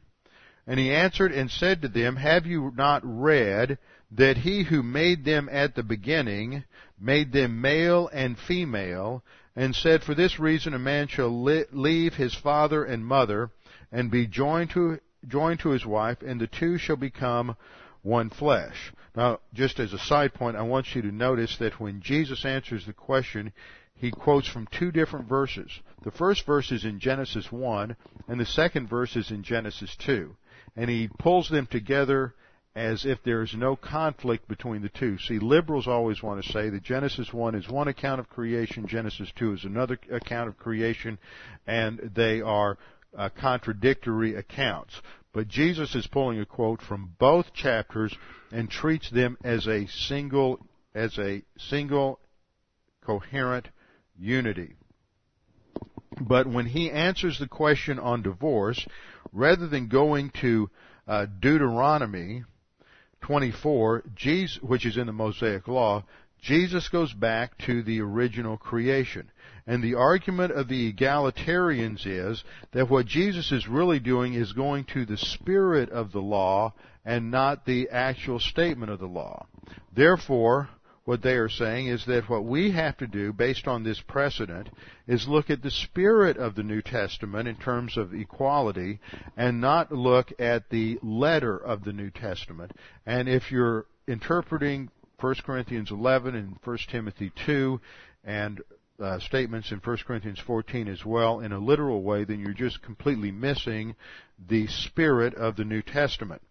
And 0.67 0.79
he 0.79 0.93
answered 0.93 1.33
and 1.33 1.51
said 1.51 1.83
to 1.83 1.89
them, 1.89 2.17
Have 2.17 2.47
you 2.47 2.73
not 2.77 3.03
read 3.05 3.79
that 4.13 4.37
he 4.39 4.63
who 4.63 4.83
made 4.83 5.25
them 5.25 5.49
at 5.51 5.75
the 5.75 5.83
beginning 5.83 6.65
made 7.01 7.33
them 7.33 7.61
male 7.61 8.09
and 8.13 8.39
female, 8.39 9.25
and 9.57 9.75
said, 9.75 10.03
For 10.03 10.15
this 10.15 10.39
reason 10.39 10.75
a 10.75 10.79
man 10.79 11.09
shall 11.09 11.43
leave 11.43 12.15
his 12.15 12.35
father 12.35 12.85
and 12.85 13.05
mother, 13.05 13.51
and 13.91 14.11
be 14.11 14.27
joined 14.27 14.71
to, 14.71 15.01
joined 15.27 15.61
to 15.61 15.71
his 15.71 15.85
wife, 15.85 16.19
and 16.23 16.41
the 16.41 16.47
two 16.47 16.79
shall 16.79 16.97
become 16.97 17.57
one 18.03 18.31
flesh. 18.31 18.93
Now, 19.15 19.41
just 19.53 19.79
as 19.79 19.93
a 19.93 19.99
side 19.99 20.33
point, 20.33 20.57
I 20.57 20.63
want 20.63 20.95
you 20.95 21.03
to 21.03 21.13
notice 21.13 21.57
that 21.59 21.81
when 21.81 22.01
Jesus 22.01 22.45
answers 22.45 22.87
the 22.87 22.93
question, 22.93 23.53
he 24.03 24.11
quotes 24.11 24.49
from 24.49 24.67
two 24.67 24.91
different 24.91 25.29
verses. 25.29 25.71
The 26.03 26.11
first 26.11 26.45
verse 26.45 26.73
is 26.73 26.85
in 26.85 26.99
Genesis 26.99 27.53
1, 27.53 27.97
and 28.27 28.41
the 28.41 28.45
second 28.45 28.89
verse 28.89 29.15
is 29.15 29.31
in 29.31 29.45
Genesis 29.45 29.95
2. 30.05 30.35
And 30.75 30.91
he 30.91 31.09
pulls 31.21 31.49
them 31.49 31.69
together 31.69 32.35
as 32.75 33.07
if 33.07 33.23
there 33.23 33.43
is 33.43 33.55
no 33.55 33.77
conflict 33.77 34.49
between 34.49 34.83
the 34.83 34.89
two. 34.89 35.19
See, 35.19 35.39
liberals 35.39 35.87
always 35.87 36.21
want 36.21 36.43
to 36.43 36.53
say 36.53 36.69
that 36.69 36.83
Genesis 36.83 37.33
1 37.33 37.55
is 37.55 37.69
one 37.69 37.87
account 37.87 38.19
of 38.19 38.29
creation, 38.29 38.89
Genesis 38.89 39.31
2 39.37 39.53
is 39.53 39.65
another 39.65 39.97
account 40.11 40.49
of 40.49 40.59
creation, 40.59 41.17
and 41.69 42.11
they 42.17 42.41
are 42.41 42.79
uh, 43.17 43.29
contradictory 43.41 44.35
accounts. 44.35 45.01
But 45.33 45.47
Jesus 45.47 45.95
is 45.95 46.09
pulling 46.09 46.41
a 46.41 46.47
quote 46.47 46.83
from 46.83 47.15
both 47.21 47.55
chapters 47.55 48.13
and 48.51 48.69
treats 48.69 49.09
them 49.11 49.39
as 49.45 49.69
a 49.69 49.87
single, 49.87 50.59
as 50.93 51.17
a 51.21 51.45
single 51.57 52.19
coherent 53.07 53.69
unity. 54.19 54.75
But 56.21 56.47
when 56.47 56.67
he 56.67 56.91
answers 56.91 57.39
the 57.39 57.49
question 57.49 57.99
on 57.99 58.23
divorce, 58.23 58.87
rather 59.33 59.67
than 59.67 59.89
going 59.89 60.31
to 60.41 60.71
uh, 61.07 61.27
Deuteronomy 61.41 62.45
24, 63.23 64.05
Jesus, 64.15 64.63
which 64.63 64.85
is 64.85 64.97
in 64.97 65.07
the 65.07 65.13
Mosaic 65.13 65.67
Law, 65.69 66.05
Jesus 66.41 66.89
goes 66.89 67.13
back 67.13 67.57
to 67.67 67.83
the 67.83 68.01
original 68.01 68.57
creation. 68.57 69.31
And 69.67 69.83
the 69.83 69.95
argument 69.95 70.53
of 70.53 70.69
the 70.69 70.93
egalitarians 70.93 72.05
is 72.05 72.43
that 72.73 72.91
what 72.91 73.07
Jesus 73.07 73.53
is 73.53 73.69
really 73.69 74.01
doing 74.01 74.35
is 74.35 74.53
going 74.53 74.85
to 74.87 75.07
the 75.07 75.17
spirit 75.17 75.91
of 75.91 76.11
the 76.11 76.21
law 76.21 76.75
and 77.05 77.31
not 77.31 77.65
the 77.65 77.91
actual 77.91 78.41
statement 78.41 78.91
of 78.91 78.99
the 78.99 79.07
law. 79.07 79.47
Therefore, 79.95 80.69
what 81.05 81.23
they 81.23 81.35
are 81.35 81.49
saying 81.49 81.89
is 81.89 82.05
that 82.07 82.29
what 82.29 82.45
we 82.45 82.71
have 82.71 82.97
to 82.97 83.07
do 83.07 83.33
based 83.33 83.67
on 83.67 83.83
this 83.83 84.01
precedent 84.01 84.69
is 85.07 85.27
look 85.27 85.51
at 85.51 85.63
the 85.63 85.71
spirit 85.71 86.37
of 86.37 86.55
the 86.55 86.63
New 86.63 86.81
Testament 86.81 87.49
in 87.49 87.57
terms 87.57 87.97
of 87.97 88.15
equality 88.15 89.01
and 89.37 89.61
not 89.61 89.91
look 89.91 90.33
at 90.39 90.71
the 90.71 90.99
letter 91.03 91.57
of 91.57 91.83
the 91.83 91.93
New 91.93 92.11
Testament. 92.11 92.73
And 93.05 93.29
if 93.29 93.51
you're 93.51 93.87
interpreting 94.07 94.91
1 95.19 95.35
Corinthians 95.45 95.91
11 95.91 96.35
and 96.37 96.57
1 96.63 96.79
Timothy 96.91 97.33
2 97.47 97.81
and 98.25 98.61
uh, 99.01 99.19
statements 99.19 99.73
in 99.73 99.79
1 99.79 99.99
Corinthians 100.07 100.39
14 100.47 100.87
as 100.87 101.05
well 101.05 101.41
in 101.41 101.51
a 101.51 101.59
literal 101.59 102.03
way, 102.03 102.23
then 102.25 102.39
you're 102.39 102.53
just 102.53 102.83
completely 102.83 103.33
missing 103.33 103.97
the 104.49 104.69
spirit 104.69 105.35
of 105.35 105.57
the 105.57 105.65
New 105.65 105.83
Testament. 105.83 106.43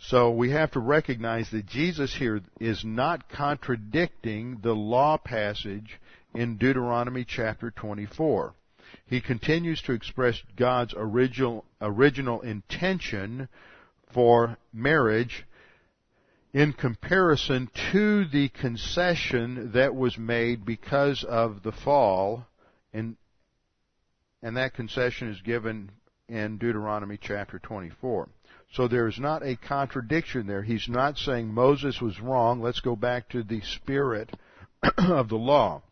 So 0.00 0.30
we 0.30 0.50
have 0.50 0.70
to 0.72 0.80
recognize 0.80 1.50
that 1.50 1.66
Jesus 1.66 2.14
here 2.14 2.40
is 2.60 2.84
not 2.84 3.28
contradicting 3.28 4.58
the 4.62 4.72
law 4.72 5.16
passage 5.18 6.00
in 6.34 6.56
Deuteronomy 6.56 7.24
chapter 7.24 7.70
24. 7.72 8.54
He 9.06 9.20
continues 9.20 9.82
to 9.82 9.92
express 9.92 10.40
God's 10.56 10.94
original, 10.96 11.64
original 11.80 12.40
intention 12.42 13.48
for 14.12 14.56
marriage 14.72 15.44
in 16.52 16.72
comparison 16.72 17.68
to 17.92 18.24
the 18.26 18.48
concession 18.50 19.72
that 19.72 19.94
was 19.94 20.16
made 20.16 20.64
because 20.64 21.24
of 21.24 21.62
the 21.62 21.72
fall 21.72 22.46
and 22.92 23.16
and 24.40 24.56
that 24.56 24.72
concession 24.72 25.28
is 25.28 25.40
given 25.42 25.90
in 26.28 26.58
Deuteronomy 26.58 27.18
chapter 27.20 27.58
24. 27.58 28.28
So 28.72 28.86
there 28.86 29.08
is 29.08 29.18
not 29.18 29.42
a 29.42 29.56
contradiction 29.56 30.46
there. 30.46 30.62
He's 30.62 30.88
not 30.88 31.16
saying 31.16 31.52
Moses 31.52 32.00
was 32.00 32.20
wrong. 32.20 32.60
Let's 32.60 32.80
go 32.80 32.96
back 32.96 33.28
to 33.30 33.42
the 33.42 33.60
spirit 33.62 34.30
of 34.98 35.28
the 35.28 35.36
law. 35.36 35.82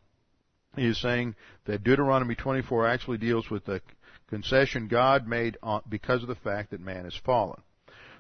He 0.77 0.87
is 0.87 1.01
saying 1.01 1.35
that 1.64 1.85
Deuteronomy 1.85 2.35
24 2.35 2.87
actually 2.87 3.18
deals 3.18 3.51
with 3.51 3.64
the 3.64 3.81
concession 4.29 4.89
God 4.89 5.27
made 5.27 5.57
because 5.89 6.22
of 6.22 6.29
the 6.29 6.35
fact 6.35 6.70
that 6.70 6.81
man 6.81 7.05
has 7.05 7.16
fallen. 7.16 7.62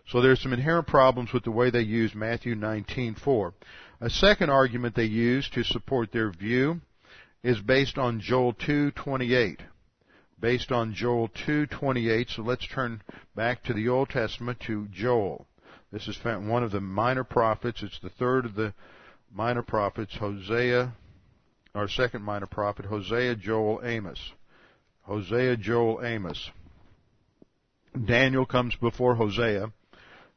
So 0.08 0.20
there's 0.20 0.40
some 0.40 0.52
inherent 0.52 0.86
problems 0.86 1.32
with 1.32 1.44
the 1.44 1.50
way 1.50 1.70
they 1.70 1.80
use 1.80 2.14
Matthew 2.14 2.54
19:4. 2.54 3.52
A 4.00 4.08
second 4.08 4.50
argument 4.50 4.94
they 4.94 5.04
use 5.04 5.48
to 5.50 5.64
support 5.64 6.12
their 6.12 6.30
view 6.30 6.80
is 7.42 7.60
based 7.60 7.98
on 7.98 8.20
Joel 8.20 8.54
2:28 8.54 9.60
based 10.38 10.72
on 10.72 10.94
Joel 10.94 11.28
2:28. 11.28 12.30
So 12.30 12.42
let's 12.42 12.66
turn 12.66 13.02
back 13.34 13.62
to 13.64 13.72
the 13.72 13.88
Old 13.88 14.10
Testament 14.10 14.60
to 14.60 14.86
Joel. 14.88 15.46
This 15.92 16.08
is 16.08 16.18
one 16.24 16.62
of 16.62 16.72
the 16.72 16.80
minor 16.80 17.24
prophets. 17.24 17.82
It's 17.82 17.98
the 18.00 18.10
third 18.10 18.44
of 18.44 18.54
the 18.54 18.74
minor 19.32 19.62
prophets, 19.62 20.16
Hosea, 20.16 20.92
our 21.74 21.88
second 21.88 22.22
minor 22.22 22.46
prophet, 22.46 22.86
Hosea, 22.86 23.36
Joel, 23.36 23.80
Amos. 23.84 24.32
Hosea, 25.02 25.56
Joel, 25.56 26.04
Amos. 26.04 26.50
Daniel 28.04 28.44
comes 28.44 28.74
before 28.76 29.14
Hosea. 29.14 29.72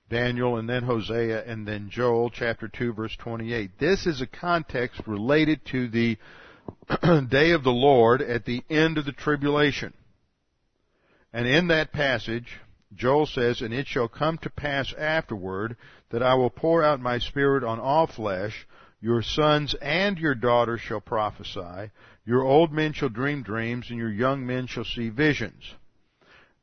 Daniel 0.09 0.57
and 0.57 0.67
then 0.67 0.83
Hosea 0.83 1.43
and 1.45 1.67
then 1.67 1.89
Joel 1.89 2.31
chapter 2.31 2.67
2 2.67 2.93
verse 2.93 3.15
28. 3.17 3.77
This 3.79 4.07
is 4.07 4.21
a 4.21 4.27
context 4.27 5.01
related 5.05 5.63
to 5.65 5.87
the 5.87 6.17
day 7.29 7.51
of 7.51 7.63
the 7.63 7.71
Lord 7.71 8.21
at 8.21 8.45
the 8.45 8.63
end 8.69 8.97
of 8.97 9.05
the 9.05 9.11
tribulation. 9.11 9.93
And 11.31 11.47
in 11.47 11.67
that 11.67 11.91
passage, 11.91 12.59
Joel 12.95 13.27
says, 13.27 13.61
And 13.61 13.73
it 13.73 13.87
shall 13.87 14.07
come 14.07 14.37
to 14.39 14.49
pass 14.49 14.93
afterward 14.93 15.77
that 16.09 16.23
I 16.23 16.33
will 16.35 16.49
pour 16.49 16.83
out 16.83 16.99
my 16.99 17.19
spirit 17.19 17.63
on 17.63 17.79
all 17.79 18.07
flesh. 18.07 18.67
Your 19.01 19.21
sons 19.21 19.75
and 19.81 20.17
your 20.17 20.35
daughters 20.35 20.81
shall 20.81 21.01
prophesy. 21.01 21.91
Your 22.25 22.43
old 22.43 22.73
men 22.73 22.93
shall 22.93 23.09
dream 23.09 23.43
dreams, 23.43 23.89
and 23.89 23.97
your 23.97 24.11
young 24.11 24.45
men 24.45 24.67
shall 24.67 24.85
see 24.85 25.09
visions. 25.09 25.73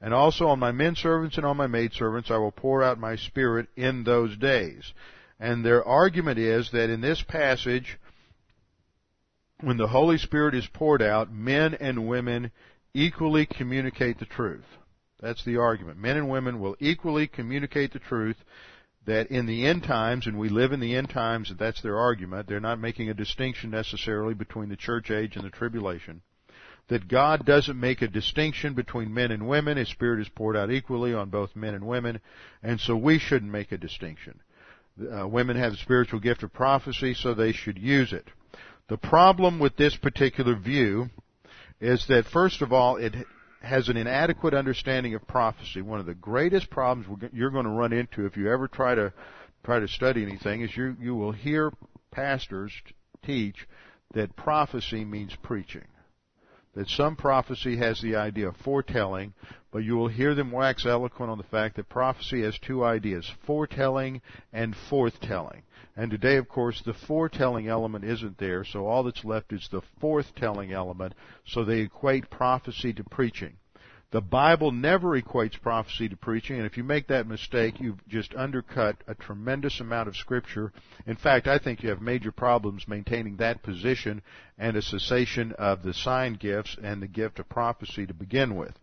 And 0.01 0.13
also 0.13 0.49
on 0.49 0.59
my 0.59 0.73
men 0.73 0.95
servants 0.95 1.37
and 1.37 1.47
on 1.47 1.57
my 1.57 1.67
maid 1.67 1.93
servants 1.95 2.31
I 2.31 2.37
will 2.37 2.53
pour 2.53 2.83
out 2.83 2.99
my 2.99 3.17
spirit 3.17 3.69
in 3.77 4.05
those 4.05 4.37
days. 4.37 4.93
And 5.41 5.65
their 5.65 5.85
argument 5.85 6.39
is 6.39 6.71
that 6.73 6.91
in 6.91 7.01
this 7.01 7.23
passage, 7.23 7.99
when 9.61 9.77
the 9.77 9.89
Holy 9.89 10.19
Spirit 10.19 10.55
is 10.55 10.67
poured 10.67 11.03
out, 11.03 11.33
men 11.33 11.75
and 11.75 12.07
women 12.07 12.51
equally 12.93 13.47
communicate 13.47 14.19
the 14.19 14.27
truth. 14.27 14.65
That's 15.21 15.45
the 15.45 15.57
argument. 15.57 15.99
Men 15.99 16.17
and 16.17 16.29
women 16.29 16.61
will 16.61 16.77
equally 16.79 17.27
communicate 17.27 17.93
the 17.93 17.99
truth 17.99 18.37
that 19.07 19.29
in 19.29 19.47
the 19.47 19.67
end 19.67 19.85
times, 19.85 20.27
and 20.27 20.39
we 20.39 20.49
live 20.49 20.73
in 20.73 20.81
the 20.81 20.95
end 20.95 21.11
times, 21.11 21.53
that's 21.59 21.81
their 21.81 21.99
argument. 21.99 22.49
They're 22.49 22.61
not 22.61 22.81
making 22.81 23.09
a 23.09 23.15
distinction 23.15 23.71
necessarily 23.71 24.35
between 24.35 24.69
the 24.69 24.77
church 24.77 25.11
age 25.11 25.37
and 25.37 25.45
the 25.45 25.51
tribulation. 25.51 26.23
That 26.89 27.09
God 27.09 27.47
doesn't 27.47 27.79
make 27.79 28.03
a 28.03 28.09
distinction 28.09 28.75
between 28.75 29.15
men 29.15 29.31
and 29.31 29.49
women. 29.49 29.77
His 29.77 29.89
Spirit 29.89 30.21
is 30.21 30.29
poured 30.29 30.57
out 30.57 30.71
equally 30.71 31.15
on 31.15 31.31
both 31.31 31.57
men 31.57 31.75
and 31.75 31.87
women, 31.87 32.21
and 32.63 32.81
so 32.81 32.97
we 32.97 33.19
shouldn't 33.19 33.51
make 33.51 33.73
a 33.73 33.79
distinction. 33.79 34.41
Uh, 35.01 35.27
women 35.27 35.57
have 35.57 35.73
the 35.73 35.79
spiritual 35.79 36.21
gift 36.21 36.43
of 36.43 36.53
prophecy, 36.53 37.15
so 37.15 37.33
they 37.33 37.53
should 37.53 37.79
use 37.79 38.13
it. 38.13 38.29
The 38.89 38.97
problem 38.97 39.59
with 39.59 39.77
this 39.77 39.97
particular 39.97 40.55
view 40.55 41.11
is 41.81 42.07
that 42.07 42.27
first 42.27 42.63
of 42.63 42.73
all, 42.73 42.97
it 42.97 43.15
has 43.61 43.89
an 43.89 43.97
inadequate 43.97 44.55
understanding 44.55 45.15
of 45.15 45.27
prophecy. 45.27 45.83
One 45.83 45.99
of 45.99 46.07
the 46.07 46.15
greatest 46.15 46.71
problems 46.71 47.31
you're 47.33 47.51
going 47.51 47.65
to 47.65 47.71
run 47.71 47.93
into 47.93 48.27
if 48.27 48.37
you 48.37 48.51
ever 48.51 48.69
try 48.69 48.95
to 48.95 49.13
try 49.65 49.81
to 49.81 49.89
study 49.89 50.23
anything 50.23 50.61
is 50.61 50.77
you 50.77 50.97
you 51.01 51.17
will 51.17 51.33
hear 51.33 51.73
pastors 52.13 52.73
teach 53.25 53.67
that 54.15 54.37
prophecy 54.37 55.05
means 55.05 55.35
preaching 55.43 55.89
that 56.77 56.89
some 56.89 57.17
prophecy 57.17 57.79
has 57.79 58.01
the 58.03 58.15
idea 58.15 58.49
of 58.49 58.57
foretelling, 58.59 59.33
but 59.73 59.79
you 59.79 59.97
will 59.97 60.09
hear 60.09 60.35
them 60.35 60.53
wax 60.53 60.85
eloquent 60.85 61.31
on 61.31 61.39
the 61.39 61.45
fact 61.45 61.75
that 61.75 61.89
prophecy 61.89 62.43
has 62.43 62.57
two 62.59 62.85
ideas, 62.85 63.29
foretelling 63.47 64.21
and 64.53 64.77
forthtelling. 64.91 65.63
And 65.97 66.11
today, 66.11 66.37
of 66.37 66.49
course, 66.49 66.83
the 66.83 66.93
foretelling 66.93 67.69
element 67.69 68.05
isn't 68.05 68.37
there, 68.37 68.65
so 68.65 68.87
all 68.87 69.03
that's 69.03 69.25
left 69.25 69.53
is 69.53 69.67
the 69.71 69.81
forthtelling 70.01 70.73
element, 70.73 71.15
so 71.47 71.65
they 71.65 71.81
equate 71.81 72.29
prophecy 72.29 72.93
to 72.93 73.05
preaching. 73.05 73.57
The 74.13 74.21
Bible 74.21 74.71
never 74.71 75.21
equates 75.21 75.61
prophecy 75.61 76.09
to 76.09 76.17
preaching, 76.17 76.59
and 76.59 76.67
if 76.67 76.77
you 76.77 76.85
make 76.85 77.09
that 77.09 77.27
mistake, 77.27 77.81
you've 77.81 78.07
just 78.07 78.35
undercut 78.37 79.03
a 79.09 79.15
tremendous 79.15 79.81
amount 79.81 80.09
of 80.09 80.17
Scripture. 80.17 80.73
In 81.07 81.17
fact, 81.17 81.49
I 81.49 81.59
think 81.59 81.83
you 81.83 81.89
have 81.89 82.01
major 82.01 82.31
problems 82.31 82.87
maintaining 82.87 83.37
that 83.37 83.63
position 83.63 84.23
and 84.59 84.77
a 84.77 84.83
cessation 84.83 85.53
of 85.59 85.83
the 85.83 85.93
sign 85.93 86.35
gifts 86.35 86.77
and 86.83 87.03
the 87.03 87.09
gift 87.09 87.41
of 87.41 87.49
prophecy 87.49 88.07
to 88.07 88.15
begin 88.15 88.55
with. 88.55 88.75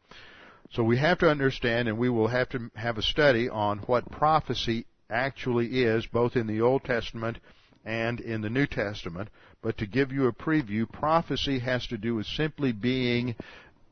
So 0.71 0.83
we 0.83 0.97
have 0.97 1.19
to 1.19 1.29
understand, 1.29 1.87
and 1.87 1.97
we 1.97 2.09
will 2.09 2.27
have 2.27 2.49
to 2.49 2.69
have 2.75 2.97
a 2.97 3.03
study 3.03 3.47
on 3.47 3.79
what 3.79 4.11
prophecy 4.11 4.87
actually 5.09 5.83
is, 5.83 6.05
both 6.05 6.35
in 6.35 6.47
the 6.47 6.61
Old 6.61 6.83
Testament 6.83 7.37
and 7.85 8.19
in 8.19 8.41
the 8.41 8.49
New 8.49 8.67
Testament. 8.67 9.29
But 9.61 9.77
to 9.77 9.85
give 9.85 10.11
you 10.11 10.27
a 10.27 10.33
preview, 10.33 10.89
prophecy 10.91 11.59
has 11.59 11.87
to 11.87 11.97
do 11.97 12.15
with 12.15 12.25
simply 12.25 12.71
being 12.71 13.35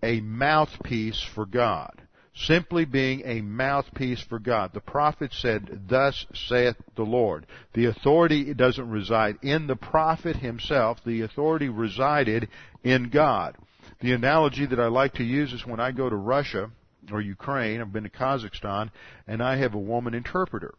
a 0.04 0.20
mouthpiece 0.22 1.22
for 1.22 1.46
God. 1.46 2.02
Simply 2.34 2.86
being 2.86 3.24
a 3.26 3.42
mouthpiece 3.42 4.22
for 4.22 4.40
God. 4.40 4.72
The 4.74 4.80
prophet 4.80 5.34
said, 5.34 5.82
Thus 5.90 6.26
saith 6.34 6.78
the 6.96 7.04
Lord. 7.04 7.46
The 7.74 7.86
authority 7.86 8.54
doesn't 8.54 8.90
reside 8.90 9.38
in 9.42 9.68
the 9.68 9.76
prophet 9.76 10.38
himself, 10.38 11.04
the 11.06 11.22
authority 11.22 11.68
resided 11.68 12.48
in 12.84 13.10
God. 13.10 13.58
The 14.00 14.14
analogy 14.14 14.66
that 14.66 14.80
I 14.80 14.88
like 14.88 15.14
to 15.16 15.24
use 15.24 15.52
is 15.52 15.66
when 15.66 15.80
I 15.82 15.92
go 15.92 16.10
to 16.10 16.16
Russia 16.16 16.72
or 17.12 17.22
Ukraine, 17.22 17.82
I've 17.82 17.92
been 17.94 18.04
to 18.04 18.10
Kazakhstan, 18.10 18.92
and 19.28 19.44
I 19.44 19.58
have 19.58 19.74
a 19.74 19.80
woman 19.80 20.14
interpreter. 20.14 20.74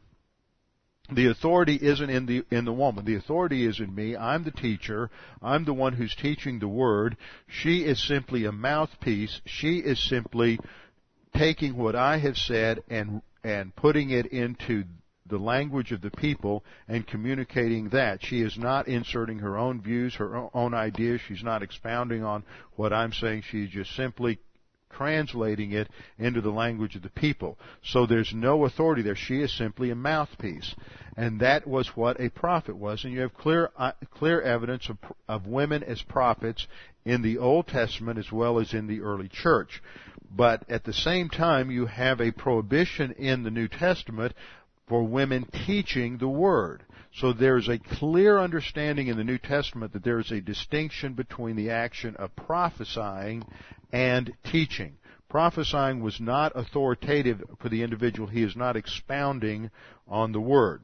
The 1.14 1.26
authority 1.26 1.78
isn't 1.80 2.10
in 2.10 2.26
the 2.26 2.44
in 2.50 2.64
the 2.64 2.72
woman. 2.72 3.04
The 3.04 3.16
authority 3.16 3.64
is 3.66 3.80
in 3.80 3.94
me. 3.94 4.16
I'm 4.16 4.44
the 4.44 4.50
teacher. 4.50 5.10
I'm 5.40 5.64
the 5.64 5.74
one 5.74 5.94
who's 5.94 6.14
teaching 6.14 6.58
the 6.58 6.68
word. 6.68 7.16
She 7.46 7.84
is 7.84 8.02
simply 8.02 8.44
a 8.44 8.52
mouthpiece. 8.52 9.40
She 9.44 9.78
is 9.78 9.98
simply 10.08 10.58
taking 11.36 11.76
what 11.76 11.96
I 11.96 12.18
have 12.18 12.36
said 12.36 12.82
and 12.88 13.22
and 13.44 13.74
putting 13.74 14.10
it 14.10 14.26
into 14.26 14.84
the 15.26 15.38
language 15.38 15.92
of 15.92 16.00
the 16.00 16.10
people 16.10 16.64
and 16.88 17.06
communicating 17.06 17.88
that. 17.90 18.24
She 18.24 18.40
is 18.42 18.58
not 18.58 18.88
inserting 18.88 19.38
her 19.38 19.56
own 19.56 19.80
views, 19.80 20.14
her 20.16 20.48
own 20.54 20.74
ideas. 20.74 21.20
She's 21.26 21.42
not 21.42 21.62
expounding 21.62 22.22
on 22.22 22.44
what 22.76 22.92
I'm 22.92 23.12
saying. 23.12 23.42
She's 23.50 23.70
just 23.70 23.94
simply 23.96 24.38
translating 24.96 25.72
it 25.72 25.88
into 26.18 26.40
the 26.40 26.50
language 26.50 26.96
of 26.96 27.02
the 27.02 27.10
people. 27.10 27.58
So 27.82 28.06
there's 28.06 28.32
no 28.34 28.64
authority 28.64 29.02
there. 29.02 29.16
She 29.16 29.40
is 29.40 29.56
simply 29.56 29.90
a 29.90 29.94
mouthpiece. 29.94 30.74
And 31.16 31.40
that 31.40 31.66
was 31.66 31.88
what 31.96 32.20
a 32.20 32.30
prophet 32.30 32.76
was. 32.76 33.04
And 33.04 33.12
you 33.12 33.20
have 33.20 33.34
clear, 33.34 33.70
uh, 33.76 33.92
clear 34.12 34.40
evidence 34.40 34.88
of, 34.88 34.98
of 35.28 35.46
women 35.46 35.82
as 35.82 36.00
prophets 36.02 36.66
in 37.04 37.22
the 37.22 37.38
Old 37.38 37.66
Testament 37.66 38.18
as 38.18 38.30
well 38.32 38.58
as 38.58 38.72
in 38.72 38.86
the 38.86 39.00
early 39.00 39.28
church. 39.28 39.82
But 40.34 40.64
at 40.70 40.84
the 40.84 40.94
same 40.94 41.28
time, 41.28 41.70
you 41.70 41.86
have 41.86 42.20
a 42.20 42.30
prohibition 42.30 43.12
in 43.12 43.42
the 43.42 43.50
New 43.50 43.68
Testament 43.68 44.34
for 44.88 45.02
women 45.02 45.46
teaching 45.66 46.18
the 46.18 46.28
Word. 46.28 46.82
So 47.14 47.32
there's 47.32 47.68
a 47.68 47.78
clear 47.78 48.38
understanding 48.38 49.08
in 49.08 49.18
the 49.18 49.24
New 49.24 49.38
Testament 49.38 49.92
that 49.92 50.02
there 50.02 50.18
is 50.18 50.30
a 50.30 50.40
distinction 50.40 51.12
between 51.12 51.56
the 51.56 51.70
action 51.70 52.16
of 52.16 52.34
prophesying 52.34 53.44
and 53.92 54.32
teaching. 54.44 54.96
Prophesying 55.28 56.02
was 56.02 56.20
not 56.20 56.52
authoritative 56.54 57.42
for 57.60 57.68
the 57.68 57.82
individual. 57.82 58.28
He 58.28 58.42
is 58.42 58.56
not 58.56 58.76
expounding 58.76 59.70
on 60.08 60.32
the 60.32 60.40
Word. 60.40 60.82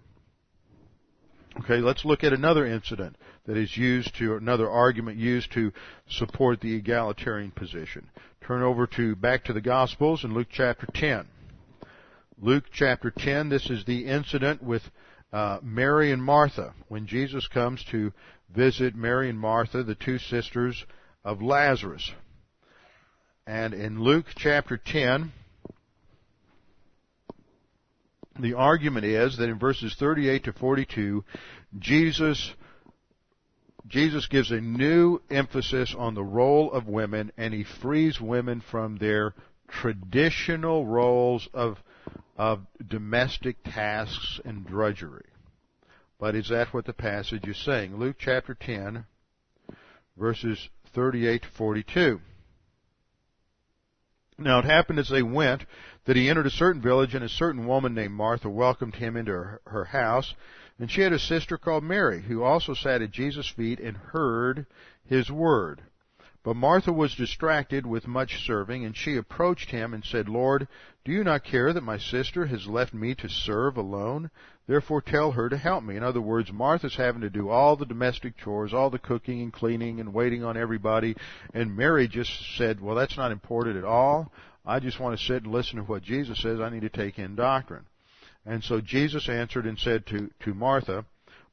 Okay, 1.60 1.78
let's 1.78 2.04
look 2.04 2.22
at 2.22 2.32
another 2.32 2.66
incident 2.66 3.16
that 3.46 3.56
is 3.56 3.76
used 3.76 4.14
to, 4.16 4.36
another 4.36 4.68
argument 4.68 5.16
used 5.16 5.50
to 5.52 5.72
support 6.08 6.60
the 6.60 6.74
egalitarian 6.74 7.50
position. 7.50 8.08
Turn 8.46 8.62
over 8.62 8.86
to, 8.86 9.16
back 9.16 9.44
to 9.44 9.52
the 9.52 9.60
Gospels 9.60 10.24
in 10.24 10.34
Luke 10.34 10.48
chapter 10.50 10.86
10. 10.94 11.26
Luke 12.40 12.64
chapter 12.72 13.10
10, 13.10 13.48
this 13.48 13.68
is 13.70 13.84
the 13.84 14.06
incident 14.06 14.62
with 14.62 14.82
uh, 15.32 15.58
Mary 15.62 16.12
and 16.12 16.22
Martha, 16.22 16.74
when 16.88 17.06
Jesus 17.06 17.46
comes 17.48 17.84
to 17.90 18.12
visit 18.54 18.94
Mary 18.94 19.28
and 19.28 19.38
Martha, 19.38 19.82
the 19.82 19.94
two 19.94 20.18
sisters 20.18 20.84
of 21.24 21.42
Lazarus. 21.42 22.10
And 23.46 23.74
in 23.74 24.00
Luke 24.00 24.26
chapter 24.36 24.76
10, 24.76 25.32
the 28.38 28.54
argument 28.54 29.04
is 29.04 29.36
that 29.38 29.48
in 29.48 29.58
verses 29.58 29.94
38 29.98 30.44
to 30.44 30.52
42, 30.52 31.24
Jesus 31.78 32.52
Jesus 33.86 34.26
gives 34.26 34.50
a 34.50 34.60
new 34.60 35.18
emphasis 35.30 35.94
on 35.96 36.14
the 36.14 36.22
role 36.22 36.70
of 36.72 36.86
women 36.86 37.32
and 37.38 37.54
he 37.54 37.64
frees 37.64 38.20
women 38.20 38.62
from 38.70 38.98
their 38.98 39.34
traditional 39.66 40.86
roles 40.86 41.48
of 41.54 41.78
of 42.38 42.60
domestic 42.86 43.56
tasks 43.64 44.40
and 44.44 44.64
drudgery. 44.64 45.26
But 46.20 46.36
is 46.36 46.48
that 46.48 46.72
what 46.72 46.86
the 46.86 46.92
passage 46.92 47.46
is 47.46 47.58
saying? 47.58 47.96
Luke 47.96 48.16
chapter 48.18 48.54
10, 48.54 49.04
verses 50.16 50.68
38 50.94 51.42
to 51.42 51.48
42. 51.48 52.20
Now 54.38 54.60
it 54.60 54.64
happened 54.64 55.00
as 55.00 55.08
they 55.08 55.22
went 55.22 55.64
that 56.04 56.16
he 56.16 56.28
entered 56.28 56.46
a 56.46 56.50
certain 56.50 56.80
village 56.80 57.14
and 57.14 57.24
a 57.24 57.28
certain 57.28 57.66
woman 57.66 57.92
named 57.92 58.14
Martha 58.14 58.48
welcomed 58.48 58.94
him 58.94 59.16
into 59.16 59.32
her, 59.32 59.60
her 59.66 59.84
house. 59.84 60.34
And 60.78 60.88
she 60.88 61.00
had 61.00 61.12
a 61.12 61.18
sister 61.18 61.58
called 61.58 61.82
Mary 61.82 62.22
who 62.22 62.44
also 62.44 62.72
sat 62.72 63.02
at 63.02 63.10
Jesus' 63.10 63.48
feet 63.48 63.80
and 63.80 63.96
heard 63.96 64.66
his 65.04 65.28
word. 65.28 65.82
But 66.44 66.56
Martha 66.56 66.92
was 66.92 67.14
distracted 67.14 67.84
with 67.84 68.06
much 68.06 68.46
serving, 68.46 68.84
and 68.84 68.96
she 68.96 69.16
approached 69.16 69.70
him 69.70 69.92
and 69.92 70.04
said, 70.04 70.28
Lord, 70.28 70.68
do 71.04 71.12
you 71.12 71.24
not 71.24 71.44
care 71.44 71.72
that 71.72 71.82
my 71.82 71.98
sister 71.98 72.46
has 72.46 72.66
left 72.66 72.94
me 72.94 73.14
to 73.16 73.28
serve 73.28 73.76
alone? 73.76 74.30
Therefore 74.66 75.02
tell 75.02 75.32
her 75.32 75.48
to 75.48 75.56
help 75.56 75.82
me. 75.82 75.96
In 75.96 76.02
other 76.02 76.20
words, 76.20 76.52
Martha's 76.52 76.96
having 76.96 77.22
to 77.22 77.30
do 77.30 77.48
all 77.48 77.76
the 77.76 77.86
domestic 77.86 78.36
chores, 78.36 78.72
all 78.72 78.90
the 78.90 78.98
cooking 78.98 79.42
and 79.42 79.52
cleaning 79.52 79.98
and 79.98 80.14
waiting 80.14 80.44
on 80.44 80.56
everybody, 80.56 81.16
and 81.54 81.76
Mary 81.76 82.06
just 82.06 82.30
said, 82.56 82.80
well, 82.80 82.94
that's 82.94 83.16
not 83.16 83.32
important 83.32 83.76
at 83.76 83.84
all. 83.84 84.30
I 84.64 84.80
just 84.80 85.00
want 85.00 85.18
to 85.18 85.24
sit 85.24 85.44
and 85.44 85.52
listen 85.52 85.76
to 85.76 85.82
what 85.82 86.02
Jesus 86.02 86.40
says. 86.40 86.60
I 86.60 86.68
need 86.68 86.82
to 86.82 86.90
take 86.90 87.18
in 87.18 87.34
doctrine. 87.34 87.86
And 88.44 88.62
so 88.62 88.80
Jesus 88.80 89.28
answered 89.28 89.66
and 89.66 89.78
said 89.78 90.06
to, 90.06 90.30
to 90.40 90.54
Martha, 90.54 91.04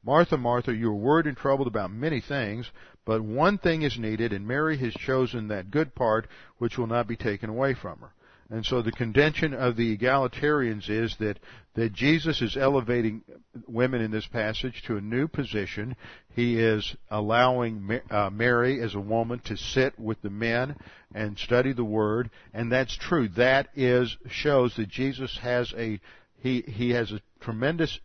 Martha, 0.04 0.36
Martha, 0.36 0.74
you 0.74 0.90
are 0.90 0.94
worried 0.94 1.26
and 1.26 1.36
troubled 1.36 1.66
about 1.66 1.90
many 1.90 2.20
things, 2.20 2.70
but 3.06 3.22
one 3.22 3.56
thing 3.56 3.82
is 3.82 3.98
needed, 3.98 4.34
and 4.34 4.46
Mary 4.46 4.76
has 4.78 4.92
chosen 4.92 5.48
that 5.48 5.70
good 5.70 5.94
part 5.94 6.26
which 6.58 6.76
will 6.76 6.88
not 6.88 7.06
be 7.06 7.16
taken 7.16 7.48
away 7.48 7.72
from 7.72 8.00
her. 8.00 8.10
And 8.50 8.64
so 8.64 8.80
the 8.80 8.92
contention 8.92 9.54
of 9.54 9.76
the 9.76 9.96
egalitarians 9.96 10.88
is 10.88 11.16
that, 11.18 11.38
that 11.74 11.92
Jesus 11.92 12.40
is 12.42 12.56
elevating 12.56 13.22
women 13.66 14.00
in 14.00 14.10
this 14.12 14.26
passage 14.26 14.82
to 14.86 14.96
a 14.96 15.00
new 15.00 15.26
position. 15.26 15.96
He 16.34 16.60
is 16.60 16.94
allowing 17.10 18.00
uh, 18.10 18.30
Mary 18.30 18.80
as 18.80 18.94
a 18.94 19.00
woman 19.00 19.40
to 19.46 19.56
sit 19.56 19.98
with 19.98 20.22
the 20.22 20.30
men 20.30 20.76
and 21.12 21.38
study 21.38 21.72
the 21.72 21.84
Word, 21.84 22.30
and 22.54 22.70
that's 22.70 22.96
true. 22.96 23.28
That 23.30 23.68
is, 23.74 24.16
shows 24.30 24.76
that 24.76 24.88
Jesus 24.88 25.38
has 25.42 25.72
a, 25.76 26.00
he, 26.40 26.62
he 26.62 26.90
has 26.90 27.10
a 27.10 27.20
tremendous 27.40 27.98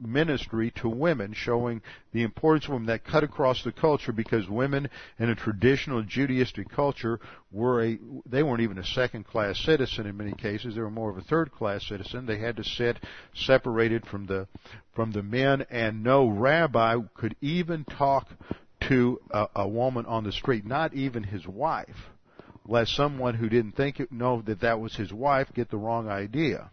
ministry 0.00 0.72
to 0.76 0.88
women, 0.88 1.32
showing 1.32 1.82
the 2.12 2.22
importance 2.22 2.64
of 2.64 2.72
women 2.72 2.86
that 2.86 3.04
cut 3.04 3.24
across 3.24 3.62
the 3.62 3.72
culture 3.72 4.12
because 4.12 4.48
women 4.48 4.88
in 5.18 5.28
a 5.28 5.34
traditional 5.34 6.02
Judaistic 6.02 6.70
culture 6.70 7.20
were 7.52 7.84
a, 7.84 7.98
they 8.26 8.42
weren't 8.42 8.62
even 8.62 8.78
a 8.78 8.84
second 8.84 9.26
class 9.26 9.58
citizen 9.58 10.06
in 10.06 10.16
many 10.16 10.32
cases, 10.32 10.74
they 10.74 10.80
were 10.80 10.90
more 10.90 11.10
of 11.10 11.18
a 11.18 11.22
third 11.22 11.52
class 11.52 11.86
citizen. 11.86 12.26
They 12.26 12.38
had 12.38 12.56
to 12.56 12.64
sit 12.64 12.98
separated 13.34 14.06
from 14.06 14.26
the, 14.26 14.48
from 14.94 15.12
the 15.12 15.22
men 15.22 15.66
and 15.70 16.02
no 16.02 16.28
rabbi 16.28 16.96
could 17.14 17.36
even 17.40 17.84
talk 17.84 18.28
to 18.88 19.20
a, 19.30 19.46
a 19.56 19.68
woman 19.68 20.06
on 20.06 20.24
the 20.24 20.32
street, 20.32 20.64
not 20.64 20.94
even 20.94 21.22
his 21.22 21.46
wife, 21.46 22.10
lest 22.64 22.94
someone 22.94 23.34
who 23.34 23.48
didn't 23.48 23.76
think 23.76 24.00
it, 24.00 24.10
know 24.10 24.42
that 24.42 24.60
that 24.60 24.80
was 24.80 24.96
his 24.96 25.12
wife 25.12 25.48
get 25.54 25.70
the 25.70 25.76
wrong 25.76 26.08
idea. 26.08 26.70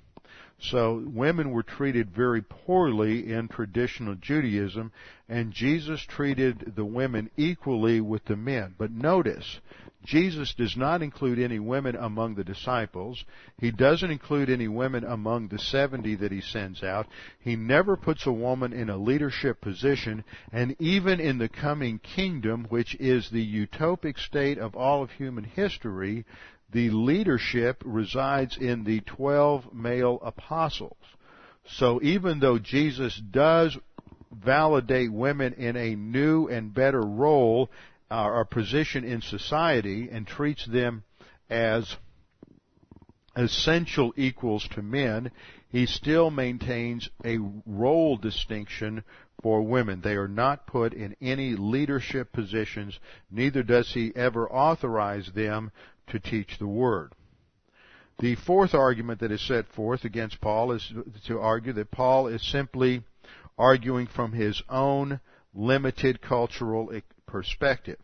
So 0.59 1.03
women 1.05 1.51
were 1.51 1.63
treated 1.63 2.09
very 2.09 2.41
poorly 2.41 3.31
in 3.31 3.47
traditional 3.47 4.15
Judaism, 4.15 4.91
and 5.29 5.53
Jesus 5.53 6.01
treated 6.01 6.73
the 6.75 6.85
women 6.85 7.29
equally 7.37 8.01
with 8.01 8.25
the 8.25 8.35
men. 8.35 8.73
But 8.77 8.91
notice, 8.91 9.59
Jesus 10.03 10.53
does 10.55 10.75
not 10.75 11.01
include 11.03 11.37
any 11.37 11.59
women 11.59 11.95
among 11.95 12.35
the 12.35 12.43
disciples. 12.43 13.23
He 13.59 13.71
doesn't 13.71 14.09
include 14.09 14.49
any 14.49 14.67
women 14.67 15.03
among 15.03 15.49
the 15.49 15.59
70 15.59 16.15
that 16.15 16.31
he 16.31 16.41
sends 16.41 16.81
out. 16.81 17.07
He 17.39 17.55
never 17.55 17.95
puts 17.95 18.25
a 18.25 18.31
woman 18.31 18.73
in 18.73 18.89
a 18.89 18.97
leadership 18.97 19.61
position, 19.61 20.23
and 20.51 20.75
even 20.79 21.19
in 21.19 21.37
the 21.37 21.49
coming 21.49 21.99
kingdom, 21.99 22.65
which 22.69 22.95
is 22.95 23.29
the 23.29 23.67
utopic 23.67 24.17
state 24.17 24.57
of 24.57 24.75
all 24.75 25.03
of 25.03 25.11
human 25.11 25.43
history, 25.43 26.25
the 26.72 26.89
leadership 26.89 27.82
resides 27.86 28.57
in 28.57 28.84
the 28.84 29.01
12 29.01 29.74
male 29.74 30.20
apostles. 30.22 30.97
So 31.65 31.99
even 32.01 32.39
though 32.39 32.59
Jesus 32.59 33.20
does 33.32 33.78
validate 34.32 35.11
women 35.11 35.53
in 35.53 35.76
a 35.76 35.95
new 35.95 36.47
and 36.47 36.74
better 36.74 37.01
role 37.01 37.70
uh, 38.11 38.26
or 38.26 38.45
position 38.45 39.03
in 39.03 39.22
society 39.22 40.09
and 40.11 40.26
treats 40.28 40.65
them 40.65 41.03
as 41.49 41.95
essential 43.36 44.13
equals 44.18 44.68
to 44.74 44.82
men, 44.82 45.32
he 45.70 45.86
still 45.86 46.32
maintains 46.32 47.09
a 47.24 47.38
role 47.65 48.18
distinction 48.18 49.03
for 49.41 49.61
women. 49.61 50.01
They 50.01 50.15
are 50.15 50.28
not 50.28 50.65
put 50.68 50.93
in 50.93 51.15
any 51.22 51.55
leadership 51.55 52.32
positions, 52.32 52.97
neither 53.30 53.63
does 53.63 53.91
he 53.93 54.11
ever 54.15 54.49
authorize 54.49 55.30
them 55.36 55.72
to 56.07 56.19
teach 56.19 56.57
the 56.59 56.67
Word. 56.67 57.13
The 58.19 58.35
fourth 58.35 58.73
argument 58.73 59.19
that 59.19 59.31
is 59.31 59.41
set 59.41 59.67
forth 59.67 60.03
against 60.03 60.41
Paul 60.41 60.71
is 60.71 60.91
to 61.27 61.39
argue 61.39 61.73
that 61.73 61.91
Paul 61.91 62.27
is 62.27 62.41
simply 62.41 63.03
arguing 63.59 64.07
from 64.07 64.31
his 64.31 64.63
own 64.69 65.19
limited 65.53 66.21
cultural 66.21 66.91
perspective. 67.27 67.99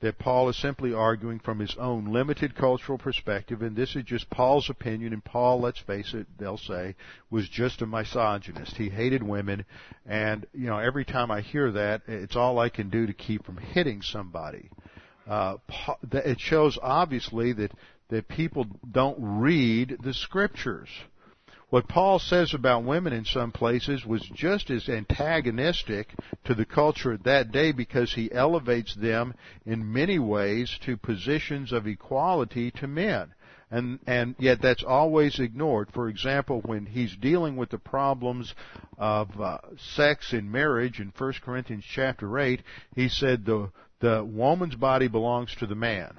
That 0.00 0.18
Paul 0.18 0.48
is 0.50 0.56
simply 0.56 0.92
arguing 0.92 1.40
from 1.40 1.58
his 1.58 1.74
own 1.76 2.12
limited 2.12 2.54
cultural 2.54 2.98
perspective, 2.98 3.62
and 3.62 3.74
this 3.74 3.96
is 3.96 4.04
just 4.04 4.30
Paul's 4.30 4.68
opinion, 4.68 5.12
and 5.12 5.24
Paul, 5.24 5.60
let's 5.60 5.80
face 5.80 6.12
it, 6.12 6.26
they'll 6.38 6.58
say, 6.58 6.94
was 7.30 7.48
just 7.48 7.82
a 7.82 7.86
misogynist. 7.86 8.76
He 8.76 8.90
hated 8.90 9.22
women, 9.22 9.64
and, 10.04 10.46
you 10.52 10.66
know, 10.66 10.78
every 10.78 11.06
time 11.06 11.30
I 11.30 11.40
hear 11.40 11.72
that, 11.72 12.02
it's 12.06 12.36
all 12.36 12.58
I 12.58 12.68
can 12.68 12.90
do 12.90 13.06
to 13.06 13.14
keep 13.14 13.44
from 13.44 13.56
hitting 13.56 14.02
somebody 14.02 14.70
uh, 15.26 15.56
it 16.12 16.40
shows 16.40 16.78
obviously 16.80 17.52
that 17.54 17.72
that 18.08 18.28
people 18.28 18.66
don't 18.90 19.18
read 19.18 19.96
the 20.02 20.14
scriptures. 20.14 20.88
What 21.68 21.88
Paul 21.88 22.20
says 22.20 22.54
about 22.54 22.84
women 22.84 23.12
in 23.12 23.24
some 23.24 23.50
places 23.50 24.06
was 24.06 24.22
just 24.32 24.70
as 24.70 24.88
antagonistic 24.88 26.14
to 26.44 26.54
the 26.54 26.64
culture 26.64 27.12
at 27.12 27.24
that 27.24 27.50
day 27.50 27.72
because 27.72 28.14
he 28.14 28.30
elevates 28.30 28.94
them 28.94 29.34
in 29.64 29.92
many 29.92 30.20
ways 30.20 30.78
to 30.82 30.96
positions 30.96 31.72
of 31.72 31.88
equality 31.88 32.70
to 32.72 32.86
men. 32.86 33.34
And, 33.68 33.98
and 34.06 34.36
yet 34.38 34.62
that's 34.62 34.84
always 34.84 35.40
ignored. 35.40 35.88
For 35.92 36.08
example, 36.08 36.62
when 36.64 36.86
he's 36.86 37.16
dealing 37.16 37.56
with 37.56 37.70
the 37.70 37.78
problems 37.78 38.54
of 38.96 39.40
uh, 39.40 39.58
sex 39.96 40.32
in 40.32 40.52
marriage 40.52 41.00
in 41.00 41.12
1 41.18 41.32
Corinthians 41.44 41.84
chapter 41.84 42.38
8, 42.38 42.62
he 42.94 43.08
said 43.08 43.44
the, 43.44 43.72
the 44.00 44.24
woman's 44.24 44.74
body 44.74 45.08
belongs 45.08 45.54
to 45.58 45.66
the 45.66 45.74
man. 45.74 46.14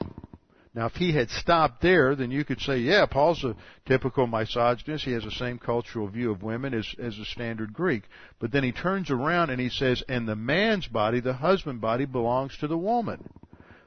Now, 0.74 0.86
if 0.86 0.94
he 0.94 1.12
had 1.12 1.32
stopped 1.32 1.82
there, 1.82 2.16
then 2.16 2.30
you 2.30 2.46
could 2.46 2.62
say, 2.62 2.78
yeah, 2.78 3.08
Paul's 3.08 3.44
a 3.44 3.56
typical 3.88 4.28
misogynist. 4.28 5.06
He 5.06 5.12
has 5.14 5.24
the 5.24 5.32
same 5.32 5.58
cultural 5.58 6.08
view 6.08 6.32
of 6.32 6.44
women 6.44 6.76
as, 6.76 6.88
as 7.00 7.18
a 7.18 7.26
standard 7.26 7.74
Greek. 7.74 8.04
But 8.40 8.52
then 8.52 8.64
he 8.64 8.72
turns 8.72 9.10
around 9.10 9.50
and 9.50 9.60
he 9.60 9.70
says, 9.70 10.04
and 10.08 10.28
the 10.28 10.36
man's 10.36 10.88
body, 10.88 11.20
the 11.20 11.34
husband 11.34 11.82
body, 11.82 12.06
belongs 12.06 12.56
to 12.60 12.68
the 12.68 12.78
woman. 12.78 13.28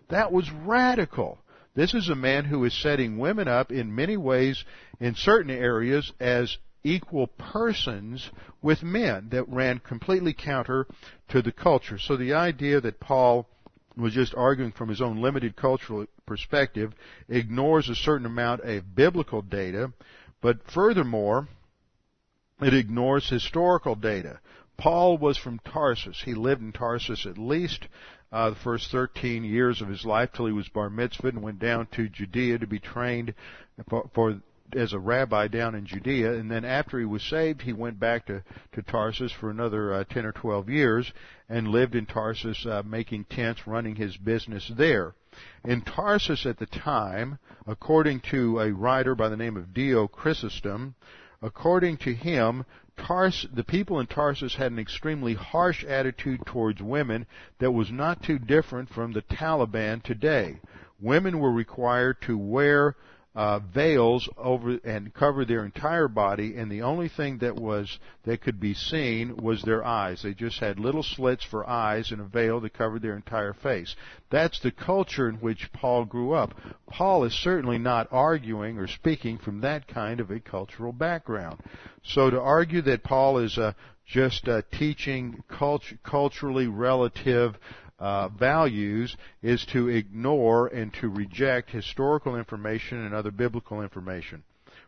That 0.09 0.33
was 0.33 0.51
radical. 0.51 1.39
This 1.77 1.95
is 1.95 2.09
a 2.09 2.17
man 2.17 2.45
who 2.45 2.65
is 2.65 2.83
setting 2.83 3.19
women 3.19 3.47
up 3.47 3.71
in 3.71 3.95
many 3.95 4.17
ways, 4.17 4.65
in 4.99 5.15
certain 5.15 5.53
areas, 5.53 6.13
as 6.19 6.59
equal 6.83 7.29
persons 7.29 8.29
with 8.63 8.83
men 8.83 9.29
that 9.31 9.49
ran 9.49 9.79
completely 9.79 10.35
counter 10.35 10.89
to 11.29 11.41
the 11.41 11.53
culture. 11.53 11.99
So 11.99 12.17
the 12.17 12.35
idea 12.35 12.81
that 12.81 12.99
Paul 12.99 13.47
was 14.01 14.15
just 14.15 14.35
arguing 14.35 14.73
from 14.73 14.89
his 14.89 15.01
own 15.01 15.21
limited 15.21 15.57
cultural 15.57 16.07
perspective, 16.27 16.93
ignores 17.29 17.89
a 17.89 17.95
certain 17.95 18.27
amount 18.27 18.63
of 18.63 18.95
biblical 18.95 19.43
data, 19.43 19.93
but 20.41 20.59
furthermore, 20.71 21.49
it 22.61 22.75
ignores 22.75 23.29
historical 23.29 23.95
data. 23.95 24.41
Paul 24.77 25.19
was 25.19 25.37
from 25.37 25.59
Tarsus. 25.59 26.23
He 26.25 26.35
lived 26.35 26.63
in 26.63 26.73
Tarsus 26.73 27.27
at 27.27 27.37
least 27.37 27.87
uh, 28.33 28.51
the 28.51 28.57
first 28.57 28.91
13 28.91 29.45
years 29.45 29.81
of 29.83 29.89
his 29.89 30.05
life 30.05 30.31
till 30.33 30.47
he 30.47 30.53
was 30.53 30.69
bar 30.69 30.89
mitzvah 30.89 31.29
and 31.29 31.43
went 31.43 31.59
down 31.59 31.87
to 31.93 32.09
Judea 32.09 32.59
to 32.59 32.67
be 32.67 32.79
trained 32.79 33.35
for, 33.89 34.09
for 34.15 34.41
as 34.75 34.93
a 34.93 34.99
rabbi 34.99 35.49
down 35.49 35.75
in 35.75 35.87
Judea, 35.87 36.35
and 36.35 36.51
then 36.51 36.65
after 36.65 36.99
he 36.99 37.05
was 37.05 37.23
saved, 37.23 37.63
he 37.63 37.73
went 37.73 37.99
back 37.99 38.27
to, 38.27 38.43
to 38.73 38.83
Tarsus 38.83 39.33
for 39.33 39.51
another 39.51 39.95
uh, 39.95 40.05
10 40.05 40.25
or 40.27 40.33
12 40.33 40.69
years 40.69 41.13
and 41.49 41.69
lived 41.69 41.95
in 41.95 42.07
Tarsus 42.07 42.65
uh, 42.67 42.83
making 42.85 43.25
tents, 43.25 43.67
running 43.67 43.97
his 43.97 44.17
business 44.17 44.71
there. 44.77 45.15
In 45.65 45.83
Tarsus 45.83 46.47
at 46.47 46.59
the 46.59 46.67
time, 46.67 47.39
according 47.67 48.21
to 48.31 48.61
a 48.61 48.73
writer 48.73 49.15
by 49.15 49.29
the 49.29 49.37
name 49.37 49.57
of 49.57 49.73
Dio 49.73 50.09
Chrysostom, 50.09 50.95
according 51.43 51.99
to 51.99 52.15
him, 52.15 52.65
Tars, 52.97 53.47
the 53.53 53.65
people 53.65 53.99
in 54.01 54.07
Tarsus 54.07 54.57
had 54.57 54.73
an 54.73 54.79
extremely 54.79 55.35
harsh 55.35 55.85
attitude 55.85 56.45
towards 56.45 56.83
women 56.83 57.27
that 57.59 57.73
was 57.73 57.91
not 57.91 58.23
too 58.23 58.39
different 58.39 58.91
from 58.91 59.13
the 59.13 59.23
Taliban 59.23 60.03
today. 60.03 60.61
Women 61.01 61.39
were 61.39 61.53
required 61.53 62.21
to 62.23 62.37
wear 62.37 62.97
uh, 63.35 63.61
veils 63.61 64.29
over 64.37 64.79
and 64.83 65.15
covered 65.15 65.47
their 65.47 65.65
entire 65.65 66.09
body, 66.09 66.57
and 66.57 66.71
the 66.71 66.83
only 66.83 67.09
thing 67.09 67.39
that 67.39 67.55
was 67.55 67.99
that 68.25 68.41
could 68.41 68.59
be 68.59 68.75
seen 68.75 69.37
was 69.37 69.63
their 69.63 69.85
eyes. 69.85 70.23
They 70.23 70.35
just 70.35 70.59
had 70.59 70.81
little 70.81 71.05
slits 71.05 71.45
for 71.45 71.69
eyes 71.69 72.11
and 72.11 72.21
a 72.21 72.25
veil 72.25 72.59
that 72.61 72.75
covered 72.75 73.03
their 73.03 73.15
entire 73.15 73.53
face. 73.53 73.95
That's 74.31 74.59
the 74.61 74.73
culture 74.73 75.29
in 75.29 75.37
which 75.37 75.73
Paul 75.73 76.05
grew 76.07 76.33
up. 76.33 76.55
Paul 76.89 77.25
is 77.25 77.33
certainly 77.33 77.79
not 77.79 78.09
arguing 78.11 78.79
or 78.79 78.89
speaking 78.89 79.39
from 79.39 79.61
that 79.61 79.87
kind 79.87 80.19
of 80.19 80.31
a 80.33 80.41
cultural 80.41 80.93
background. 80.93 81.61
So 82.03 82.31
to 82.31 82.41
argue 82.41 82.83
that 82.83 83.05
Paul 83.05 83.39
is 83.39 83.57
uh, 83.59 83.75
just 84.07 84.49
uh, 84.49 84.63
teaching 84.73 85.45
cult- 85.49 85.85
culturally 86.03 86.67
relative 86.67 87.55
uh, 88.01 88.29
values 88.29 89.17
is 89.43 89.65
to 89.67 89.89
ignore 89.89 90.67
and 90.69 90.93
to 90.95 91.09
reject 91.09 91.71
historical 91.71 92.37
information 92.37 93.05
and 93.05 93.15
other 93.15 93.31
biblical 93.31 93.83
information. 93.83 94.43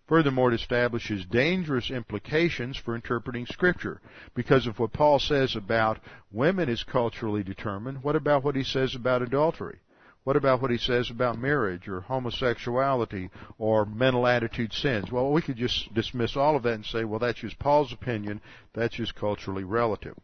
Furthermore, 0.09 0.53
it 0.53 0.61
establishes 0.61 1.25
dangerous 1.27 1.91
implications 1.91 2.77
for 2.77 2.95
interpreting 2.95 3.47
Scripture. 3.47 4.01
Because 4.35 4.67
of 4.67 4.79
what 4.79 4.93
Paul 4.93 5.19
says 5.19 5.55
about 5.55 6.01
women 6.33 6.69
is 6.69 6.83
culturally 6.83 7.43
determined, 7.43 8.03
what 8.03 8.17
about 8.17 8.43
what 8.43 8.57
he 8.57 8.65
says 8.65 8.95
about 8.95 9.23
adultery? 9.23 9.79
What 10.25 10.37
about 10.37 10.63
what 10.63 10.71
he 10.71 10.79
says 10.79 11.11
about 11.11 11.39
marriage 11.39 11.89
or 11.89 12.01
homosexuality 12.01 13.31
or 13.59 13.85
mental 13.85 14.27
attitude 14.27 14.73
sins? 14.73 15.11
Well, 15.11 15.33
we 15.33 15.43
could 15.43 15.57
just 15.57 15.93
dismiss 15.95 16.37
all 16.37 16.57
of 16.57 16.63
that 16.63 16.75
and 16.75 16.87
say, 16.87 17.05
well, 17.05 17.19
that's 17.19 17.41
just 17.41 17.59
Paul's 17.59 17.93
opinion. 17.93 18.41
That's 18.73 18.95
just 18.95 19.15
culturally 19.17 19.65
relative. 19.65 20.17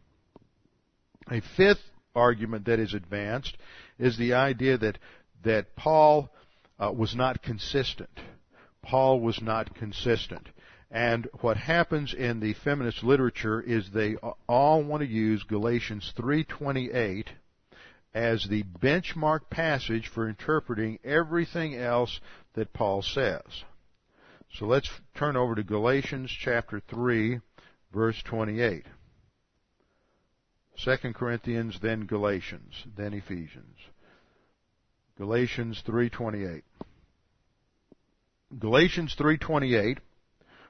A 1.29 1.41
fifth 1.57 1.81
argument 2.19 2.65
that 2.65 2.79
is 2.79 2.93
advanced 2.93 3.57
is 3.97 4.17
the 4.17 4.33
idea 4.33 4.77
that 4.77 4.97
that 5.43 5.75
Paul 5.75 6.29
uh, 6.79 6.91
was 6.95 7.15
not 7.15 7.41
consistent. 7.41 8.19
Paul 8.81 9.19
was 9.19 9.41
not 9.41 9.75
consistent. 9.75 10.47
And 10.91 11.27
what 11.41 11.57
happens 11.57 12.13
in 12.13 12.39
the 12.39 12.53
feminist 12.53 13.03
literature 13.03 13.61
is 13.61 13.89
they 13.89 14.15
all 14.47 14.83
want 14.83 15.01
to 15.01 15.07
use 15.07 15.43
Galatians 15.43 16.13
3:28 16.17 17.27
as 18.13 18.43
the 18.49 18.63
benchmark 18.63 19.49
passage 19.51 20.07
for 20.07 20.27
interpreting 20.27 20.97
everything 21.03 21.75
else 21.75 22.19
that 22.53 22.73
Paul 22.73 23.03
says. 23.03 23.63
So 24.55 24.65
let's 24.65 24.89
turn 25.13 25.35
over 25.35 25.53
to 25.53 25.63
Galatians 25.63 26.31
chapter 26.31 26.79
3 26.79 27.39
verse 27.93 28.21
28. 28.23 28.85
2 30.83 30.97
Corinthians, 31.13 31.79
then 31.81 32.05
Galatians, 32.05 32.85
then 32.95 33.13
Ephesians. 33.13 33.77
Galatians 35.17 35.83
3:28. 35.85 36.63
Galatians 38.57 39.15
3:28, 39.15 39.97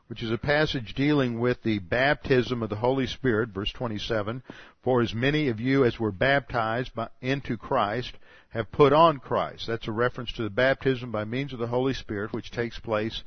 which 0.07 0.23
is 0.23 0.31
a 0.31 0.37
passage 0.39 0.95
dealing 0.95 1.39
with 1.39 1.61
the 1.61 1.77
baptism 1.77 2.63
of 2.63 2.69
the 2.69 2.77
Holy 2.77 3.05
Spirit, 3.05 3.49
verse 3.49 3.71
27, 3.71 4.41
for 4.81 5.01
as 5.01 5.13
many 5.13 5.47
of 5.47 5.59
you 5.59 5.85
as 5.85 5.99
were 5.99 6.11
baptized 6.11 6.91
into 7.21 7.55
Christ 7.55 8.17
have 8.49 8.71
put 8.71 8.91
on 8.91 9.19
Christ. 9.19 9.67
That's 9.67 9.87
a 9.87 9.91
reference 9.91 10.33
to 10.33 10.43
the 10.43 10.49
baptism 10.49 11.11
by 11.11 11.25
means 11.25 11.53
of 11.53 11.59
the 11.59 11.67
Holy 11.67 11.93
Spirit 11.93 12.33
which 12.33 12.49
takes 12.49 12.79
place 12.79 13.23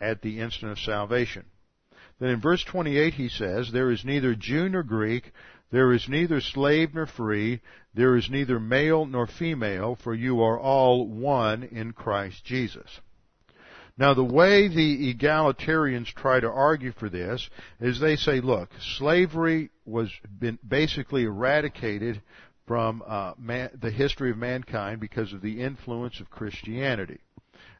at 0.00 0.22
the 0.22 0.40
instant 0.40 0.72
of 0.72 0.78
salvation. 0.78 1.44
Then 2.22 2.30
in 2.30 2.40
verse 2.40 2.62
28 2.62 3.14
he 3.14 3.28
says, 3.28 3.72
there 3.72 3.90
is 3.90 4.04
neither 4.04 4.36
Jew 4.36 4.68
nor 4.68 4.84
Greek, 4.84 5.32
there 5.72 5.92
is 5.92 6.08
neither 6.08 6.40
slave 6.40 6.94
nor 6.94 7.04
free, 7.04 7.60
there 7.94 8.14
is 8.16 8.30
neither 8.30 8.60
male 8.60 9.04
nor 9.06 9.26
female, 9.26 9.96
for 9.96 10.14
you 10.14 10.40
are 10.40 10.56
all 10.56 11.04
one 11.04 11.64
in 11.64 11.92
Christ 11.92 12.44
Jesus. 12.44 13.00
Now 13.98 14.14
the 14.14 14.22
way 14.22 14.68
the 14.68 15.12
egalitarians 15.12 16.14
try 16.14 16.38
to 16.38 16.48
argue 16.48 16.92
for 16.92 17.08
this 17.08 17.50
is 17.80 17.98
they 17.98 18.14
say, 18.14 18.40
look, 18.40 18.70
slavery 18.98 19.70
was 19.84 20.08
basically 20.68 21.24
eradicated 21.24 22.22
from 22.68 23.02
uh, 23.04 23.32
man, 23.36 23.70
the 23.80 23.90
history 23.90 24.30
of 24.30 24.36
mankind 24.36 25.00
because 25.00 25.32
of 25.32 25.42
the 25.42 25.60
influence 25.60 26.20
of 26.20 26.30
Christianity. 26.30 27.18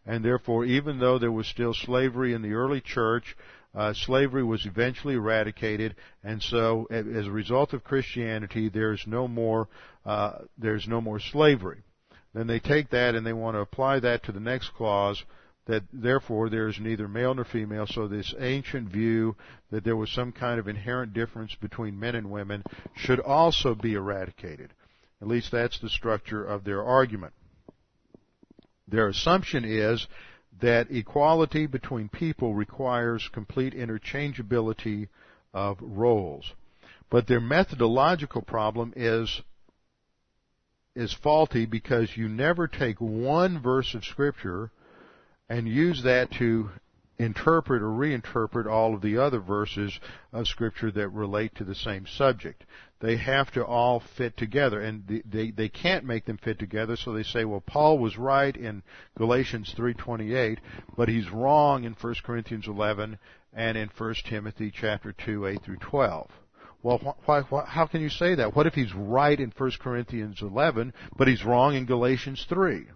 And 0.04 0.24
therefore, 0.24 0.64
even 0.64 0.98
though 0.98 1.20
there 1.20 1.30
was 1.30 1.46
still 1.46 1.74
slavery 1.74 2.34
in 2.34 2.42
the 2.42 2.54
early 2.54 2.80
church, 2.80 3.36
uh, 3.74 3.94
slavery 3.94 4.44
was 4.44 4.66
eventually 4.66 5.14
eradicated, 5.14 5.96
and 6.22 6.42
so 6.42 6.86
as 6.90 7.26
a 7.26 7.30
result 7.30 7.72
of 7.72 7.84
Christianity, 7.84 8.68
there's 8.68 9.04
no 9.06 9.26
more 9.26 9.68
uh, 10.04 10.40
there's 10.58 10.86
no 10.86 11.00
more 11.00 11.20
slavery. 11.20 11.82
Then 12.34 12.46
they 12.46 12.60
take 12.60 12.90
that 12.90 13.14
and 13.14 13.26
they 13.26 13.32
want 13.32 13.56
to 13.56 13.60
apply 13.60 14.00
that 14.00 14.24
to 14.24 14.32
the 14.32 14.40
next 14.40 14.70
clause 14.74 15.22
that 15.66 15.84
therefore 15.92 16.48
there 16.48 16.68
is 16.68 16.80
neither 16.80 17.06
male 17.06 17.34
nor 17.34 17.44
female. 17.44 17.86
So 17.86 18.08
this 18.08 18.34
ancient 18.38 18.88
view 18.88 19.36
that 19.70 19.84
there 19.84 19.96
was 19.96 20.10
some 20.10 20.32
kind 20.32 20.58
of 20.58 20.66
inherent 20.66 21.14
difference 21.14 21.54
between 21.54 22.00
men 22.00 22.14
and 22.14 22.30
women 22.30 22.64
should 22.96 23.20
also 23.20 23.74
be 23.74 23.94
eradicated. 23.94 24.72
At 25.20 25.28
least 25.28 25.52
that's 25.52 25.78
the 25.78 25.88
structure 25.88 26.44
of 26.44 26.64
their 26.64 26.82
argument. 26.82 27.32
Their 28.88 29.08
assumption 29.08 29.64
is 29.64 30.06
that 30.62 30.90
equality 30.90 31.66
between 31.66 32.08
people 32.08 32.54
requires 32.54 33.28
complete 33.32 33.74
interchangeability 33.74 35.08
of 35.52 35.76
roles. 35.80 36.52
But 37.10 37.26
their 37.26 37.40
methodological 37.40 38.42
problem 38.42 38.92
is 38.96 39.42
is 40.94 41.12
faulty 41.12 41.64
because 41.66 42.16
you 42.16 42.28
never 42.28 42.68
take 42.68 43.00
one 43.00 43.60
verse 43.60 43.94
of 43.94 44.04
scripture 44.04 44.70
and 45.48 45.66
use 45.66 46.02
that 46.02 46.30
to 46.30 46.70
interpret 47.22 47.82
or 47.82 47.88
reinterpret 47.88 48.66
all 48.66 48.94
of 48.94 49.00
the 49.00 49.18
other 49.18 49.38
verses 49.38 49.98
of 50.32 50.46
scripture 50.48 50.90
that 50.90 51.08
relate 51.08 51.54
to 51.54 51.64
the 51.64 51.74
same 51.74 52.06
subject. 52.06 52.64
They 53.00 53.16
have 53.16 53.50
to 53.52 53.64
all 53.64 54.00
fit 54.00 54.36
together 54.36 54.80
and 54.80 55.22
they, 55.26 55.50
they 55.50 55.68
can't 55.68 56.04
make 56.04 56.24
them 56.24 56.38
fit 56.38 56.58
together 56.58 56.96
so 56.96 57.12
they 57.12 57.22
say, 57.22 57.44
well, 57.44 57.62
Paul 57.64 57.98
was 57.98 58.16
right 58.16 58.56
in 58.56 58.82
Galatians 59.16 59.74
3.28, 59.76 60.58
but 60.96 61.08
he's 61.08 61.30
wrong 61.30 61.84
in 61.84 61.94
1 61.94 62.14
Corinthians 62.24 62.68
11 62.68 63.18
and 63.52 63.76
in 63.76 63.90
1 63.96 64.14
Timothy 64.28 64.72
chapter 64.74 65.12
2, 65.12 65.46
8 65.46 65.62
through 65.62 65.76
12. 65.78 66.30
Well, 66.82 67.16
why, 67.26 67.42
why, 67.42 67.64
how 67.64 67.86
can 67.86 68.00
you 68.00 68.08
say 68.08 68.34
that? 68.34 68.56
What 68.56 68.66
if 68.66 68.74
he's 68.74 68.92
right 68.94 69.38
in 69.38 69.52
1 69.56 69.70
Corinthians 69.80 70.42
11, 70.42 70.92
but 71.16 71.28
he's 71.28 71.44
wrong 71.44 71.74
in 71.74 71.86
Galatians 71.86 72.44
3? 72.48 72.86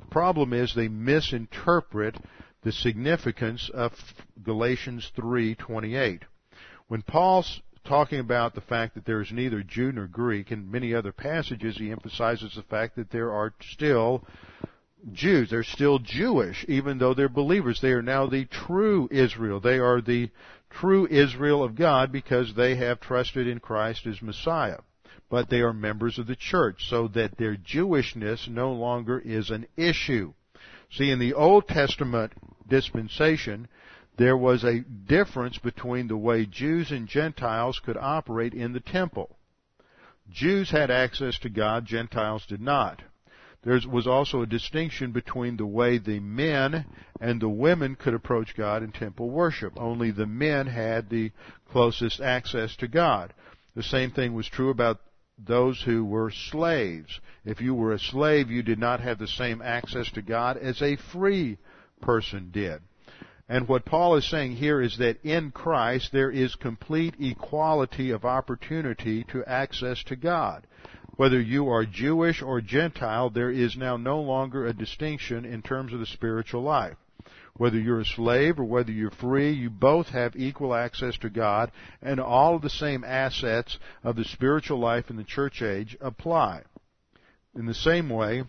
The 0.00 0.06
problem 0.10 0.52
is 0.52 0.74
they 0.74 0.88
misinterpret 0.88 2.16
the 2.62 2.72
significance 2.72 3.70
of 3.72 3.92
Galatians 4.42 5.10
3:28. 5.16 6.22
When 6.88 7.02
Paul's 7.02 7.62
talking 7.84 8.20
about 8.20 8.54
the 8.54 8.60
fact 8.60 8.94
that 8.94 9.06
there 9.06 9.22
is 9.22 9.32
neither 9.32 9.62
Jew 9.62 9.92
nor 9.92 10.06
Greek, 10.06 10.52
in 10.52 10.70
many 10.70 10.94
other 10.94 11.12
passages 11.12 11.78
he 11.78 11.90
emphasizes 11.90 12.54
the 12.54 12.62
fact 12.62 12.96
that 12.96 13.10
there 13.10 13.32
are 13.32 13.54
still 13.60 14.26
Jews. 15.12 15.48
They're 15.50 15.62
still 15.62 15.98
Jewish, 15.98 16.64
even 16.68 16.98
though 16.98 17.14
they're 17.14 17.28
believers. 17.28 17.80
They 17.80 17.92
are 17.92 18.02
now 18.02 18.26
the 18.26 18.44
true 18.44 19.08
Israel. 19.10 19.60
They 19.60 19.78
are 19.78 20.02
the 20.02 20.30
true 20.68 21.06
Israel 21.10 21.64
of 21.64 21.74
God 21.74 22.12
because 22.12 22.54
they 22.54 22.76
have 22.76 23.00
trusted 23.00 23.46
in 23.46 23.60
Christ 23.60 24.06
as 24.06 24.20
Messiah. 24.20 24.80
But 25.30 25.48
they 25.48 25.60
are 25.62 25.72
members 25.72 26.18
of 26.18 26.26
the 26.26 26.36
church, 26.36 26.88
so 26.88 27.08
that 27.08 27.38
their 27.38 27.56
Jewishness 27.56 28.48
no 28.48 28.72
longer 28.72 29.18
is 29.18 29.50
an 29.50 29.66
issue. 29.76 30.34
See, 30.90 31.10
in 31.10 31.18
the 31.18 31.34
Old 31.34 31.68
Testament 31.68 32.32
dispensation, 32.68 33.68
there 34.16 34.36
was 34.36 34.64
a 34.64 34.80
difference 34.80 35.58
between 35.58 36.08
the 36.08 36.16
way 36.16 36.46
Jews 36.46 36.90
and 36.90 37.06
Gentiles 37.06 37.78
could 37.78 37.96
operate 37.96 38.54
in 38.54 38.72
the 38.72 38.80
temple. 38.80 39.36
Jews 40.28 40.70
had 40.70 40.90
access 40.90 41.38
to 41.40 41.48
God, 41.48 41.86
Gentiles 41.86 42.44
did 42.46 42.60
not. 42.60 43.02
There 43.62 43.78
was 43.90 44.06
also 44.06 44.42
a 44.42 44.46
distinction 44.46 45.12
between 45.12 45.56
the 45.56 45.66
way 45.66 45.98
the 45.98 46.20
men 46.20 46.86
and 47.20 47.40
the 47.40 47.48
women 47.48 47.94
could 47.94 48.14
approach 48.14 48.56
God 48.56 48.82
in 48.82 48.90
temple 48.90 49.30
worship. 49.30 49.74
Only 49.76 50.10
the 50.10 50.26
men 50.26 50.66
had 50.66 51.10
the 51.10 51.32
closest 51.70 52.20
access 52.20 52.74
to 52.76 52.88
God. 52.88 53.34
The 53.74 53.82
same 53.82 54.10
thing 54.12 54.34
was 54.34 54.48
true 54.48 54.70
about 54.70 55.00
those 55.46 55.82
who 55.82 56.04
were 56.04 56.30
slaves. 56.30 57.20
If 57.44 57.60
you 57.60 57.74
were 57.74 57.92
a 57.92 57.98
slave, 57.98 58.50
you 58.50 58.62
did 58.62 58.78
not 58.78 59.00
have 59.00 59.18
the 59.18 59.26
same 59.26 59.62
access 59.62 60.10
to 60.12 60.22
God 60.22 60.56
as 60.56 60.80
a 60.82 60.96
free 60.96 61.58
person 62.00 62.50
did. 62.52 62.82
And 63.48 63.66
what 63.66 63.84
Paul 63.84 64.14
is 64.14 64.30
saying 64.30 64.56
here 64.56 64.80
is 64.80 64.98
that 64.98 65.24
in 65.24 65.50
Christ 65.50 66.12
there 66.12 66.30
is 66.30 66.54
complete 66.54 67.16
equality 67.18 68.12
of 68.12 68.24
opportunity 68.24 69.24
to 69.24 69.44
access 69.44 70.04
to 70.04 70.14
God. 70.14 70.66
Whether 71.16 71.40
you 71.40 71.68
are 71.68 71.84
Jewish 71.84 72.42
or 72.42 72.60
Gentile, 72.60 73.28
there 73.28 73.50
is 73.50 73.76
now 73.76 73.96
no 73.96 74.20
longer 74.20 74.66
a 74.66 74.72
distinction 74.72 75.44
in 75.44 75.62
terms 75.62 75.92
of 75.92 75.98
the 75.98 76.06
spiritual 76.06 76.62
life. 76.62 76.96
Whether 77.60 77.78
you're 77.78 78.00
a 78.00 78.06
slave 78.06 78.58
or 78.58 78.64
whether 78.64 78.90
you're 78.90 79.10
free, 79.10 79.52
you 79.52 79.68
both 79.68 80.08
have 80.08 80.34
equal 80.34 80.74
access 80.74 81.18
to 81.18 81.28
God, 81.28 81.70
and 82.00 82.18
all 82.18 82.56
of 82.56 82.62
the 82.62 82.70
same 82.70 83.04
assets 83.04 83.76
of 84.02 84.16
the 84.16 84.24
spiritual 84.24 84.78
life 84.78 85.10
in 85.10 85.16
the 85.16 85.24
church 85.24 85.60
age 85.60 85.94
apply. 86.00 86.62
In 87.54 87.66
the 87.66 87.74
same 87.74 88.08
way, 88.08 88.44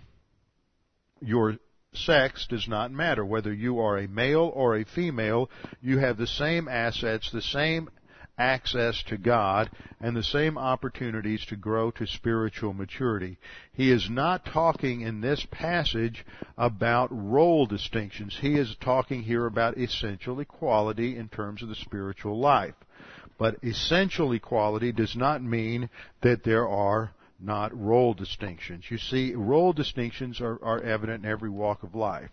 your 1.20 1.58
sex 1.92 2.48
does 2.48 2.70
not 2.70 2.94
matter. 2.94 3.26
Whether 3.26 3.54
you 3.54 3.80
are 3.80 3.98
a 3.98 4.08
male 4.08 4.50
or 4.56 4.78
a 4.78 4.86
female, 4.86 5.50
you 5.82 5.98
have 6.00 6.16
the 6.16 6.26
same 6.26 6.70
assets, 6.70 7.30
the 7.34 7.42
same 7.42 7.90
access 8.38 9.02
to 9.04 9.18
God 9.18 9.70
and 10.00 10.16
the 10.16 10.24
same 10.24 10.58
opportunities 10.58 11.46
to 11.46 11.56
grow 11.56 11.92
to 11.92 12.08
spiritual 12.08 12.74
maturity. 12.74 13.38
He 13.74 13.92
is 13.92 14.10
not 14.10 14.46
talking 14.46 15.02
in 15.02 15.22
this 15.22 15.46
passage 15.52 16.26
about 16.58 17.10
role 17.12 17.66
distinctions. 17.66 18.38
He 18.42 18.56
is 18.56 18.76
talking 18.82 19.24
here 19.24 19.46
about 19.46 19.78
essential 19.78 20.40
equality 20.40 21.18
in 21.18 21.30
terms 21.30 21.62
of 21.62 21.70
the 21.70 21.76
spiritual 21.76 22.40
life. 22.40 22.76
But 23.38 23.64
essential 23.64 24.32
equality 24.34 24.92
does 24.92 25.16
not 25.16 25.44
mean 25.44 25.90
that 26.22 26.44
there 26.44 26.68
are 26.68 27.14
not 27.40 27.76
role 27.76 28.14
distinctions. 28.14 28.86
You 28.90 28.98
see, 28.98 29.34
role 29.34 29.74
distinctions 29.74 30.40
are, 30.42 30.64
are 30.64 30.82
evident 30.82 31.26
in 31.26 31.32
every 31.32 31.50
walk 31.50 31.84
of 31.84 31.96
life 31.96 32.30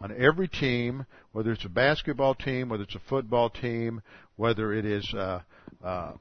on 0.00 0.12
every 0.16 0.48
team, 0.48 1.06
whether 1.32 1.52
it's 1.52 1.64
a 1.64 1.68
basketball 1.68 2.34
team, 2.34 2.68
whether 2.68 2.84
it's 2.84 2.94
a 2.94 3.00
football 3.08 3.50
team, 3.50 4.02
whether 4.36 4.72
it 4.72 4.84
is 4.84 5.12
uh, 5.14 5.40
uh, 5.84 6.12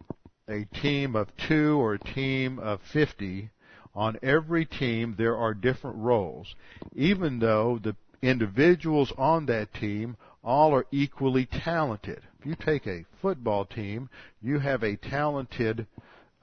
a 0.47 0.65
team 0.81 1.15
of 1.15 1.27
two 1.47 1.79
or 1.79 1.93
a 1.93 1.99
team 1.99 2.59
of 2.59 2.79
50, 2.91 3.49
on 3.95 4.17
every 4.21 4.65
team 4.65 5.15
there 5.17 5.35
are 5.35 5.53
different 5.53 5.97
roles, 5.97 6.55
even 6.95 7.39
though 7.39 7.79
the 7.81 7.95
individuals 8.21 9.11
on 9.17 9.45
that 9.47 9.73
team 9.73 10.17
all 10.43 10.73
are 10.73 10.85
equally 10.91 11.45
talented. 11.45 12.21
If 12.39 12.45
you 12.45 12.55
take 12.55 12.87
a 12.87 13.05
football 13.21 13.65
team, 13.65 14.09
you 14.41 14.59
have 14.59 14.83
a 14.83 14.95
talented 14.95 15.87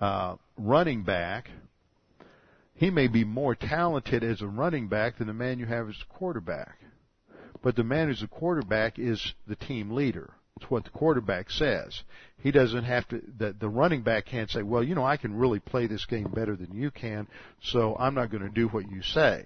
uh, 0.01 0.37
running 0.59 1.03
back. 1.03 1.51
He 2.75 2.91
may 2.91 3.09
be 3.09 3.25
more 3.25 3.55
talented 3.55 4.23
as 4.23 4.43
a 4.43 4.47
running 4.47 4.89
back 4.89 5.17
than 5.17 5.27
the 5.27 5.33
man 5.33 5.59
you 5.59 5.67
have 5.67 5.89
as 5.89 5.97
a 6.03 6.15
quarterback. 6.15 6.79
But 7.63 7.77
the 7.77 7.85
man 7.85 8.09
who's 8.09 8.21
the 8.21 8.27
quarterback 8.27 8.99
is 8.99 9.35
the 9.47 9.57
team 9.57 9.91
leader. 9.91 10.35
It's 10.57 10.71
what 10.71 10.85
the 10.85 10.91
quarterback 10.91 11.51
says. 11.51 12.03
He 12.39 12.51
doesn't 12.51 12.85
have 12.85 13.07
to, 13.09 13.21
the, 13.39 13.53
the 13.53 13.69
running 13.69 14.03
back 14.03 14.27
can't 14.27 14.51
say, 14.51 14.63
well, 14.63 14.83
you 14.83 14.95
know, 14.95 15.05
I 15.05 15.19
can 15.19 15.35
really 15.35 15.61
play 15.61 15.87
this 15.87 16.07
game 16.07 16.31
better 16.31 16.57
than 16.57 16.75
you 16.75 16.91
can, 16.91 17.29
so 17.61 17.95
I'm 17.99 18.15
not 18.15 18.31
going 18.31 18.43
to 18.43 18.49
do 18.49 18.69
what 18.69 18.91
you 18.91 19.03
say. 19.03 19.45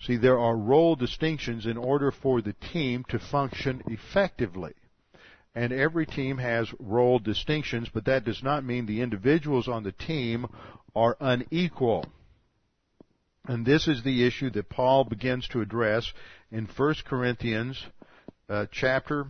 See, 0.00 0.16
there 0.16 0.38
are 0.38 0.56
role 0.56 0.96
distinctions 0.96 1.66
in 1.66 1.76
order 1.76 2.10
for 2.10 2.40
the 2.40 2.54
team 2.72 3.04
to 3.08 3.18
function 3.18 3.82
effectively. 3.86 4.74
And 5.54 5.72
every 5.72 6.06
team 6.06 6.38
has 6.38 6.72
role 6.78 7.18
distinctions, 7.18 7.88
but 7.92 8.04
that 8.04 8.24
does 8.24 8.42
not 8.42 8.64
mean 8.64 8.86
the 8.86 9.02
individuals 9.02 9.66
on 9.66 9.82
the 9.82 9.92
team 9.92 10.46
are 10.94 11.16
unequal. 11.20 12.06
And 13.46 13.66
this 13.66 13.88
is 13.88 14.02
the 14.02 14.26
issue 14.26 14.50
that 14.50 14.68
Paul 14.68 15.04
begins 15.04 15.48
to 15.48 15.60
address 15.60 16.12
in 16.50 16.66
1 16.66 16.94
Corinthians 17.06 17.82
uh, 18.48 18.66
chapter 18.72 19.26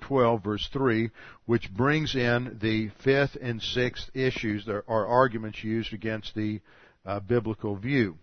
12 0.00 0.42
verse 0.42 0.68
3, 0.72 1.10
which 1.46 1.72
brings 1.72 2.14
in 2.14 2.58
the 2.60 2.88
fifth 3.04 3.36
and 3.40 3.60
sixth 3.60 4.10
issues, 4.14 4.64
there 4.64 4.84
are 4.88 5.06
arguments 5.06 5.62
used 5.62 5.92
against 5.92 6.34
the 6.34 6.60
uh, 7.04 7.20
biblical 7.20 7.76
view. 7.76 8.16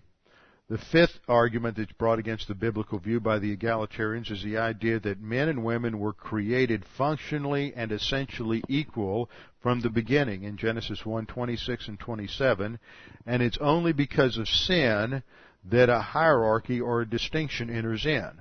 The 0.70 0.78
fifth 0.78 1.20
argument 1.30 1.78
that's 1.78 1.93
brought 1.93 2.20
against 2.20 2.50
the 2.50 2.56
biblical 2.56 3.00
view 3.00 3.22
by 3.22 3.39
the 3.39 3.56
egalitarians 3.56 4.30
is 4.30 4.43
the 4.43 4.58
idea 4.58 5.00
that 5.00 5.22
men 5.22 5.48
and 5.48 5.64
women 5.64 5.98
were 5.98 6.12
created 6.12 6.84
functionally 6.98 7.74
and 7.74 7.89
essentially 7.93 8.62
equal 8.68 9.30
from 9.62 9.80
the 9.80 9.89
beginning 9.89 10.43
in 10.43 10.58
Genesis 10.58 11.04
1:26 11.04 11.88
and 11.88 11.98
27, 11.98 12.80
and 13.26 13.41
it's 13.41 13.58
only 13.60 13.93
because 13.93 14.38
of 14.38 14.50
sin 14.50 15.24
that 15.70 15.89
a 15.89 15.99
hierarchy 15.99 16.80
or 16.80 17.01
a 17.01 17.09
distinction 17.09 17.70
enters 17.70 18.05
in. 18.05 18.32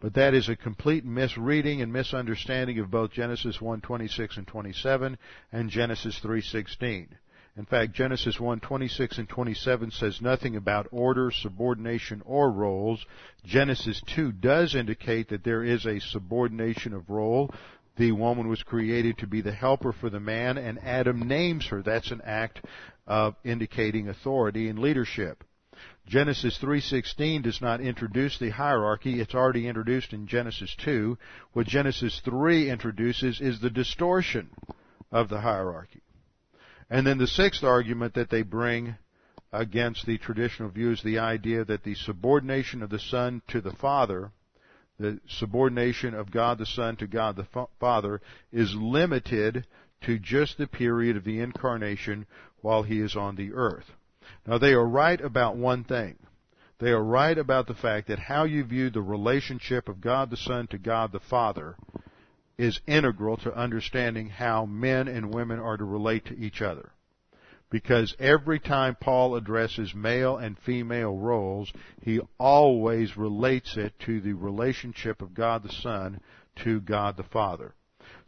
But 0.00 0.14
that 0.14 0.34
is 0.34 0.48
a 0.48 0.56
complete 0.56 1.04
misreading 1.04 1.80
and 1.80 1.92
misunderstanding 1.92 2.78
of 2.78 2.90
both 2.90 3.12
Genesis 3.12 3.58
1:26 3.58 4.36
and 4.36 4.46
27 4.46 5.18
and 5.52 5.70
Genesis 5.70 6.20
3:16. 6.20 7.08
In 7.56 7.64
fact, 7.64 7.92
Genesis 7.92 8.38
1:26 8.38 9.18
and 9.18 9.28
27 9.28 9.90
says 9.90 10.20
nothing 10.20 10.56
about 10.56 10.88
order, 10.90 11.30
subordination, 11.30 12.20
or 12.26 12.50
roles. 12.50 13.06
Genesis 13.44 14.02
2 14.06 14.32
does 14.32 14.74
indicate 14.74 15.28
that 15.28 15.44
there 15.44 15.62
is 15.62 15.86
a 15.86 16.00
subordination 16.00 16.92
of 16.92 17.08
role. 17.08 17.50
The 17.96 18.10
woman 18.12 18.48
was 18.48 18.62
created 18.64 19.18
to 19.18 19.26
be 19.26 19.40
the 19.40 19.52
helper 19.52 19.92
for 19.92 20.10
the 20.10 20.20
man, 20.20 20.58
and 20.58 20.78
Adam 20.82 21.28
names 21.28 21.66
her. 21.68 21.80
That's 21.80 22.10
an 22.10 22.22
act 22.24 22.60
of 23.06 23.36
indicating 23.44 24.08
authority 24.08 24.68
and 24.68 24.78
leadership. 24.78 25.44
Genesis 26.06 26.58
3:16 26.58 27.42
does 27.42 27.62
not 27.62 27.80
introduce 27.80 28.38
the 28.38 28.50
hierarchy, 28.50 29.20
it's 29.20 29.34
already 29.34 29.66
introduced 29.66 30.12
in 30.12 30.26
Genesis 30.26 30.74
2. 30.76 31.16
What 31.52 31.66
Genesis 31.66 32.20
3 32.20 32.68
introduces 32.68 33.40
is 33.40 33.58
the 33.58 33.70
distortion 33.70 34.50
of 35.10 35.28
the 35.28 35.40
hierarchy. 35.40 36.02
And 36.90 37.06
then 37.06 37.16
the 37.16 37.26
sixth 37.26 37.64
argument 37.64 38.14
that 38.14 38.28
they 38.28 38.42
bring 38.42 38.96
against 39.50 40.04
the 40.04 40.18
traditional 40.18 40.68
view 40.68 40.90
is 40.90 41.02
the 41.02 41.20
idea 41.20 41.64
that 41.64 41.84
the 41.84 41.94
subordination 41.94 42.82
of 42.82 42.90
the 42.90 42.98
Son 42.98 43.40
to 43.48 43.60
the 43.62 43.72
Father, 43.72 44.30
the 44.98 45.20
subordination 45.26 46.12
of 46.12 46.30
God 46.30 46.58
the 46.58 46.66
Son 46.66 46.96
to 46.96 47.06
God 47.06 47.36
the 47.36 47.66
Father, 47.80 48.20
is 48.52 48.74
limited 48.74 49.66
to 50.02 50.18
just 50.18 50.58
the 50.58 50.66
period 50.66 51.16
of 51.16 51.24
the 51.24 51.40
incarnation 51.40 52.26
while 52.60 52.82
he 52.82 53.00
is 53.00 53.16
on 53.16 53.36
the 53.36 53.52
earth. 53.54 53.90
Now 54.46 54.58
they 54.58 54.72
are 54.72 54.86
right 54.86 55.20
about 55.20 55.56
one 55.56 55.84
thing. 55.84 56.16
They 56.78 56.90
are 56.90 57.02
right 57.02 57.38
about 57.38 57.66
the 57.66 57.74
fact 57.74 58.08
that 58.08 58.18
how 58.18 58.44
you 58.44 58.64
view 58.64 58.90
the 58.90 59.02
relationship 59.02 59.88
of 59.88 60.00
God 60.00 60.30
the 60.30 60.36
Son 60.36 60.66
to 60.68 60.78
God 60.78 61.12
the 61.12 61.20
Father 61.20 61.76
is 62.58 62.80
integral 62.86 63.36
to 63.38 63.56
understanding 63.56 64.28
how 64.28 64.66
men 64.66 65.08
and 65.08 65.32
women 65.32 65.58
are 65.58 65.76
to 65.76 65.84
relate 65.84 66.26
to 66.26 66.38
each 66.38 66.62
other. 66.62 66.92
Because 67.70 68.14
every 68.20 68.60
time 68.60 68.96
Paul 69.00 69.34
addresses 69.34 69.94
male 69.94 70.36
and 70.36 70.58
female 70.58 71.16
roles, 71.16 71.72
he 72.02 72.20
always 72.38 73.16
relates 73.16 73.76
it 73.76 73.98
to 74.00 74.20
the 74.20 74.34
relationship 74.34 75.22
of 75.22 75.34
God 75.34 75.62
the 75.62 75.72
Son 75.72 76.20
to 76.64 76.80
God 76.80 77.16
the 77.16 77.24
Father. 77.24 77.74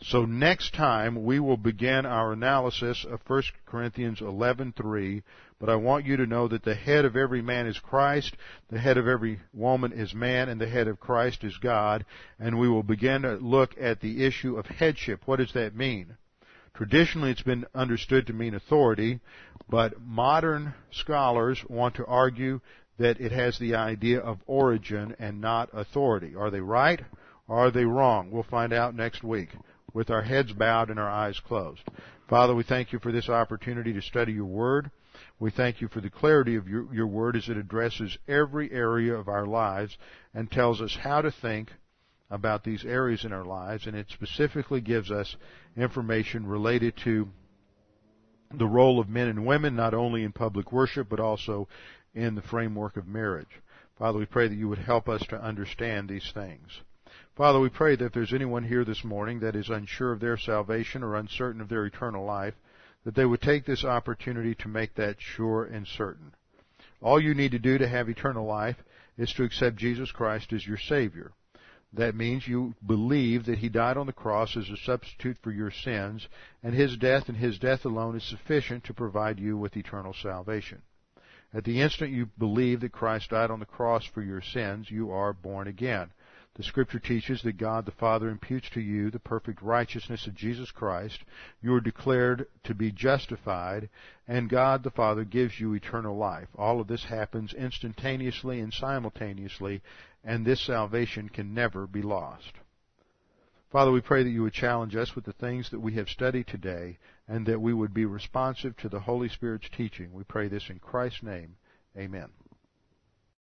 So 0.03 0.24
next 0.24 0.74
time 0.74 1.24
we 1.24 1.41
will 1.41 1.57
begin 1.57 2.07
our 2.07 2.32
analysis 2.32 3.05
of 3.05 3.20
1 3.26 3.43
Corinthians 3.66 4.20
11:3 4.20 5.22
but 5.59 5.70
I 5.70 5.76
want 5.76 6.05
you 6.05 6.18
to 6.18 6.26
know 6.26 6.49
that 6.49 6.64
the 6.64 6.74
head 6.74 7.07
of 7.07 7.16
every 7.16 7.41
man 7.41 7.66
is 7.66 7.78
Christ, 7.78 8.37
the 8.68 8.78
head 8.78 8.99
of 8.99 9.09
every 9.09 9.41
woman 9.55 9.91
is 9.93 10.14
man, 10.14 10.51
and 10.51 10.61
the 10.61 10.68
head 10.68 10.87
of 10.87 11.01
Christ 11.01 11.45
is 11.45 11.57
God. 11.57 12.05
And 12.39 12.59
we 12.59 12.68
will 12.68 12.82
begin 12.82 13.22
to 13.22 13.37
look 13.37 13.74
at 13.80 14.01
the 14.01 14.24
issue 14.24 14.59
of 14.59 14.66
headship. 14.66 15.22
What 15.24 15.39
does 15.39 15.53
that 15.55 15.74
mean? 15.74 16.16
Traditionally, 16.74 17.30
it's 17.30 17.43
been 17.43 17.64
understood 17.74 18.26
to 18.26 18.34
mean 18.34 18.55
authority, 18.55 19.20
but 19.66 19.99
modern 19.99 20.74
scholars 20.91 21.64
want 21.68 21.95
to 21.95 22.05
argue 22.05 22.61
that 22.99 23.18
it 23.18 23.32
has 23.32 23.59
the 23.59 23.74
idea 23.74 24.20
of 24.20 24.43
origin 24.47 25.16
and 25.18 25.41
not 25.41 25.70
authority. 25.72 26.34
Are 26.34 26.51
they 26.51 26.61
right? 26.61 27.03
Are 27.49 27.70
they 27.70 27.84
wrong? 27.87 28.30
We'll 28.30 28.43
find 28.43 28.74
out 28.74 28.95
next 28.95 29.24
week 29.24 29.51
with 29.97 30.11
our 30.11 30.21
heads 30.21 30.53
bowed 30.53 30.91
and 30.91 31.01
our 31.01 31.09
eyes 31.09 31.41
closed. 31.41 31.81
Father, 32.29 32.55
we 32.55 32.63
thank 32.63 32.93
you 32.93 32.99
for 32.99 33.11
this 33.11 33.31
opportunity 33.31 33.95
to 33.95 34.03
study 34.03 34.31
your 34.31 34.45
word. 34.45 34.91
We 35.41 35.51
thank 35.51 35.81
you 35.81 35.89
for 35.89 36.03
the 36.03 36.11
clarity 36.11 36.55
of 36.57 36.69
your, 36.69 36.93
your 36.93 37.07
word 37.07 37.35
as 37.35 37.49
it 37.49 37.57
addresses 37.57 38.19
every 38.29 38.71
area 38.71 39.15
of 39.15 39.27
our 39.27 39.47
lives 39.47 39.97
and 40.35 40.51
tells 40.51 40.83
us 40.83 40.95
how 41.01 41.23
to 41.23 41.31
think 41.31 41.71
about 42.29 42.63
these 42.63 42.85
areas 42.85 43.25
in 43.25 43.33
our 43.33 43.47
lives, 43.47 43.87
and 43.87 43.97
it 43.97 44.07
specifically 44.11 44.83
gives 44.83 45.11
us 45.11 45.35
information 45.79 46.47
related 46.47 46.95
to 47.05 47.27
the 48.53 48.67
role 48.67 49.01
of 49.01 49.09
men 49.09 49.29
and 49.29 49.47
women, 49.47 49.75
not 49.75 49.95
only 49.95 50.25
in 50.25 50.33
public 50.33 50.73
worship, 50.73 51.09
but 51.09 51.21
also 51.21 51.69
in 52.15 52.35
the 52.35 52.43
framework 52.43 52.99
of 52.99 53.09
marriage. 53.09 53.63
Father, 53.99 54.19
we 54.19 54.27
pray 54.27 54.47
that 54.47 54.59
you 54.59 54.69
would 54.69 54.79
help 54.79 55.09
us 55.09 55.25
to 55.31 55.43
understand 55.43 56.07
these 56.07 56.31
things. 56.35 56.83
Father, 57.37 57.61
we 57.61 57.68
pray 57.68 57.97
that 57.97 58.05
if 58.07 58.12
there's 58.14 58.32
anyone 58.32 58.64
here 58.64 58.82
this 58.82 59.05
morning 59.05 59.41
that 59.41 59.55
is 59.55 59.68
unsure 59.68 60.11
of 60.11 60.20
their 60.20 60.39
salvation 60.39 61.03
or 61.03 61.16
uncertain 61.16 61.61
of 61.61 61.68
their 61.68 61.84
eternal 61.84 62.24
life, 62.24 62.55
that 63.05 63.14
they 63.14 63.26
would 63.26 63.43
take 63.43 63.66
this 63.66 63.84
opportunity 63.84 64.55
to 64.55 64.68
make 64.68 64.95
that 64.95 65.16
sure 65.18 65.64
and 65.64 65.87
certain. 65.87 66.32
All 67.03 67.20
you 67.20 67.34
need 67.34 67.51
to 67.51 67.59
do 67.59 67.76
to 67.76 67.87
have 67.87 68.09
eternal 68.09 68.47
life 68.47 68.76
is 69.18 69.30
to 69.34 69.45
accept 69.45 69.76
Jesus 69.76 70.11
Christ 70.11 70.55
as 70.55 70.66
your 70.66 70.78
Savior. 70.78 71.32
That 71.93 72.14
means 72.14 72.49
you 72.49 72.74
believe 72.87 73.45
that 73.45 73.59
He 73.59 73.68
died 73.68 73.99
on 73.99 74.07
the 74.07 74.14
cross 74.14 74.57
as 74.57 74.70
a 74.70 74.76
substitute 74.78 75.37
for 75.43 75.53
your 75.53 75.70
sins, 75.70 76.26
and 76.62 76.74
His 76.74 76.97
death 76.97 77.28
and 77.28 77.37
His 77.37 77.59
death 77.59 77.84
alone 77.84 78.16
is 78.16 78.24
sufficient 78.24 78.84
to 78.84 78.95
provide 78.95 79.39
you 79.39 79.59
with 79.59 79.76
eternal 79.76 80.14
salvation. 80.22 80.80
At 81.53 81.64
the 81.64 81.82
instant 81.82 82.12
you 82.12 82.30
believe 82.39 82.80
that 82.80 82.93
Christ 82.93 83.28
died 83.28 83.51
on 83.51 83.61
the 83.61 83.66
cross 83.66 84.07
for 84.07 84.22
your 84.22 84.41
sins, 84.41 84.91
you 84.91 85.11
are 85.11 85.34
born 85.34 85.68
again. 85.68 86.11
The 86.57 86.63
scripture 86.63 86.99
teaches 86.99 87.43
that 87.43 87.59
God 87.59 87.85
the 87.85 87.93
Father 87.93 88.31
imputes 88.31 88.71
to 88.71 88.81
you 88.81 89.11
the 89.11 89.19
perfect 89.19 89.61
righteousness 89.61 90.27
of 90.27 90.35
Jesus 90.35 90.71
Christ. 90.71 91.23
You 91.61 91.75
are 91.75 91.83
declared 91.83 92.47
to 92.65 92.75
be 92.75 92.91
justified, 92.91 93.91
and 94.27 94.49
God 94.49 94.83
the 94.83 94.91
Father 94.91 95.25
gives 95.25 95.61
you 95.61 95.75
eternal 95.75 96.17
life. 96.17 96.49
All 96.57 96.81
of 96.81 96.87
this 96.87 97.05
happens 97.05 97.53
instantaneously 97.53 98.61
and 98.61 98.73
simultaneously, 98.73 99.83
and 100.25 100.47
this 100.47 100.63
salvation 100.63 101.29
can 101.29 101.53
never 101.53 101.87
be 101.87 102.01
lost. 102.01 102.53
Father, 103.71 103.93
we 103.93 104.01
pray 104.01 104.23
that 104.23 104.31
you 104.31 104.43
would 104.43 104.55
challenge 104.55 104.97
us 104.97 105.15
with 105.15 105.27
the 105.27 105.35
things 105.35 105.69
that 105.71 105.81
we 105.81 105.93
have 105.97 106.09
studied 106.09 106.47
today, 106.47 106.97
and 107.29 107.45
that 107.45 107.61
we 107.61 107.75
would 107.75 107.93
be 107.93 108.07
responsive 108.07 108.75
to 108.79 108.89
the 108.89 109.01
Holy 109.01 109.29
Spirit's 109.29 109.69
teaching. 109.77 110.11
We 110.15 110.25
pray 110.25 110.49
this 110.49 110.71
in 110.71 110.79
Christ's 110.79 111.23
name. 111.23 111.57
Amen. 111.99 112.31